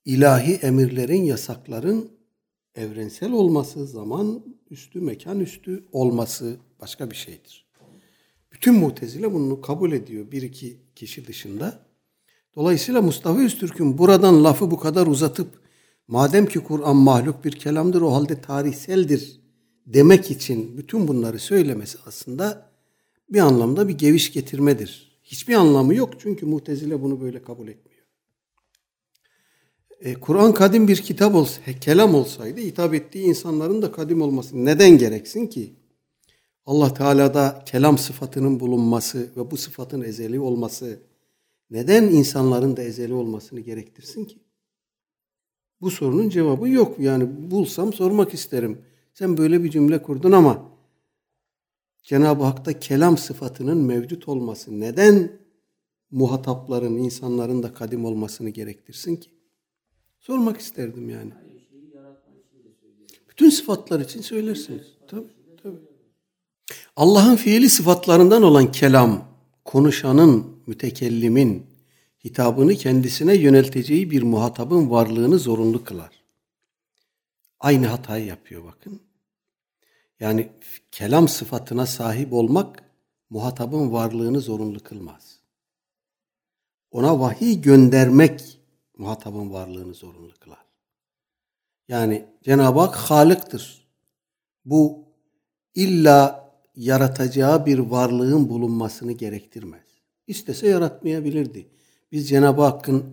ilahi 0.04 0.54
emirlerin, 0.54 1.22
yasakların 1.22 2.10
evrensel 2.74 3.32
olması, 3.32 3.86
zaman 3.86 4.44
üstü, 4.70 5.00
mekan 5.00 5.40
üstü 5.40 5.84
olması 5.92 6.56
başka 6.84 7.10
bir 7.10 7.16
şeydir. 7.16 7.66
Bütün 8.52 8.74
mutezile 8.74 9.32
bunu 9.32 9.60
kabul 9.60 9.92
ediyor 9.92 10.30
bir 10.30 10.42
iki 10.42 10.76
kişi 10.96 11.26
dışında. 11.26 11.86
Dolayısıyla 12.56 13.02
Mustafa 13.02 13.40
Öztürk'ün 13.40 13.98
buradan 13.98 14.44
lafı 14.44 14.70
bu 14.70 14.78
kadar 14.78 15.06
uzatıp 15.06 15.48
madem 16.08 16.46
ki 16.46 16.60
Kur'an 16.60 16.96
mahluk 16.96 17.44
bir 17.44 17.52
kelamdır 17.52 18.02
o 18.02 18.12
halde 18.12 18.40
tarihseldir 18.40 19.40
demek 19.86 20.30
için 20.30 20.78
bütün 20.78 21.08
bunları 21.08 21.38
söylemesi 21.38 21.98
aslında 22.06 22.70
bir 23.30 23.40
anlamda 23.40 23.88
bir 23.88 23.98
geviş 23.98 24.32
getirmedir. 24.32 25.20
Hiçbir 25.22 25.54
anlamı 25.54 25.94
yok 25.94 26.14
çünkü 26.18 26.46
mutezile 26.46 27.02
bunu 27.02 27.20
böyle 27.20 27.42
kabul 27.42 27.68
etmiyor. 27.68 28.04
E, 30.00 30.14
Kur'an 30.14 30.54
kadim 30.54 30.88
bir 30.88 30.96
kitap 30.96 31.34
olsa, 31.34 31.60
kelam 31.80 32.14
olsaydı 32.14 32.60
hitap 32.60 32.94
ettiği 32.94 33.24
insanların 33.24 33.82
da 33.82 33.92
kadim 33.92 34.22
olması 34.22 34.64
neden 34.64 34.98
gereksin 34.98 35.46
ki? 35.46 35.83
Allah 36.66 36.94
Teala'da 36.94 37.62
kelam 37.66 37.98
sıfatının 37.98 38.60
bulunması 38.60 39.30
ve 39.36 39.50
bu 39.50 39.56
sıfatın 39.56 40.02
ezeli 40.02 40.40
olması 40.40 41.00
neden 41.70 42.02
insanların 42.02 42.76
da 42.76 42.82
ezeli 42.82 43.14
olmasını 43.14 43.60
gerektirsin 43.60 44.24
ki? 44.24 44.38
Bu 45.80 45.90
sorunun 45.90 46.28
cevabı 46.28 46.68
yok. 46.68 46.98
Yani 46.98 47.50
bulsam 47.50 47.92
sormak 47.92 48.34
isterim. 48.34 48.82
Sen 49.14 49.36
böyle 49.36 49.64
bir 49.64 49.70
cümle 49.70 50.02
kurdun 50.02 50.32
ama 50.32 50.74
Cenab-ı 52.02 52.44
Hak'ta 52.44 52.80
kelam 52.80 53.18
sıfatının 53.18 53.78
mevcut 53.78 54.28
olması 54.28 54.80
neden 54.80 55.32
muhatapların, 56.10 56.96
insanların 56.96 57.62
da 57.62 57.74
kadim 57.74 58.04
olmasını 58.04 58.50
gerektirsin 58.50 59.16
ki? 59.16 59.30
Sormak 60.20 60.60
isterdim 60.60 61.08
yani. 61.08 61.32
Bütün 63.28 63.50
sıfatlar 63.50 64.00
için 64.00 64.20
söylersiniz. 64.20 64.86
Tabii. 65.08 65.43
Allah'ın 66.96 67.36
fiili 67.36 67.70
sıfatlarından 67.70 68.42
olan 68.42 68.72
kelam, 68.72 69.28
konuşanın, 69.64 70.62
mütekellimin 70.66 71.66
hitabını 72.24 72.74
kendisine 72.74 73.36
yönelteceği 73.36 74.10
bir 74.10 74.22
muhatabın 74.22 74.90
varlığını 74.90 75.38
zorunlu 75.38 75.84
kılar. 75.84 76.24
Aynı 77.60 77.86
hatayı 77.86 78.26
yapıyor 78.26 78.64
bakın. 78.64 79.00
Yani 80.20 80.52
kelam 80.90 81.28
sıfatına 81.28 81.86
sahip 81.86 82.32
olmak 82.32 82.84
muhatabın 83.30 83.92
varlığını 83.92 84.40
zorunlu 84.40 84.80
kılmaz. 84.80 85.38
Ona 86.90 87.20
vahiy 87.20 87.60
göndermek 87.60 88.60
muhatabın 88.98 89.52
varlığını 89.52 89.94
zorunlu 89.94 90.32
kılar. 90.40 90.64
Yani 91.88 92.26
Cenab-ı 92.42 92.80
Hak 92.80 92.96
Halık'tır. 92.96 93.88
Bu 94.64 95.04
illa 95.74 96.43
yaratacağı 96.76 97.66
bir 97.66 97.78
varlığın 97.78 98.48
bulunmasını 98.48 99.12
gerektirmez. 99.12 99.82
İstese 100.26 100.68
yaratmayabilirdi. 100.68 101.66
Biz 102.12 102.28
Cenab-ı 102.28 102.62
Hakk'ın 102.62 103.04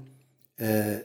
e, 0.59 1.01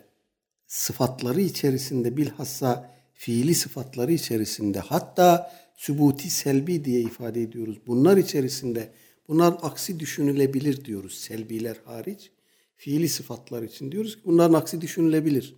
sıfatları 0.66 1.40
içerisinde 1.40 2.16
bilhassa 2.16 2.90
fiili 3.14 3.54
sıfatları 3.54 4.12
içerisinde 4.12 4.80
hatta 4.80 5.52
sübuti 5.76 6.30
selbi 6.30 6.84
diye 6.84 7.00
ifade 7.00 7.42
ediyoruz. 7.42 7.78
Bunlar 7.86 8.16
içerisinde 8.16 8.92
bunlar 9.28 9.54
aksi 9.62 10.00
düşünülebilir 10.00 10.84
diyoruz 10.84 11.14
selbiler 11.14 11.76
hariç. 11.84 12.30
Fiili 12.76 13.09
sıfatlar 13.09 13.62
için 13.62 13.92
diyoruz 13.92 14.16
ki 14.16 14.22
bunların 14.24 14.54
aksi 14.54 14.80
düşünülebilir. 14.80 15.54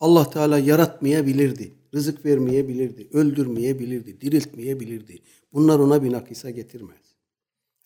Allah 0.00 0.30
Teala 0.30 0.58
yaratmayabilirdi, 0.58 1.72
rızık 1.94 2.24
vermeyebilirdi, 2.24 3.08
öldürmeyebilirdi, 3.12 4.20
diriltmeyebilirdi. 4.20 5.18
Bunlar 5.52 5.78
ona 5.78 6.02
bir 6.02 6.12
nakisa 6.12 6.50
getirmez. 6.50 7.00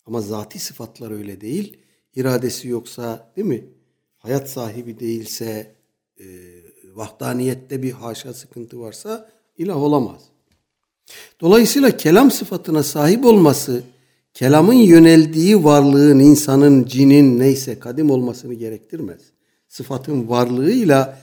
Ama 0.07 0.21
zati 0.21 0.59
sıfatlar 0.59 1.11
öyle 1.11 1.41
değil. 1.41 1.79
İradesi 2.15 2.69
yoksa 2.69 3.33
değil 3.37 3.49
mi? 3.49 3.65
Hayat 4.19 4.51
sahibi 4.51 5.01
değilse, 5.01 5.75
e, 6.21 6.25
vahdaniyette 6.95 7.83
bir 7.83 7.93
haşa 7.93 8.35
sıkıntı 8.35 8.81
varsa 8.81 9.31
ilah 9.59 9.77
olamaz. 9.77 10.23
Dolayısıyla 11.41 11.97
kelam 11.97 12.31
sıfatına 12.31 12.83
sahip 12.83 13.25
olması, 13.25 13.83
kelamın 14.35 14.75
yöneldiği 14.75 15.65
varlığın, 15.65 16.19
insanın, 16.19 16.85
cinin 16.85 17.39
neyse 17.39 17.79
kadim 17.79 18.11
olmasını 18.11 18.55
gerektirmez. 18.55 19.21
Sıfatın 19.69 20.29
varlığıyla 20.29 21.19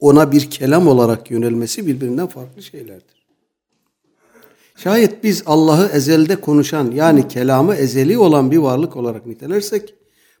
ona 0.00 0.32
bir 0.32 0.50
kelam 0.50 0.88
olarak 0.88 1.30
yönelmesi 1.30 1.86
birbirinden 1.86 2.26
farklı 2.26 2.62
şeylerdir. 2.62 3.19
Şayet 4.82 5.24
biz 5.24 5.42
Allah'ı 5.46 5.90
ezelde 5.92 6.36
konuşan 6.36 6.90
yani 6.90 7.28
kelamı 7.28 7.74
ezeli 7.74 8.18
olan 8.18 8.50
bir 8.50 8.58
varlık 8.58 8.96
olarak 8.96 9.26
nitelersek 9.26 9.94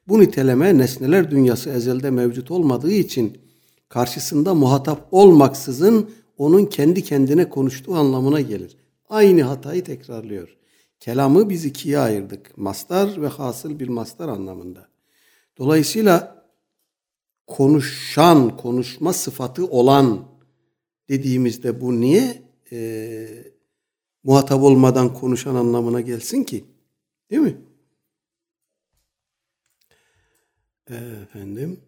bu 0.08 0.20
niteleme 0.20 0.78
nesneler 0.78 1.30
dünyası 1.30 1.70
ezelde 1.70 2.10
mevcut 2.10 2.50
olmadığı 2.50 2.92
için 2.92 3.38
karşısında 3.88 4.54
muhatap 4.54 5.08
olmaksızın 5.10 6.10
onun 6.38 6.64
kendi 6.64 7.04
kendine 7.04 7.48
konuştuğu 7.48 7.94
anlamına 7.94 8.40
gelir. 8.40 8.76
Aynı 9.08 9.42
hatayı 9.42 9.84
tekrarlıyor. 9.84 10.56
Kelamı 11.00 11.50
biz 11.50 11.64
ikiye 11.64 11.98
ayırdık. 11.98 12.58
Mastar 12.58 13.22
ve 13.22 13.26
hasıl 13.26 13.78
bir 13.78 13.88
mastar 13.88 14.28
anlamında. 14.28 14.88
Dolayısıyla 15.58 16.44
konuşan, 17.46 18.56
konuşma 18.56 19.12
sıfatı 19.12 19.66
olan 19.66 20.24
dediğimizde 21.08 21.80
bu 21.80 22.00
niye 22.00 22.42
e, 22.72 23.49
muhatap 24.24 24.62
olmadan 24.62 25.14
konuşan 25.14 25.54
anlamına 25.54 26.00
gelsin 26.00 26.44
ki? 26.44 26.64
Değil 27.30 27.42
mi? 27.42 27.56
Efendim? 30.90 31.80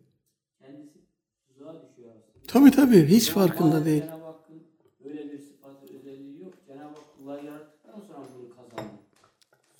Tabii 2.46 2.70
tabii 2.70 3.06
hiç 3.06 3.30
Yani 3.30 3.34
farkında 3.34 3.84
değil. 3.84 4.12
Cenab-ı 4.12 4.72
Hakk'ın 4.72 5.08
öyle 5.10 5.32
bir 5.32 5.38
sıfatı, 5.38 5.96
özelliği 5.96 6.40
yok. 6.42 6.54
Cenab-ı 6.66 6.96
Hak 6.98 7.16
kulları 7.16 7.44
yarattıktan 7.44 8.02
sonra 8.02 8.32
bunu 8.34 8.48
kazandı. 8.50 9.06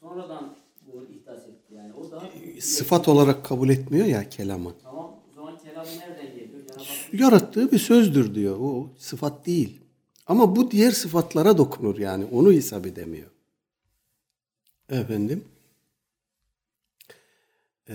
Sonradan 0.01 0.55
bunu 0.87 1.09
ihdas 1.09 1.49
etti. 1.49 1.75
Yani 1.75 1.95
o 1.95 2.15
da 2.15 2.23
sıfat 2.61 3.09
olarak 3.09 3.45
kabul 3.45 3.69
etmiyor 3.69 4.07
ya 4.07 4.29
kelamı. 4.29 4.75
Tamam 4.85 5.17
o 5.29 5.33
zaman 5.33 5.57
kelam 5.59 5.91
nereden 5.95 6.25
geliyor? 6.25 6.51
Cenab-ı 6.79 7.13
Yarattığı 7.13 7.73
bir 7.73 7.79
sözdür 7.79 8.35
diyor. 8.35 8.57
O 8.61 8.95
sıfat 8.99 9.47
değil. 9.47 9.82
Ama 10.27 10.57
bu 10.57 10.71
diğer 10.71 10.91
sıfatlara 10.91 11.59
dokunur 11.59 11.99
yani. 11.99 12.25
Onu 12.25 12.53
hesap 12.53 12.87
edemiyor. 12.87 13.31
Efendim. 14.89 15.45
Ee, 17.89 17.95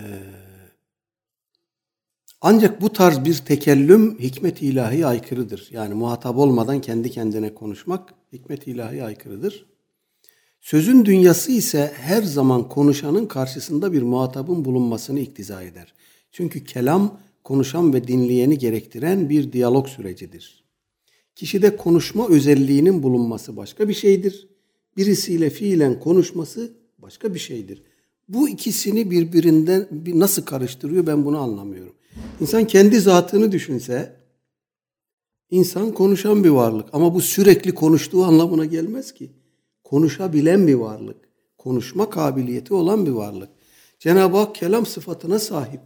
ancak 2.42 2.82
bu 2.82 2.94
tarz 2.94 3.26
bir 3.26 3.38
tekellüm 3.38 4.20
hikmet 4.20 4.62
ilahi 4.62 5.06
aykırıdır. 5.06 5.70
Yani 5.72 5.94
muhatap 5.94 6.38
olmadan 6.38 6.82
kendi 6.82 7.12
kendine 7.12 7.54
konuşmak 7.54 8.14
hikmet 8.34 8.68
ilahi 8.68 9.04
aykırıdır. 9.04 9.66
Sözün 10.62 11.06
dünyası 11.06 11.52
ise 11.52 11.94
her 11.96 12.24
zaman 12.24 12.70
konuşanın 12.70 13.26
karşısında 13.26 13.94
bir 13.94 14.02
muhatabın 14.02 14.66
bulunmasını 14.66 15.20
iktiza 15.20 15.64
eder. 15.64 15.94
Çünkü 16.32 16.64
kelam 16.64 17.20
konuşan 17.44 17.94
ve 17.94 18.08
dinleyeni 18.08 18.58
gerektiren 18.58 19.30
bir 19.30 19.54
diyalog 19.54 19.88
sürecidir. 19.88 20.67
Kişide 21.38 21.78
konuşma 21.78 22.28
özelliğinin 22.28 23.04
bulunması 23.04 23.58
başka 23.58 23.90
bir 23.90 23.94
şeydir. 23.94 24.48
Birisiyle 24.98 25.50
fiilen 25.50 26.00
konuşması 26.00 26.72
başka 26.98 27.34
bir 27.34 27.40
şeydir. 27.40 27.82
Bu 28.30 28.50
ikisini 28.50 29.12
birbirinden 29.12 29.88
bir 29.92 30.20
nasıl 30.20 30.42
karıştırıyor 30.42 31.08
ben 31.08 31.26
bunu 31.26 31.38
anlamıyorum. 31.38 31.94
İnsan 32.42 32.68
kendi 32.68 33.00
zatını 33.00 33.52
düşünse 33.52 34.16
insan 35.52 35.92
konuşan 35.92 36.44
bir 36.44 36.50
varlık 36.50 36.90
ama 36.94 37.14
bu 37.14 37.22
sürekli 37.22 37.74
konuştuğu 37.74 38.24
anlamına 38.24 38.66
gelmez 38.66 39.14
ki. 39.14 39.32
Konuşabilen 39.84 40.68
bir 40.68 40.76
varlık, 40.76 41.18
konuşma 41.58 42.10
kabiliyeti 42.10 42.74
olan 42.74 43.06
bir 43.06 43.12
varlık. 43.12 43.50
Cenab-ı 44.00 44.38
Hak 44.38 44.56
kelam 44.56 44.86
sıfatına 44.86 45.40
sahip. 45.40 45.82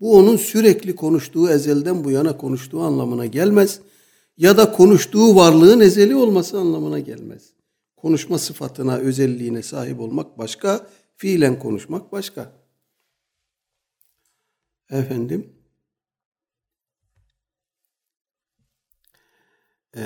Bu 0.00 0.16
onun 0.16 0.36
sürekli 0.36 0.96
konuştuğu 0.96 1.50
ezelden 1.50 2.04
bu 2.04 2.10
yana 2.10 2.36
konuştuğu 2.36 2.80
anlamına 2.80 3.26
gelmez. 3.26 3.80
Ya 4.36 4.56
da 4.56 4.72
konuştuğu 4.72 5.36
varlığın 5.36 5.80
ezeli 5.80 6.16
olması 6.16 6.58
anlamına 6.58 6.98
gelmez. 6.98 7.52
Konuşma 7.96 8.38
sıfatına, 8.38 8.96
özelliğine 8.96 9.62
sahip 9.62 10.00
olmak 10.00 10.38
başka, 10.38 10.86
fiilen 11.16 11.58
konuşmak 11.58 12.12
başka. 12.12 12.52
Efendim, 14.90 15.52
Ee, 19.96 20.02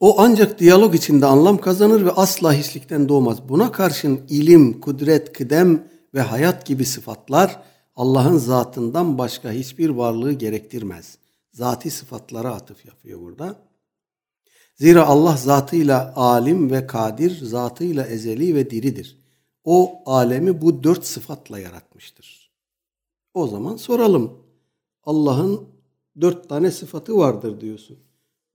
o 0.00 0.20
ancak 0.20 0.58
diyalog 0.58 0.94
içinde 0.94 1.26
anlam 1.26 1.58
kazanır 1.58 2.04
ve 2.04 2.10
asla 2.10 2.52
hiçlikten 2.52 3.08
doğmaz. 3.08 3.48
Buna 3.48 3.72
karşın 3.72 4.20
ilim, 4.28 4.80
kudret, 4.80 5.32
kıdem 5.32 5.84
ve 6.14 6.20
hayat 6.20 6.66
gibi 6.66 6.84
sıfatlar 6.84 7.62
Allah'ın 7.96 8.36
zatından 8.36 9.18
başka 9.18 9.52
hiçbir 9.52 9.88
varlığı 9.88 10.32
gerektirmez. 10.32 11.18
Zati 11.56 11.90
sıfatlara 11.90 12.54
atıf 12.54 12.86
yapıyor 12.86 13.20
burada. 13.20 13.56
Zira 14.74 15.06
Allah 15.06 15.36
zatıyla 15.36 16.12
alim 16.16 16.70
ve 16.70 16.86
kadir, 16.86 17.44
zatıyla 17.44 18.06
ezeli 18.06 18.54
ve 18.54 18.70
diridir. 18.70 19.18
O 19.64 20.02
alemi 20.06 20.60
bu 20.60 20.82
dört 20.82 21.04
sıfatla 21.04 21.58
yaratmıştır. 21.58 22.52
O 23.34 23.46
zaman 23.46 23.76
soralım. 23.76 24.38
Allah'ın 25.04 25.68
dört 26.20 26.48
tane 26.48 26.70
sıfatı 26.70 27.16
vardır 27.16 27.60
diyorsun. 27.60 27.98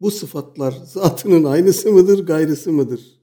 Bu 0.01 0.11
sıfatlar 0.11 0.71
zatının 0.71 1.43
aynısı 1.43 1.91
mıdır, 1.91 2.25
gayrısı 2.25 2.71
mıdır? 2.71 3.21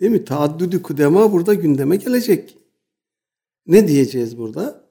Değil 0.00 0.12
mi? 0.12 0.24
Taaddüdü 0.24 0.82
kudema 0.82 1.32
burada 1.32 1.54
gündeme 1.54 1.96
gelecek. 1.96 2.58
Ne 3.66 3.88
diyeceğiz 3.88 4.38
burada? 4.38 4.83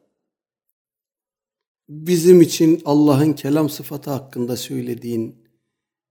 Bizim 1.89 2.41
için 2.41 2.81
Allah'ın 2.85 3.33
kelam 3.33 3.69
sıfatı 3.69 4.09
hakkında 4.09 4.57
söylediğin 4.57 5.35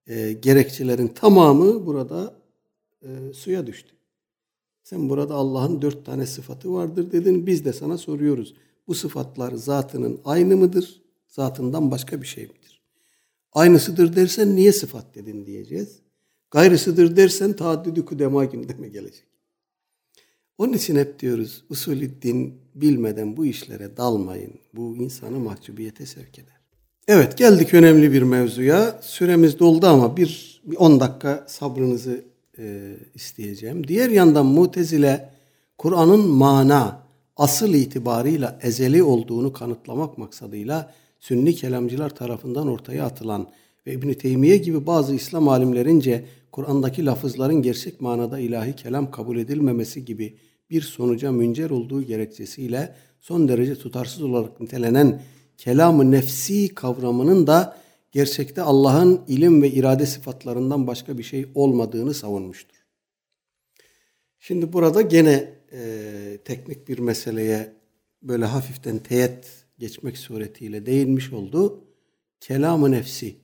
e, 0.06 0.32
gerekçelerin 0.32 1.08
tamamı 1.08 1.86
burada 1.86 2.42
e, 3.02 3.32
suya 3.34 3.66
düştü. 3.66 3.94
Sen 4.82 5.08
burada 5.08 5.34
Allah'ın 5.34 5.82
dört 5.82 6.06
tane 6.06 6.26
sıfatı 6.26 6.72
vardır 6.72 7.12
dedin. 7.12 7.46
Biz 7.46 7.64
de 7.64 7.72
sana 7.72 7.98
soruyoruz. 7.98 8.54
Bu 8.86 8.94
sıfatlar 8.94 9.52
zatının 9.52 10.20
aynı 10.24 10.56
mıdır? 10.56 11.02
Zatından 11.28 11.90
başka 11.90 12.22
bir 12.22 12.26
şey 12.26 12.44
midir? 12.44 12.82
Aynısıdır 13.52 14.16
dersen 14.16 14.56
niye 14.56 14.72
sıfat 14.72 15.14
dedin 15.14 15.46
diyeceğiz. 15.46 15.98
Gayrısıdır 16.50 17.16
dersen 17.16 17.52
taaddüdü 17.52 18.04
kudema 18.04 18.44
gündeme 18.44 18.88
gelecek. 18.88 19.26
Onun 20.58 20.72
için 20.72 20.96
hep 20.96 21.18
diyoruz 21.18 21.64
usulü 21.68 22.22
din 22.22 22.61
bilmeden 22.74 23.36
bu 23.36 23.46
işlere 23.46 23.96
dalmayın. 23.96 24.52
Bu 24.74 24.96
insanı 24.96 25.38
mahcubiyete 25.38 26.06
sevk 26.06 26.38
eder. 26.38 26.56
Evet 27.08 27.38
geldik 27.38 27.74
önemli 27.74 28.12
bir 28.12 28.22
mevzuya. 28.22 28.98
Süremiz 29.02 29.58
doldu 29.58 29.86
ama 29.86 30.16
bir 30.16 30.62
10 30.76 31.00
dakika 31.00 31.44
sabrınızı 31.48 32.24
e, 32.58 32.96
isteyeceğim. 33.14 33.88
Diğer 33.88 34.10
yandan 34.10 34.46
mutezile 34.46 35.30
Kur'an'ın 35.78 36.28
mana 36.28 37.02
asıl 37.36 37.74
itibarıyla 37.74 38.58
ezeli 38.62 39.02
olduğunu 39.02 39.52
kanıtlamak 39.52 40.18
maksadıyla 40.18 40.92
Sünni 41.22 41.54
kelamcılar 41.54 42.10
tarafından 42.10 42.68
ortaya 42.68 43.04
atılan 43.04 43.48
ve 43.86 43.92
İbn 43.92 44.12
Teymiye 44.12 44.56
gibi 44.56 44.86
bazı 44.86 45.14
İslam 45.14 45.48
alimlerince 45.48 46.24
Kur'an'daki 46.52 47.06
lafızların 47.06 47.62
gerçek 47.62 48.00
manada 48.00 48.38
ilahi 48.38 48.76
kelam 48.76 49.10
kabul 49.10 49.38
edilmemesi 49.38 50.04
gibi 50.04 50.36
bir 50.72 50.82
sonuca 50.82 51.32
müncer 51.32 51.70
olduğu 51.70 52.02
gerekçesiyle 52.02 52.94
son 53.20 53.48
derece 53.48 53.74
tutarsız 53.74 54.22
olarak 54.22 54.60
nitelenen 54.60 55.22
kelam-ı 55.58 56.10
nefsi 56.10 56.74
kavramının 56.74 57.46
da 57.46 57.76
gerçekte 58.12 58.62
Allah'ın 58.62 59.20
ilim 59.28 59.62
ve 59.62 59.70
irade 59.70 60.06
sıfatlarından 60.06 60.86
başka 60.86 61.18
bir 61.18 61.22
şey 61.22 61.48
olmadığını 61.54 62.14
savunmuştur. 62.14 62.76
Şimdi 64.38 64.72
burada 64.72 65.02
gene 65.02 65.54
e, 65.72 66.38
teknik 66.44 66.88
bir 66.88 66.98
meseleye 66.98 67.72
böyle 68.22 68.44
hafiften 68.44 68.98
teyit 68.98 69.64
geçmek 69.78 70.18
suretiyle 70.18 70.86
değinmiş 70.86 71.32
oldu. 71.32 71.84
Kelam-ı 72.40 72.90
nefsi. 72.90 73.36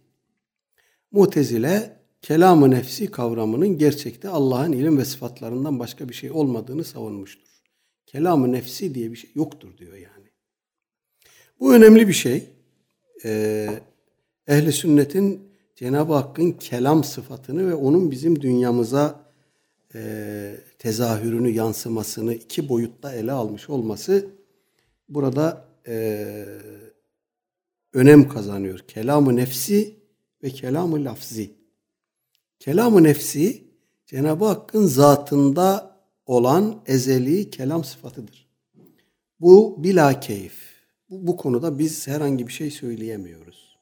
Mutezile 1.13 1.97
kelam-ı 2.23 2.71
nefsi 2.71 3.11
kavramının 3.11 3.79
gerçekte 3.79 4.29
Allah'ın 4.29 4.73
ilim 4.73 4.99
ve 4.99 5.05
sıfatlarından 5.05 5.79
başka 5.79 6.09
bir 6.09 6.15
şey 6.15 6.31
olmadığını 6.31 6.85
savunmuştur. 6.85 7.49
Kelam-ı 8.07 8.53
nefsi 8.53 8.95
diye 8.95 9.13
bir 9.13 9.17
şey 9.17 9.31
yoktur 9.35 9.79
diyor 9.79 9.95
yani. 9.95 10.29
Bu 11.61 11.75
önemli 11.75 12.09
bir 12.09 12.13
şey. 12.13 12.51
Ee, 13.25 13.69
Ehli 14.47 14.73
sünnetin 14.73 15.49
Cenab-ı 15.77 16.13
Hakk'ın 16.13 16.53
kelam 16.53 17.05
sıfatını 17.05 17.69
ve 17.69 17.75
onun 17.75 18.11
bizim 18.11 18.41
dünyamıza 18.41 19.29
e, 19.95 20.57
tezahürünü, 20.79 21.51
yansımasını 21.51 22.35
iki 22.35 22.69
boyutta 22.69 23.13
ele 23.13 23.33
almış 23.33 23.71
olması 23.71 24.27
burada 25.09 25.69
e, 25.87 26.45
önem 27.93 28.29
kazanıyor. 28.29 28.79
Kelamı 28.79 29.37
nefsi 29.37 29.95
ve 30.43 30.51
kelamı 30.51 31.05
lafzi. 31.05 31.58
Kelamı 32.59 33.03
nefsi 33.03 33.65
Cenab-ı 34.07 34.45
Hakk'ın 34.45 34.87
zatında 34.87 35.99
olan 36.27 36.83
ezeli 36.87 37.51
kelam 37.51 37.85
sıfatıdır. 37.85 38.49
Bu 39.41 39.85
bila 39.85 40.21
keyif. 40.21 40.69
Bu, 41.11 41.27
bu 41.27 41.37
konuda 41.37 41.79
biz 41.79 42.09
herhangi 42.09 42.47
bir 42.47 42.53
şey 42.53 42.71
söyleyemiyoruz. 42.71 43.79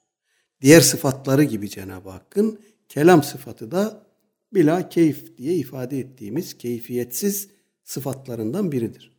Diğer 0.60 0.80
sıfatları 0.80 1.44
gibi 1.44 1.70
Cenab-ı 1.70 2.10
Hakk'ın 2.10 2.60
kelam 2.88 3.22
sıfatı 3.22 3.70
da 3.70 4.06
bila 4.54 4.88
keyif 4.88 5.38
diye 5.38 5.54
ifade 5.54 5.98
ettiğimiz 5.98 6.58
keyfiyetsiz 6.58 7.50
sıfatlarından 7.84 8.72
biridir. 8.72 9.16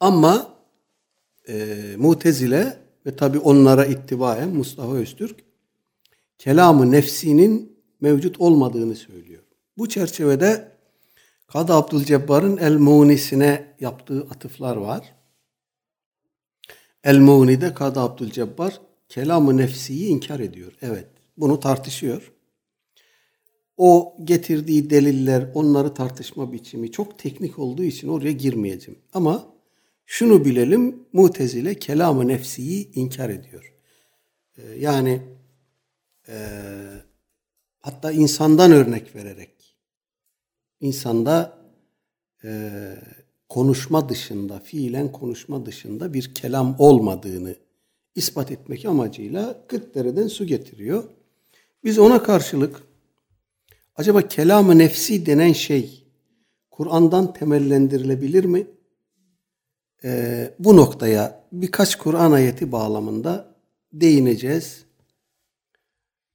Ama 0.00 0.58
e, 1.48 1.76
Mutezile 1.98 2.78
ve 3.06 3.16
tabi 3.16 3.38
onlara 3.38 3.86
ittibaen 3.86 4.48
Mustafa 4.48 4.94
Öztürk 4.94 5.51
kelamı 6.42 6.90
nefsinin 6.90 7.78
mevcut 8.00 8.40
olmadığını 8.40 8.94
söylüyor. 8.94 9.42
Bu 9.78 9.88
çerçevede 9.88 10.72
Kadı 11.46 11.72
Abdülcebbar'ın 11.72 12.56
El 12.56 12.74
Munisine 12.76 13.74
yaptığı 13.80 14.20
atıflar 14.20 14.76
var. 14.76 15.14
El 17.04 17.18
Muni'de 17.18 17.74
Kadı 17.74 18.00
Abdülcebbar 18.00 18.80
kelamı 19.08 19.56
nefsiyi 19.56 20.08
inkar 20.08 20.40
ediyor. 20.40 20.72
Evet 20.82 21.06
bunu 21.36 21.60
tartışıyor. 21.60 22.32
O 23.76 24.16
getirdiği 24.24 24.90
deliller, 24.90 25.50
onları 25.54 25.94
tartışma 25.94 26.52
biçimi 26.52 26.90
çok 26.90 27.18
teknik 27.18 27.58
olduğu 27.58 27.84
için 27.84 28.08
oraya 28.08 28.32
girmeyeceğim. 28.32 29.00
Ama 29.12 29.54
şunu 30.06 30.44
bilelim, 30.44 31.04
Mutezile 31.12 31.74
kelamı 31.74 32.28
nefsiyi 32.28 32.92
inkar 32.94 33.30
ediyor. 33.30 33.74
Ee, 34.58 34.62
yani 34.78 35.22
e, 36.28 36.34
hatta 37.80 38.12
insandan 38.12 38.72
örnek 38.72 39.16
vererek 39.16 39.76
insanda 40.80 41.58
e, 42.44 42.80
konuşma 43.48 44.08
dışında, 44.08 44.60
fiilen 44.60 45.12
konuşma 45.12 45.66
dışında 45.66 46.14
bir 46.14 46.34
kelam 46.34 46.76
olmadığını 46.78 47.56
ispat 48.14 48.50
etmek 48.50 48.84
amacıyla 48.84 49.66
40 49.68 49.94
dereden 49.94 50.26
su 50.26 50.46
getiriyor. 50.46 51.04
Biz 51.84 51.98
ona 51.98 52.22
karşılık 52.22 52.82
acaba 53.96 54.28
kelam-ı 54.28 54.78
nefsi 54.78 55.26
denen 55.26 55.52
şey 55.52 56.04
Kur'an'dan 56.70 57.32
temellendirilebilir 57.32 58.44
mi? 58.44 58.66
Ee, 60.04 60.54
bu 60.58 60.76
noktaya 60.76 61.44
birkaç 61.52 61.96
Kur'an 61.96 62.32
ayeti 62.32 62.72
bağlamında 62.72 63.54
değineceğiz. 63.92 64.84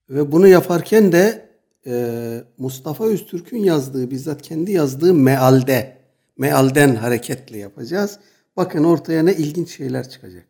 Ve 0.10 0.32
bunu 0.32 0.48
yaparken 0.48 1.12
de 1.12 1.50
e, 1.86 2.44
Mustafa 2.58 3.06
Öztürk'ün 3.06 3.64
yazdığı, 3.64 4.12
bizzat 4.12 4.42
kendi 4.42 4.72
yazdığı 4.72 5.14
mealde, 5.14 5.98
mealden 6.38 6.96
hareketle 6.96 7.58
yapacağız. 7.58 8.20
Bakın 8.58 8.84
ortaya 8.84 9.24
ne 9.24 9.34
ilginç 9.34 9.78
şeyler 9.78 10.10
çıkacak. 10.10 10.48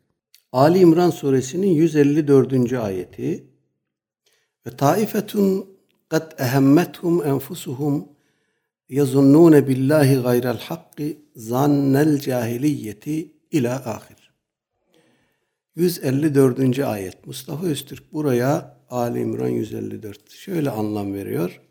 Ali 0.52 0.80
İmran 0.80 1.10
suresinin 1.10 1.68
154. 1.68 2.74
ayeti 2.74 3.48
ve 4.68 4.78
taifetun 4.78 5.70
kad 6.10 6.40
ehemmethum 6.40 7.26
enfusuhum 7.26 8.10
yazunnune 8.90 9.68
billahi 9.68 10.16
gayrel 10.16 10.60
hakki 10.60 11.22
zannel 11.36 12.20
cahiliyeti 12.20 13.34
ila 13.52 13.76
ahir. 13.76 14.32
154. 15.76 16.80
ayet. 16.80 17.28
Mustafa 17.28 17.66
Öztürk 17.66 18.14
buraya 18.14 18.77
Ali 18.90 19.20
İmran 19.20 19.50
154 19.50 20.32
şöyle 20.32 20.70
anlam 20.70 21.14
veriyor. 21.14 21.62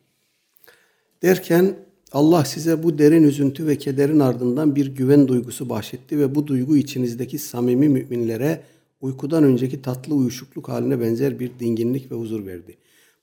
Derken 1.23 1.77
Allah 2.13 2.45
size 2.45 2.83
bu 2.83 2.99
derin 2.99 3.23
üzüntü 3.23 3.67
ve 3.67 3.79
kederin 3.79 4.21
ardından 4.21 4.77
bir 4.77 4.87
güven 4.87 5.29
duygusu 5.29 5.69
bahşetti 5.69 6.19
ve 6.19 6.35
bu 6.35 6.47
duygu 6.47 6.77
içinizdeki 6.77 7.39
samimi 7.39 7.89
müminlere 7.89 8.63
uykudan 9.01 9.45
önceki 9.45 9.83
tatlı 9.83 10.15
uyuşukluk 10.15 10.69
haline 10.69 11.01
benzer 11.01 11.41
bir 11.41 11.51
dinginlik 11.61 12.13
ve 12.13 12.15
huzur 12.15 12.47
verdi. 12.47 12.77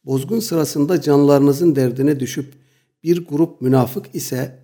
Bozgun 0.05 0.39
sırasında 0.39 1.01
canlarınızın 1.01 1.75
derdine 1.75 2.19
düşüp 2.19 2.45
bir 3.03 3.25
grup 3.27 3.61
münafık 3.61 4.15
ise, 4.15 4.59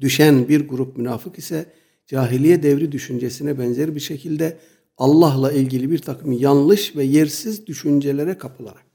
düşen 0.00 0.48
bir 0.48 0.68
grup 0.68 0.96
münafık 0.96 1.38
ise 1.38 1.66
cahiliye 2.06 2.62
devri 2.62 2.92
düşüncesine 2.92 3.58
benzer 3.58 3.94
bir 3.94 4.00
şekilde 4.00 4.56
Allah'la 5.00 5.52
ilgili 5.52 5.90
bir 5.90 5.98
takım 5.98 6.32
yanlış 6.32 6.96
ve 6.96 7.04
yersiz 7.04 7.66
düşüncelere 7.66 8.38
kapılarak. 8.38 8.86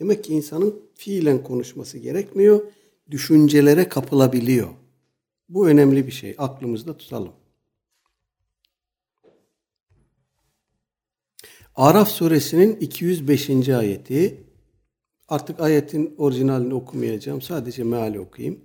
Demek 0.00 0.24
ki 0.24 0.34
insanın 0.34 0.82
fiilen 0.94 1.42
konuşması 1.42 1.98
gerekmiyor, 1.98 2.60
düşüncelere 3.10 3.88
kapılabiliyor. 3.88 4.68
Bu 5.48 5.68
önemli 5.68 6.06
bir 6.06 6.12
şey. 6.12 6.34
Aklımızda 6.38 6.96
tutalım. 6.96 7.32
Araf 11.74 12.08
suresinin 12.08 12.76
205. 12.76 13.68
ayeti. 13.68 14.44
Artık 15.28 15.60
ayetin 15.60 16.14
orijinalini 16.18 16.74
okumayacağım. 16.74 17.42
Sadece 17.42 17.84
meali 17.84 18.20
okuyayım. 18.20 18.60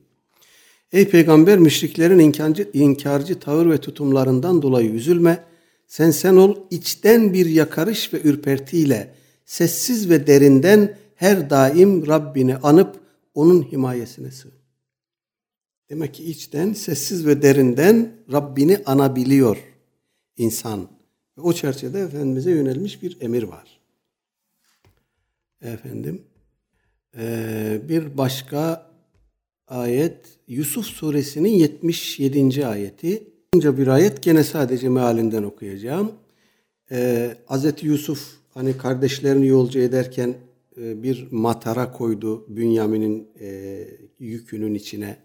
Ey 0.92 1.10
peygamber 1.10 1.60
müşriklerin 1.60 2.20
inkarcı, 2.20 2.70
inkarcı 2.74 3.40
tavır 3.40 3.70
ve 3.70 3.78
tutumlarından 3.78 4.62
dolayı 4.62 4.92
üzülme. 4.92 5.49
Sen 5.90 6.12
sen 6.12 6.36
ol 6.36 6.56
içten 6.72 7.34
bir 7.34 7.46
yakarış 7.46 8.14
ve 8.14 8.22
ürpertiyle 8.22 9.16
sessiz 9.46 10.10
ve 10.10 10.28
derinden 10.28 10.98
her 11.16 11.50
daim 11.50 12.08
Rabbini 12.08 12.58
anıp 12.58 13.00
onun 13.34 13.64
himayesine 13.72 14.32
sığın. 14.32 14.52
Demek 15.90 16.14
ki 16.14 16.24
içten, 16.24 16.74
sessiz 16.74 17.26
ve 17.26 17.42
derinden 17.42 18.16
Rabbini 18.32 18.78
anabiliyor 18.86 19.58
insan. 20.38 20.88
O 21.38 21.54
çerçevede 21.54 22.00
Efendimiz'e 22.02 22.52
yönelmiş 22.52 23.04
bir 23.04 23.22
emir 23.22 23.44
var. 23.44 23.80
Efendim, 25.62 26.22
bir 27.90 28.18
başka 28.18 28.92
ayet 29.68 30.26
Yusuf 30.48 30.86
suresinin 30.86 31.50
77. 31.50 32.68
ayeti. 32.68 33.24
Bunca 33.54 33.78
bir 33.78 33.88
ayet 33.88 34.24
gene 34.24 34.44
sadece 34.44 34.90
mealinden 34.90 35.44
okuyacağım. 35.44 36.12
Ee, 36.92 37.38
Hz. 37.48 37.84
Yusuf 37.84 38.38
hani 38.54 38.78
kardeşlerini 38.78 39.48
yolcu 39.48 39.80
ederken 39.80 40.36
e, 40.78 41.04
bir 41.04 41.28
matara 41.32 41.92
koydu 41.92 42.46
Bünyamin'in 42.48 43.28
e, 43.40 43.80
yükünün 44.20 44.76
içine. 44.76 45.18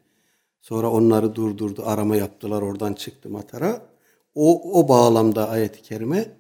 Sonra 0.61 0.91
onları 0.91 1.35
durdurdu, 1.35 1.83
arama 1.87 2.17
yaptılar, 2.17 2.63
oradan 2.63 2.93
çıktı 2.93 3.31
matara. 3.31 3.87
O, 4.35 4.81
o 4.81 4.89
bağlamda 4.89 5.49
ayet-i 5.49 5.83
kerime 5.83 6.37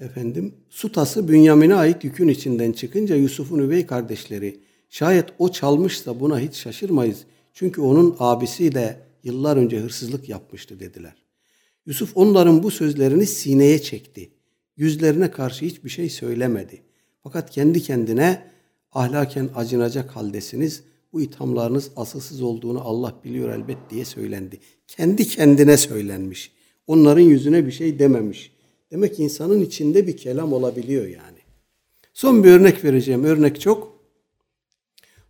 efendim 0.00 0.54
su 0.70 0.92
tası 0.92 1.28
Bünyamin'e 1.28 1.74
ait 1.74 2.04
yükün 2.04 2.28
içinden 2.28 2.72
çıkınca 2.72 3.16
Yusuf'un 3.16 3.58
üvey 3.58 3.86
kardeşleri 3.86 4.60
şayet 4.90 5.26
o 5.38 5.48
çalmışsa 5.48 6.20
buna 6.20 6.38
hiç 6.40 6.54
şaşırmayız. 6.54 7.24
Çünkü 7.54 7.80
onun 7.80 8.16
abisi 8.18 8.74
de 8.74 9.07
yıllar 9.24 9.56
önce 9.56 9.80
hırsızlık 9.80 10.28
yapmıştı 10.28 10.80
dediler. 10.80 11.16
Yusuf 11.86 12.12
onların 12.14 12.62
bu 12.62 12.70
sözlerini 12.70 13.26
sineye 13.26 13.82
çekti. 13.82 14.30
Yüzlerine 14.76 15.30
karşı 15.30 15.64
hiçbir 15.64 15.90
şey 15.90 16.10
söylemedi. 16.10 16.82
Fakat 17.22 17.50
kendi 17.50 17.82
kendine 17.82 18.50
ahlaken 18.92 19.50
acınacak 19.54 20.16
haldesiniz. 20.16 20.82
Bu 21.12 21.20
ithamlarınız 21.20 21.90
asılsız 21.96 22.42
olduğunu 22.42 22.80
Allah 22.80 23.14
biliyor 23.24 23.48
elbet 23.48 23.78
diye 23.90 24.04
söylendi. 24.04 24.60
Kendi 24.86 25.28
kendine 25.28 25.76
söylenmiş. 25.76 26.52
Onların 26.86 27.22
yüzüne 27.22 27.66
bir 27.66 27.72
şey 27.72 27.98
dememiş. 27.98 28.52
Demek 28.90 29.16
ki 29.16 29.22
insanın 29.22 29.60
içinde 29.60 30.06
bir 30.06 30.16
kelam 30.16 30.52
olabiliyor 30.52 31.06
yani. 31.06 31.38
Son 32.14 32.44
bir 32.44 32.50
örnek 32.50 32.84
vereceğim. 32.84 33.24
Örnek 33.24 33.60
çok. 33.60 33.98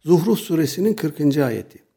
Zuhruf 0.01 0.39
suresinin 0.39 0.95
40. 0.95 1.36
ayeti. 1.36 1.88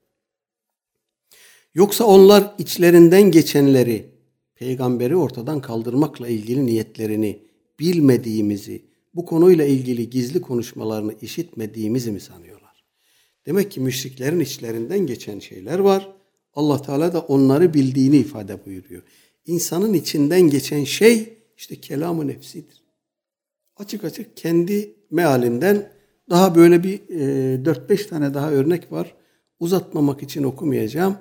Yoksa 1.73 2.05
onlar 2.05 2.55
içlerinden 2.57 3.31
geçenleri, 3.31 4.09
peygamberi 4.55 5.15
ortadan 5.15 5.61
kaldırmakla 5.61 6.27
ilgili 6.27 6.65
niyetlerini 6.65 7.39
bilmediğimizi, 7.79 8.85
bu 9.15 9.25
konuyla 9.25 9.65
ilgili 9.65 10.09
gizli 10.09 10.41
konuşmalarını 10.41 11.13
işitmediğimizi 11.21 12.11
mi 12.11 12.19
sanıyorlar? 12.19 12.83
Demek 13.45 13.71
ki 13.71 13.79
müşriklerin 13.79 14.39
içlerinden 14.39 14.99
geçen 14.99 15.39
şeyler 15.39 15.79
var. 15.79 16.11
Allah 16.53 16.81
Teala 16.81 17.13
da 17.13 17.19
onları 17.19 17.73
bildiğini 17.73 18.17
ifade 18.17 18.65
buyuruyor. 18.65 19.01
İnsanın 19.45 19.93
içinden 19.93 20.41
geçen 20.41 20.83
şey 20.83 21.37
işte 21.57 21.75
kelamı 21.75 22.27
nefsidir. 22.27 22.83
Açık 23.77 24.03
açık 24.03 24.37
kendi 24.37 24.95
mealinden 25.11 25.91
daha 26.29 26.55
böyle 26.55 26.83
bir 26.83 26.99
e, 27.09 27.63
4-5 27.63 28.07
tane 28.07 28.33
daha 28.33 28.51
örnek 28.51 28.91
var. 28.91 29.15
Uzatmamak 29.59 30.23
için 30.23 30.43
okumayacağım. 30.43 31.17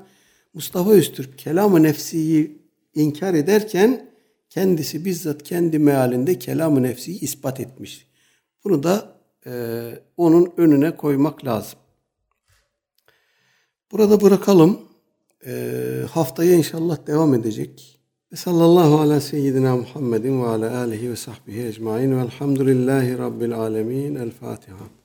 Mustafa 0.55 0.91
Öztürk 0.91 1.39
kelamı 1.39 1.83
nefsiyi 1.83 2.63
inkar 2.95 3.35
ederken 3.35 4.11
kendisi 4.51 5.05
bizzat 5.05 5.43
kendi 5.43 5.79
mealinde 5.79 6.39
kelamı 6.39 6.83
nefsiyi 6.83 7.21
ispat 7.21 7.61
etmiş. 7.61 8.07
Bunu 8.65 8.83
da 8.83 9.21
e, 9.47 9.53
onun 10.17 10.53
önüne 10.57 10.97
koymak 10.97 11.45
lazım. 11.45 11.79
Burada 13.93 14.21
bırakalım. 14.21 14.81
E, 15.47 15.73
haftaya 16.11 16.55
inşallah 16.55 17.07
devam 17.07 17.35
edecek. 17.35 18.01
Ve 18.33 18.37
sallallahu 18.37 19.01
ala 19.01 19.21
seyyidina 19.21 19.77
Muhammedin 19.77 20.43
ve 20.43 20.47
ala 20.47 20.79
alihi 20.79 21.11
ve 21.11 21.17
sahbihi 21.17 21.67
ecmain 21.67 22.19
velhamdülillahi 22.19 23.19
rabbil 23.19 23.59
alemin. 23.59 24.15
El 24.15 24.31
Fatiha. 24.31 25.00